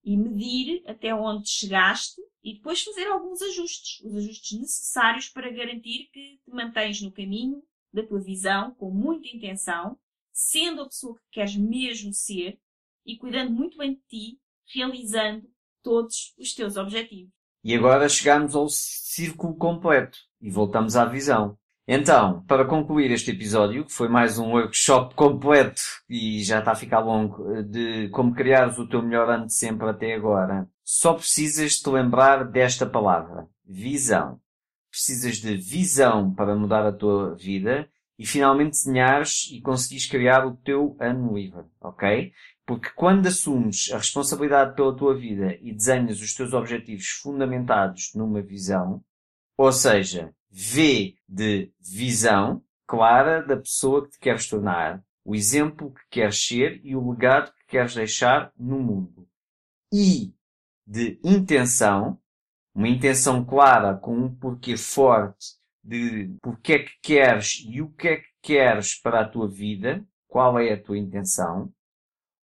e 0.02 0.16
medir 0.16 0.82
até 0.86 1.14
onde 1.14 1.48
chegaste 1.48 2.20
e 2.42 2.54
depois 2.54 2.82
fazer 2.82 3.06
alguns 3.06 3.42
ajustes, 3.42 4.00
os 4.04 4.14
ajustes 4.16 4.58
necessários 4.58 5.28
para 5.28 5.50
garantir 5.50 6.08
que 6.12 6.40
te 6.42 6.50
mantens 6.50 7.02
no 7.02 7.12
caminho 7.12 7.62
da 7.92 8.06
tua 8.06 8.20
visão 8.20 8.74
com 8.74 8.90
muita 8.90 9.28
intenção, 9.28 9.98
sendo 10.32 10.82
a 10.82 10.86
pessoa 10.86 11.18
que 11.18 11.24
queres 11.32 11.56
mesmo 11.56 12.12
ser 12.14 12.58
e 13.04 13.18
cuidando 13.18 13.50
muito 13.50 13.76
bem 13.76 13.94
de 13.94 14.00
ti, 14.02 14.40
realizando 14.72 15.50
todos 15.82 16.34
os 16.38 16.54
teus 16.54 16.76
objetivos. 16.76 17.39
E 17.62 17.74
agora 17.74 18.08
chegamos 18.08 18.54
ao 18.54 18.68
círculo 18.68 19.54
completo 19.54 20.18
e 20.40 20.50
voltamos 20.50 20.96
à 20.96 21.04
visão. 21.04 21.58
Então, 21.86 22.44
para 22.46 22.64
concluir 22.64 23.10
este 23.10 23.32
episódio, 23.32 23.84
que 23.84 23.92
foi 23.92 24.08
mais 24.08 24.38
um 24.38 24.52
workshop 24.52 25.14
completo 25.14 25.82
e 26.08 26.42
já 26.42 26.60
está 26.60 26.72
a 26.72 26.76
ficar 26.76 27.00
longo, 27.00 27.62
de 27.64 28.08
como 28.10 28.32
criares 28.34 28.78
o 28.78 28.88
teu 28.88 29.02
melhor 29.02 29.28
ano 29.28 29.46
de 29.46 29.54
sempre 29.54 29.88
até 29.88 30.14
agora, 30.14 30.68
só 30.84 31.14
precisas 31.14 31.80
te 31.80 31.90
lembrar 31.90 32.44
desta 32.44 32.86
palavra: 32.86 33.48
visão. 33.66 34.40
Precisas 34.88 35.36
de 35.36 35.56
visão 35.56 36.32
para 36.32 36.54
mudar 36.54 36.86
a 36.86 36.92
tua 36.92 37.34
vida 37.34 37.88
e 38.18 38.26
finalmente 38.26 38.72
desenhares 38.72 39.48
e 39.50 39.60
conseguires 39.60 40.06
criar 40.06 40.46
o 40.46 40.54
teu 40.56 40.96
ano 41.00 41.34
livre, 41.34 41.64
ok? 41.80 42.32
Porque 42.70 42.90
quando 42.90 43.26
assumes 43.26 43.90
a 43.90 43.96
responsabilidade 43.96 44.76
pela 44.76 44.96
tua 44.96 45.12
vida 45.12 45.58
e 45.60 45.72
desenhas 45.72 46.20
os 46.20 46.32
teus 46.36 46.52
objetivos 46.52 47.08
fundamentados 47.20 48.12
numa 48.14 48.40
visão, 48.40 49.04
ou 49.58 49.72
seja, 49.72 50.32
V 50.48 51.16
de 51.28 51.72
visão 51.80 52.62
clara 52.86 53.42
da 53.42 53.56
pessoa 53.56 54.04
que 54.04 54.12
te 54.12 54.20
queres 54.20 54.48
tornar, 54.48 55.02
o 55.24 55.34
exemplo 55.34 55.92
que 55.92 56.02
queres 56.08 56.46
ser 56.46 56.80
e 56.84 56.94
o 56.94 57.10
legado 57.10 57.52
que 57.54 57.66
queres 57.66 57.92
deixar 57.92 58.52
no 58.56 58.78
mundo. 58.78 59.26
I 59.92 60.32
de 60.86 61.18
intenção, 61.24 62.20
uma 62.72 62.86
intenção 62.86 63.44
clara 63.44 63.96
com 63.96 64.16
um 64.16 64.32
porquê 64.32 64.76
forte 64.76 65.56
de 65.82 66.32
porque 66.40 66.74
é 66.74 66.78
que 66.78 66.92
queres 67.02 67.64
e 67.68 67.82
o 67.82 67.88
que 67.88 68.06
é 68.06 68.16
que 68.18 68.30
queres 68.40 68.94
para 68.94 69.22
a 69.22 69.28
tua 69.28 69.48
vida, 69.48 70.06
qual 70.28 70.56
é 70.56 70.72
a 70.72 70.80
tua 70.80 70.96
intenção. 70.96 71.74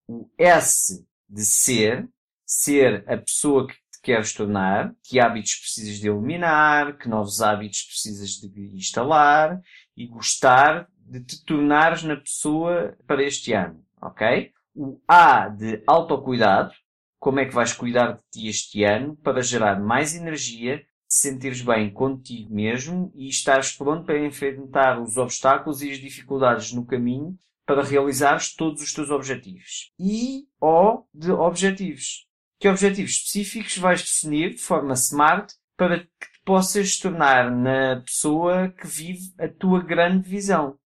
O 0.06 0.28
S 0.38 1.06
de 1.28 1.44
ser, 1.44 2.08
ser 2.44 3.04
a 3.08 3.16
pessoa 3.16 3.66
que 3.66 3.74
te 3.74 4.00
queres 4.02 4.34
tornar, 4.34 4.94
que 5.02 5.18
hábitos 5.18 5.54
precisas 5.54 5.98
de 5.98 6.08
eliminar, 6.08 6.98
que 6.98 7.08
novos 7.08 7.40
hábitos 7.40 7.82
precisas 7.84 8.30
de 8.32 8.76
instalar 8.76 9.60
e 9.96 10.06
gostar 10.06 10.86
de 10.98 11.20
te 11.20 11.42
tornares 11.44 12.02
na 12.02 12.16
pessoa 12.16 12.96
para 13.06 13.22
este 13.22 13.52
ano, 13.54 13.82
ok? 14.00 14.52
O 14.74 15.00
A 15.08 15.48
de 15.48 15.82
autocuidado, 15.86 16.74
como 17.18 17.40
é 17.40 17.46
que 17.46 17.54
vais 17.54 17.72
cuidar 17.72 18.12
de 18.12 18.20
ti 18.30 18.48
este 18.48 18.84
ano 18.84 19.16
para 19.16 19.40
gerar 19.40 19.80
mais 19.80 20.14
energia, 20.14 20.78
te 21.08 21.14
sentires 21.14 21.62
bem 21.62 21.90
contigo 21.90 22.54
mesmo 22.54 23.10
e 23.14 23.28
estares 23.28 23.72
pronto 23.72 24.04
para 24.04 24.18
enfrentar 24.18 25.00
os 25.00 25.16
obstáculos 25.16 25.80
e 25.80 25.90
as 25.90 25.98
dificuldades 25.98 26.72
no 26.72 26.84
caminho 26.84 27.38
para 27.66 27.82
realizares 27.82 28.54
todos 28.54 28.82
os 28.82 28.92
teus 28.92 29.10
objetivos. 29.10 29.92
E 29.98 30.46
O 30.60 31.04
de 31.12 31.30
objetivos. 31.30 32.26
Que 32.58 32.68
objetivos 32.68 33.12
específicos 33.12 33.76
vais 33.78 34.02
definir 34.02 34.50
de 34.50 34.60
forma 34.60 34.94
smart 34.94 35.54
para 35.76 36.00
que 36.00 36.06
te 36.06 36.40
possas 36.44 36.98
tornar 36.98 37.50
na 37.50 38.00
pessoa 38.00 38.68
que 38.68 38.86
vive 38.86 39.34
a 39.38 39.48
tua 39.48 39.82
grande 39.82 40.28
visão. 40.28 40.78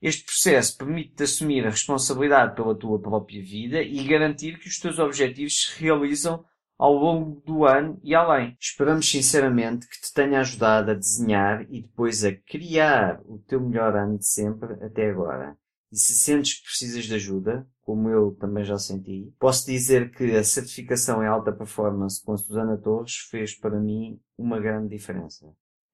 Este 0.00 0.24
processo 0.24 0.76
permite-te 0.76 1.22
assumir 1.22 1.66
a 1.66 1.70
responsabilidade 1.70 2.54
pela 2.54 2.74
tua 2.74 2.98
própria 2.98 3.42
vida 3.42 3.82
e 3.82 4.04
garantir 4.06 4.58
que 4.58 4.68
os 4.68 4.78
teus 4.78 4.98
objetivos 4.98 5.64
se 5.64 5.82
realizam 5.82 6.44
ao 6.78 6.92
longo 6.92 7.40
do 7.40 7.64
ano 7.64 7.98
e 8.02 8.14
além. 8.14 8.56
Esperamos 8.60 9.10
sinceramente 9.10 9.88
que 9.88 10.00
te 10.00 10.12
tenha 10.12 10.40
ajudado 10.40 10.90
a 10.90 10.94
desenhar 10.94 11.62
e 11.70 11.80
depois 11.80 12.24
a 12.24 12.32
criar 12.32 13.20
o 13.24 13.38
teu 13.38 13.60
melhor 13.60 13.96
ano 13.96 14.18
de 14.18 14.26
sempre 14.26 14.74
até 14.84 15.10
agora. 15.10 15.56
E 15.92 15.96
se 15.96 16.14
sentes 16.14 16.54
que 16.54 16.64
precisas 16.64 17.04
de 17.04 17.14
ajuda, 17.14 17.66
como 17.82 18.08
eu 18.08 18.34
também 18.34 18.64
já 18.64 18.76
senti, 18.76 19.32
posso 19.38 19.66
dizer 19.66 20.10
que 20.10 20.34
a 20.34 20.42
certificação 20.42 21.22
em 21.22 21.26
alta 21.26 21.52
performance 21.52 22.22
com 22.24 22.32
a 22.32 22.36
Susana 22.36 22.76
Torres 22.76 23.16
fez 23.30 23.54
para 23.54 23.78
mim 23.78 24.20
uma 24.36 24.58
grande 24.58 24.88
diferença. 24.88 25.46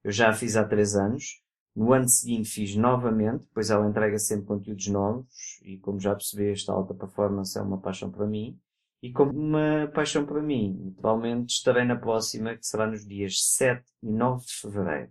Eu 0.03 0.11
já 0.11 0.30
a 0.30 0.32
fiz 0.32 0.57
há 0.57 0.64
três 0.64 0.97
anos. 0.97 1.43
No 1.74 1.93
ano 1.93 2.09
seguinte 2.09 2.49
fiz 2.49 2.74
novamente, 2.76 3.47
pois 3.55 3.70
ela 3.70 3.88
entrega 3.88 4.18
sempre 4.18 4.47
conteúdos 4.47 4.86
novos 4.88 5.61
e 5.62 5.78
como 5.78 5.99
já 5.99 6.14
percebeste, 6.14 6.70
a 6.70 6.74
alta 6.74 6.95
performance 6.95 7.59
é 7.59 7.62
uma 7.62 7.80
paixão 7.80 8.11
para 8.11 8.26
mim. 8.26 8.59
E 9.03 9.11
como 9.11 9.32
uma 9.32 9.90
paixão 9.93 10.24
para 10.24 10.40
mim, 10.40 10.78
naturalmente 10.84 11.55
estarei 11.55 11.84
na 11.84 11.97
próxima, 11.97 12.57
que 12.57 12.66
será 12.66 12.86
nos 12.86 13.07
dias 13.07 13.43
7 13.43 13.84
e 14.03 14.11
9 14.11 14.45
de 14.45 14.53
Fevereiro. 14.55 15.11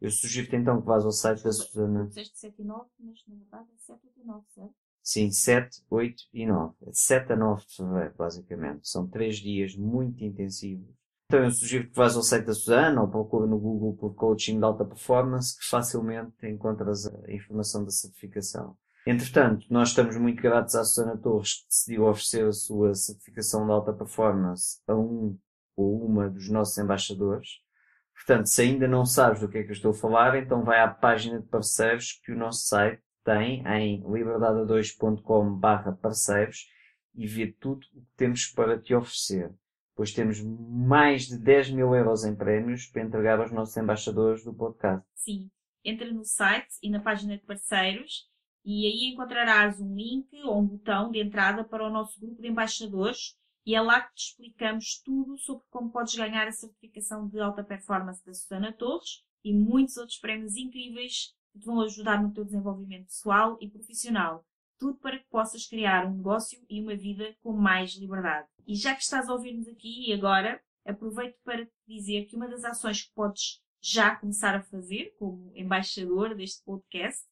Eu 0.00 0.10
sugiro-te 0.10 0.56
então 0.56 0.80
que 0.80 0.86
vás 0.86 1.04
ao 1.04 1.12
site 1.12 1.42
da 1.42 1.52
Susana. 1.52 2.06
Disseste 2.06 2.38
7 2.38 2.60
e 2.60 2.64
9, 2.64 2.84
mas 3.00 3.24
na 3.26 3.36
verdade 3.36 3.68
é 3.72 3.78
7 3.78 4.00
e 4.16 4.26
9, 4.26 4.44
certo? 4.54 4.74
Sim, 5.02 5.30
7, 5.30 5.82
8 5.88 6.22
e 6.34 6.46
9. 6.46 6.74
É 6.82 6.90
de 6.90 6.98
7 6.98 7.32
a 7.32 7.36
9 7.36 7.64
de 7.66 7.76
fevereiro, 7.76 8.14
basicamente. 8.16 8.88
São 8.88 9.06
três 9.06 9.36
dias 9.36 9.76
muito 9.76 10.22
intensivos. 10.22 10.94
Então 11.26 11.44
eu 11.44 11.50
sugiro 11.50 11.88
que 11.88 11.96
vás 11.96 12.14
ao 12.16 12.22
site 12.22 12.44
da 12.44 12.54
Susana 12.54 13.02
ou 13.02 13.08
procure 13.08 13.48
no 13.48 13.58
Google 13.58 13.96
por 13.96 14.14
Coaching 14.14 14.58
de 14.58 14.64
Alta 14.64 14.84
Performance, 14.84 15.58
que 15.58 15.64
facilmente 15.64 16.46
encontras 16.46 17.06
a 17.06 17.32
informação 17.32 17.84
da 17.84 17.90
certificação. 17.90 18.76
Entretanto, 19.06 19.66
nós 19.70 19.90
estamos 19.90 20.16
muito 20.16 20.42
gratos 20.42 20.74
à 20.74 20.84
Susana 20.84 21.16
Torres, 21.16 21.54
que 21.54 21.68
decidiu 21.68 22.06
oferecer 22.06 22.44
a 22.46 22.52
sua 22.52 22.94
certificação 22.94 23.64
de 23.64 23.72
alta 23.72 23.92
performance 23.92 24.80
a 24.86 24.94
um 24.94 25.38
ou 25.76 26.04
uma 26.04 26.28
dos 26.28 26.48
nossos 26.50 26.76
embaixadores. 26.78 27.60
Portanto, 28.16 28.46
se 28.46 28.62
ainda 28.62 28.88
não 28.88 29.04
sabes 29.04 29.40
do 29.40 29.48
que 29.48 29.58
é 29.58 29.62
que 29.62 29.68
eu 29.68 29.74
estou 29.74 29.90
a 29.90 29.94
falar, 29.94 30.36
então 30.36 30.64
vai 30.64 30.80
à 30.80 30.88
página 30.88 31.38
de 31.38 31.46
parceiros 31.46 32.20
que 32.24 32.32
o 32.32 32.36
nosso 32.36 32.66
site 32.66 33.00
tem 33.22 33.62
em 33.66 34.02
liberdade2.com 34.02 35.54
barra 35.54 35.92
parceiros 35.92 36.66
e 37.14 37.26
vê 37.26 37.52
tudo 37.60 37.86
o 37.94 38.00
que 38.00 38.16
temos 38.16 38.46
para 38.46 38.78
te 38.78 38.94
oferecer. 38.94 39.52
Pois 39.94 40.12
temos 40.12 40.42
mais 40.42 41.26
de 41.26 41.38
10 41.38 41.70
mil 41.70 41.94
euros 41.94 42.24
em 42.24 42.34
prémios 42.34 42.86
para 42.86 43.02
entregar 43.02 43.38
aos 43.38 43.52
nossos 43.52 43.76
embaixadores 43.76 44.44
do 44.44 44.54
podcast. 44.54 45.06
Sim. 45.14 45.50
Entra 45.84 46.10
no 46.12 46.24
site 46.24 46.74
e 46.82 46.90
na 46.90 47.00
página 47.00 47.36
de 47.36 47.44
parceiros 47.44 48.28
e 48.64 48.86
aí 48.86 49.12
encontrarás 49.12 49.80
um 49.80 49.94
link 49.94 50.28
ou 50.42 50.60
um 50.60 50.66
botão 50.66 51.10
de 51.10 51.20
entrada 51.20 51.64
para 51.64 51.86
o 51.86 51.90
nosso 51.90 52.18
grupo 52.20 52.42
de 52.42 52.48
embaixadores 52.48 53.36
e 53.66 53.74
é 53.74 53.80
lá 53.80 54.00
que 54.00 54.14
te 54.14 54.28
explicamos 54.28 55.02
tudo 55.04 55.36
sobre 55.38 55.64
como 55.68 55.90
podes 55.90 56.14
ganhar 56.14 56.46
a 56.46 56.52
certificação 56.52 57.26
de 57.26 57.40
alta 57.40 57.64
performance 57.64 58.24
da 58.24 58.32
Susana 58.32 58.72
Torres 58.72 59.24
e 59.42 59.52
muitos 59.52 59.96
outros 59.96 60.18
prémios 60.18 60.56
incríveis 60.56 61.34
que 61.52 61.58
te 61.58 61.66
vão 61.66 61.80
ajudar 61.80 62.22
no 62.22 62.32
teu 62.32 62.44
desenvolvimento 62.44 63.06
pessoal 63.06 63.58
e 63.60 63.68
profissional. 63.68 64.46
Tudo 64.78 64.98
para 64.98 65.18
que 65.18 65.28
possas 65.28 65.66
criar 65.66 66.06
um 66.06 66.18
negócio 66.18 66.64
e 66.70 66.80
uma 66.80 66.94
vida 66.94 67.34
com 67.42 67.52
mais 67.52 67.96
liberdade. 67.96 68.46
E 68.64 68.76
já 68.76 68.94
que 68.94 69.02
estás 69.02 69.28
a 69.28 69.32
ouvir-nos 69.32 69.66
aqui 69.66 70.10
e 70.10 70.12
agora, 70.12 70.62
aproveito 70.84 71.36
para 71.42 71.66
te 71.66 71.72
dizer 71.88 72.26
que 72.26 72.36
uma 72.36 72.48
das 72.48 72.62
ações 72.62 73.02
que 73.02 73.12
podes 73.14 73.60
já 73.82 74.14
começar 74.14 74.54
a 74.54 74.62
fazer, 74.62 75.12
como 75.18 75.50
embaixador 75.56 76.36
deste 76.36 76.62
podcast, 76.64 77.24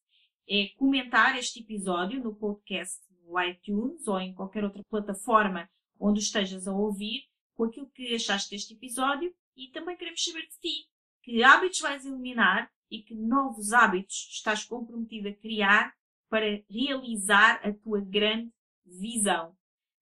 é 0.49 0.67
comentar 0.77 1.37
este 1.37 1.61
episódio 1.61 2.21
no 2.21 2.35
podcast 2.35 2.99
no 3.23 3.41
iTunes 3.41 4.07
ou 4.07 4.19
em 4.19 4.33
qualquer 4.33 4.63
outra 4.63 4.83
plataforma 4.89 5.69
onde 5.99 6.19
estejas 6.19 6.67
a 6.67 6.73
ouvir, 6.73 7.23
com 7.55 7.63
aquilo 7.63 7.89
que 7.89 8.13
achaste 8.13 8.51
deste 8.51 8.73
episódio 8.73 9.33
e 9.55 9.69
também 9.69 9.95
queremos 9.95 10.23
saber 10.23 10.41
de 10.41 10.59
ti. 10.59 10.87
Que 11.21 11.43
hábitos 11.43 11.79
vais 11.79 12.05
eliminar 12.05 12.71
e 12.91 13.01
que 13.01 13.15
novos 13.15 13.73
hábitos 13.73 14.27
estás 14.31 14.63
comprometido 14.63 15.29
a 15.29 15.33
criar 15.33 15.93
para 16.29 16.63
realizar 16.69 17.61
a 17.65 17.73
tua 17.73 18.01
grande 18.01 18.51
visão. 18.85 19.55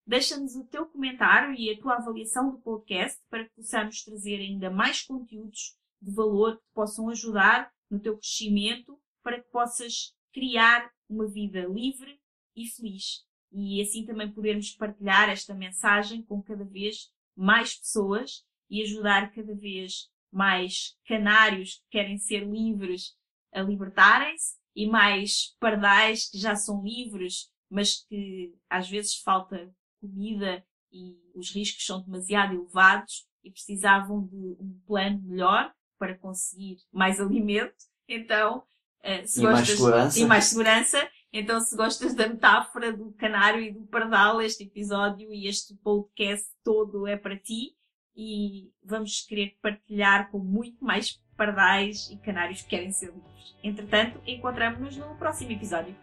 Deixa-nos 0.06 0.54
o 0.54 0.64
teu 0.66 0.86
comentário 0.86 1.54
e 1.54 1.70
a 1.70 1.80
tua 1.80 1.94
avaliação 1.94 2.50
do 2.50 2.58
podcast 2.58 3.18
para 3.30 3.44
que 3.44 3.54
possamos 3.54 4.02
trazer 4.02 4.36
ainda 4.36 4.70
mais 4.70 5.02
conteúdos 5.02 5.78
de 6.00 6.12
valor 6.12 6.58
que 6.58 6.64
te 6.64 6.72
possam 6.74 7.08
ajudar 7.08 7.72
no 7.90 7.98
teu 7.98 8.18
crescimento 8.18 9.00
para 9.22 9.40
que 9.40 9.48
possas 9.50 10.14
criar 10.32 10.90
uma 11.08 11.26
vida 11.26 11.60
livre 11.66 12.20
e 12.54 12.66
feliz. 12.66 13.24
E 13.56 13.80
assim 13.80 14.04
também 14.04 14.30
podermos 14.30 14.70
partilhar 14.72 15.28
esta 15.30 15.54
mensagem 15.54 16.22
com 16.22 16.42
cada 16.42 16.64
vez 16.64 17.08
mais 17.36 17.76
pessoas 17.76 18.44
e 18.68 18.82
ajudar 18.82 19.32
cada 19.32 19.54
vez 19.54 20.10
mais 20.32 20.96
canários 21.06 21.74
que 21.76 21.90
querem 21.98 22.18
ser 22.18 22.44
livres 22.44 23.16
a 23.52 23.62
libertarem-se 23.62 24.56
e 24.74 24.86
mais 24.88 25.54
pardais 25.60 26.28
que 26.28 26.36
já 26.38 26.56
são 26.56 26.82
livres, 26.82 27.48
mas 27.70 28.04
que 28.08 28.52
às 28.68 28.90
vezes 28.90 29.16
falta 29.18 29.72
comida 30.00 30.64
e 30.92 31.16
os 31.34 31.50
riscos 31.54 31.86
são 31.86 32.02
demasiado 32.02 32.54
elevados 32.54 33.24
e 33.44 33.50
precisavam 33.50 34.26
de 34.26 34.56
um 34.58 34.80
plano 34.84 35.20
melhor 35.22 35.72
para 35.98 36.18
conseguir 36.18 36.78
mais 36.92 37.20
alimento. 37.22 37.76
Então, 38.08 38.64
eh, 39.02 39.24
se 39.26 39.40
E 39.40 39.42
gostas 39.42 39.68
mais 39.68 39.68
segurança. 39.78 40.18
e 40.18 40.26
mais 40.26 40.44
segurança, 40.46 41.10
então 41.36 41.58
se 41.60 41.76
gostas 41.76 42.14
da 42.14 42.28
metáfora 42.28 42.92
do 42.92 43.12
canário 43.14 43.60
e 43.60 43.72
do 43.72 43.80
pardal, 43.88 44.40
este 44.40 44.62
episódio 44.62 45.32
e 45.32 45.48
este 45.48 45.74
podcast 45.74 46.46
todo 46.62 47.08
é 47.08 47.16
para 47.16 47.36
ti 47.36 47.74
e 48.16 48.70
vamos 48.84 49.26
querer 49.26 49.56
partilhar 49.60 50.30
com 50.30 50.38
muito 50.38 50.84
mais 50.84 51.20
pardais 51.36 52.08
e 52.08 52.16
canários 52.18 52.62
que 52.62 52.68
querem 52.68 52.92
ser 52.92 53.06
livres. 53.06 53.56
Entretanto, 53.64 54.20
encontramos-nos 54.24 54.96
no 54.96 55.16
próximo 55.16 55.50
episódio. 55.50 55.96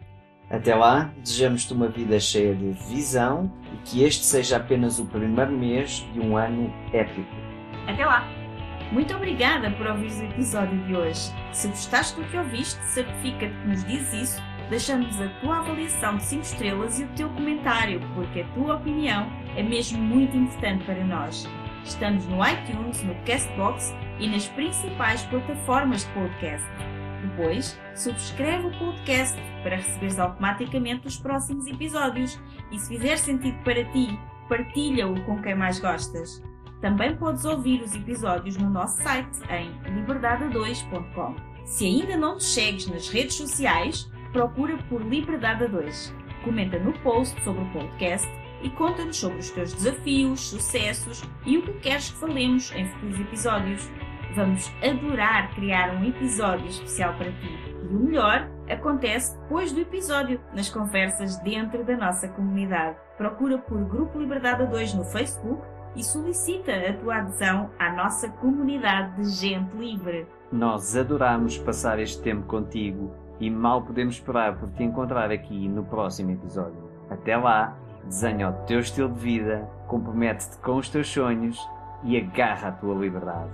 Até 0.50 0.74
lá, 0.74 1.04
desejamos-te 1.16 1.72
uma 1.72 1.88
vida 1.88 2.20
cheia 2.20 2.54
de 2.54 2.72
visão 2.92 3.50
e 3.72 3.88
que 3.88 4.02
este 4.04 4.26
seja 4.26 4.58
apenas 4.58 4.98
o 4.98 5.06
primeiro 5.06 5.52
mês 5.52 6.06
de 6.12 6.20
um 6.20 6.36
ano 6.36 6.70
épico. 6.92 7.30
Até 7.88 8.04
lá! 8.04 8.42
Muito 8.92 9.14
obrigada 9.14 9.70
por 9.70 9.86
ouvires 9.86 10.20
o 10.20 10.24
episódio 10.24 10.78
de 10.84 10.94
hoje. 10.94 11.32
Se 11.50 11.66
gostaste 11.68 12.20
do 12.20 12.28
que 12.28 12.36
ouviste, 12.36 12.78
certifica-te 12.84 13.54
que 13.54 13.66
nos 13.66 13.82
dizes 13.84 14.12
isso, 14.12 14.42
deixando-nos 14.72 15.20
a 15.20 15.28
tua 15.42 15.58
avaliação 15.58 16.16
de 16.16 16.24
5 16.24 16.42
estrelas 16.44 16.98
e 16.98 17.04
o 17.04 17.08
teu 17.08 17.28
comentário, 17.28 18.00
porque 18.14 18.40
a 18.40 18.48
tua 18.54 18.76
opinião 18.76 19.30
é 19.54 19.62
mesmo 19.62 19.98
muito 19.98 20.34
importante 20.34 20.82
para 20.86 21.04
nós. 21.04 21.46
Estamos 21.84 22.26
no 22.26 22.38
iTunes, 22.42 23.02
no 23.02 23.14
Castbox 23.26 23.94
e 24.18 24.26
nas 24.26 24.48
principais 24.48 25.24
plataformas 25.26 26.06
de 26.06 26.12
podcast. 26.12 26.66
Depois, 27.20 27.78
subscreve 27.94 28.68
o 28.68 28.78
podcast 28.78 29.38
para 29.62 29.76
receberes 29.76 30.18
automaticamente 30.18 31.06
os 31.06 31.18
próximos 31.18 31.66
episódios 31.66 32.40
e 32.70 32.78
se 32.78 32.96
fizer 32.96 33.18
sentido 33.18 33.62
para 33.64 33.84
ti, 33.92 34.18
partilha-o 34.48 35.22
com 35.24 35.42
quem 35.42 35.54
mais 35.54 35.80
gostas. 35.80 36.42
Também 36.80 37.14
podes 37.14 37.44
ouvir 37.44 37.82
os 37.82 37.94
episódios 37.94 38.56
no 38.56 38.70
nosso 38.70 39.02
site 39.02 39.38
em 39.50 39.70
liberdade2.com. 40.00 41.36
Se 41.66 41.84
ainda 41.84 42.16
não 42.16 42.38
te 42.38 42.44
segues 42.44 42.86
nas 42.86 43.10
redes 43.10 43.34
sociais, 43.34 44.10
procura 44.32 44.78
por 44.88 45.02
Liberdade 45.02 45.68
2. 45.68 46.14
Comenta 46.44 46.78
no 46.78 46.92
post 47.00 47.40
sobre 47.44 47.62
o 47.62 47.72
podcast 47.72 48.28
e 48.62 48.70
conta-nos 48.70 49.16
sobre 49.16 49.38
os 49.38 49.50
teus 49.50 49.72
desafios, 49.74 50.40
sucessos 50.40 51.22
e 51.44 51.58
o 51.58 51.62
que 51.62 51.72
queres 51.74 52.10
que 52.10 52.18
falemos 52.18 52.72
em 52.74 52.86
futuros 52.86 53.20
episódios. 53.20 53.90
Vamos 54.34 54.72
adorar 54.82 55.54
criar 55.54 55.94
um 55.94 56.04
episódio 56.04 56.66
especial 56.66 57.14
para 57.14 57.30
ti. 57.30 57.58
E 57.82 57.94
o 57.94 58.00
melhor 58.00 58.48
acontece 58.68 59.38
depois 59.38 59.72
do 59.72 59.80
episódio, 59.80 60.40
nas 60.54 60.70
conversas 60.70 61.36
dentro 61.40 61.84
da 61.84 61.96
nossa 61.96 62.28
comunidade. 62.28 62.96
Procura 63.18 63.58
por 63.58 63.84
Grupo 63.84 64.18
Liberdade 64.18 64.66
2 64.66 64.94
no 64.94 65.04
Facebook 65.04 65.62
e 65.94 66.02
solicita 66.02 66.72
a 66.72 66.94
tua 66.94 67.16
adesão 67.16 67.70
à 67.78 67.92
nossa 67.92 68.30
comunidade 68.30 69.22
de 69.22 69.28
gente 69.28 69.76
livre. 69.76 70.26
Nós 70.50 70.96
adoramos 70.96 71.58
passar 71.58 71.98
este 71.98 72.22
tempo 72.22 72.46
contigo 72.46 73.21
e 73.42 73.50
mal 73.50 73.82
podemos 73.82 74.14
esperar 74.14 74.56
por 74.56 74.70
te 74.70 74.84
encontrar 74.84 75.32
aqui 75.32 75.68
no 75.68 75.84
próximo 75.84 76.30
episódio. 76.30 76.88
Até 77.10 77.36
lá! 77.36 77.76
desenha 78.04 78.50
o 78.50 78.52
teu 78.66 78.80
estilo 78.80 79.08
de 79.10 79.18
vida, 79.18 79.68
compromete-te 79.86 80.58
com 80.58 80.76
os 80.76 80.88
teus 80.88 81.08
sonhos 81.08 81.58
e 82.04 82.16
agarra 82.16 82.68
a 82.68 82.72
tua 82.72 82.94
liberdade. 82.94 83.52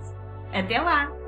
Até 0.53 0.79
lá! 0.79 1.18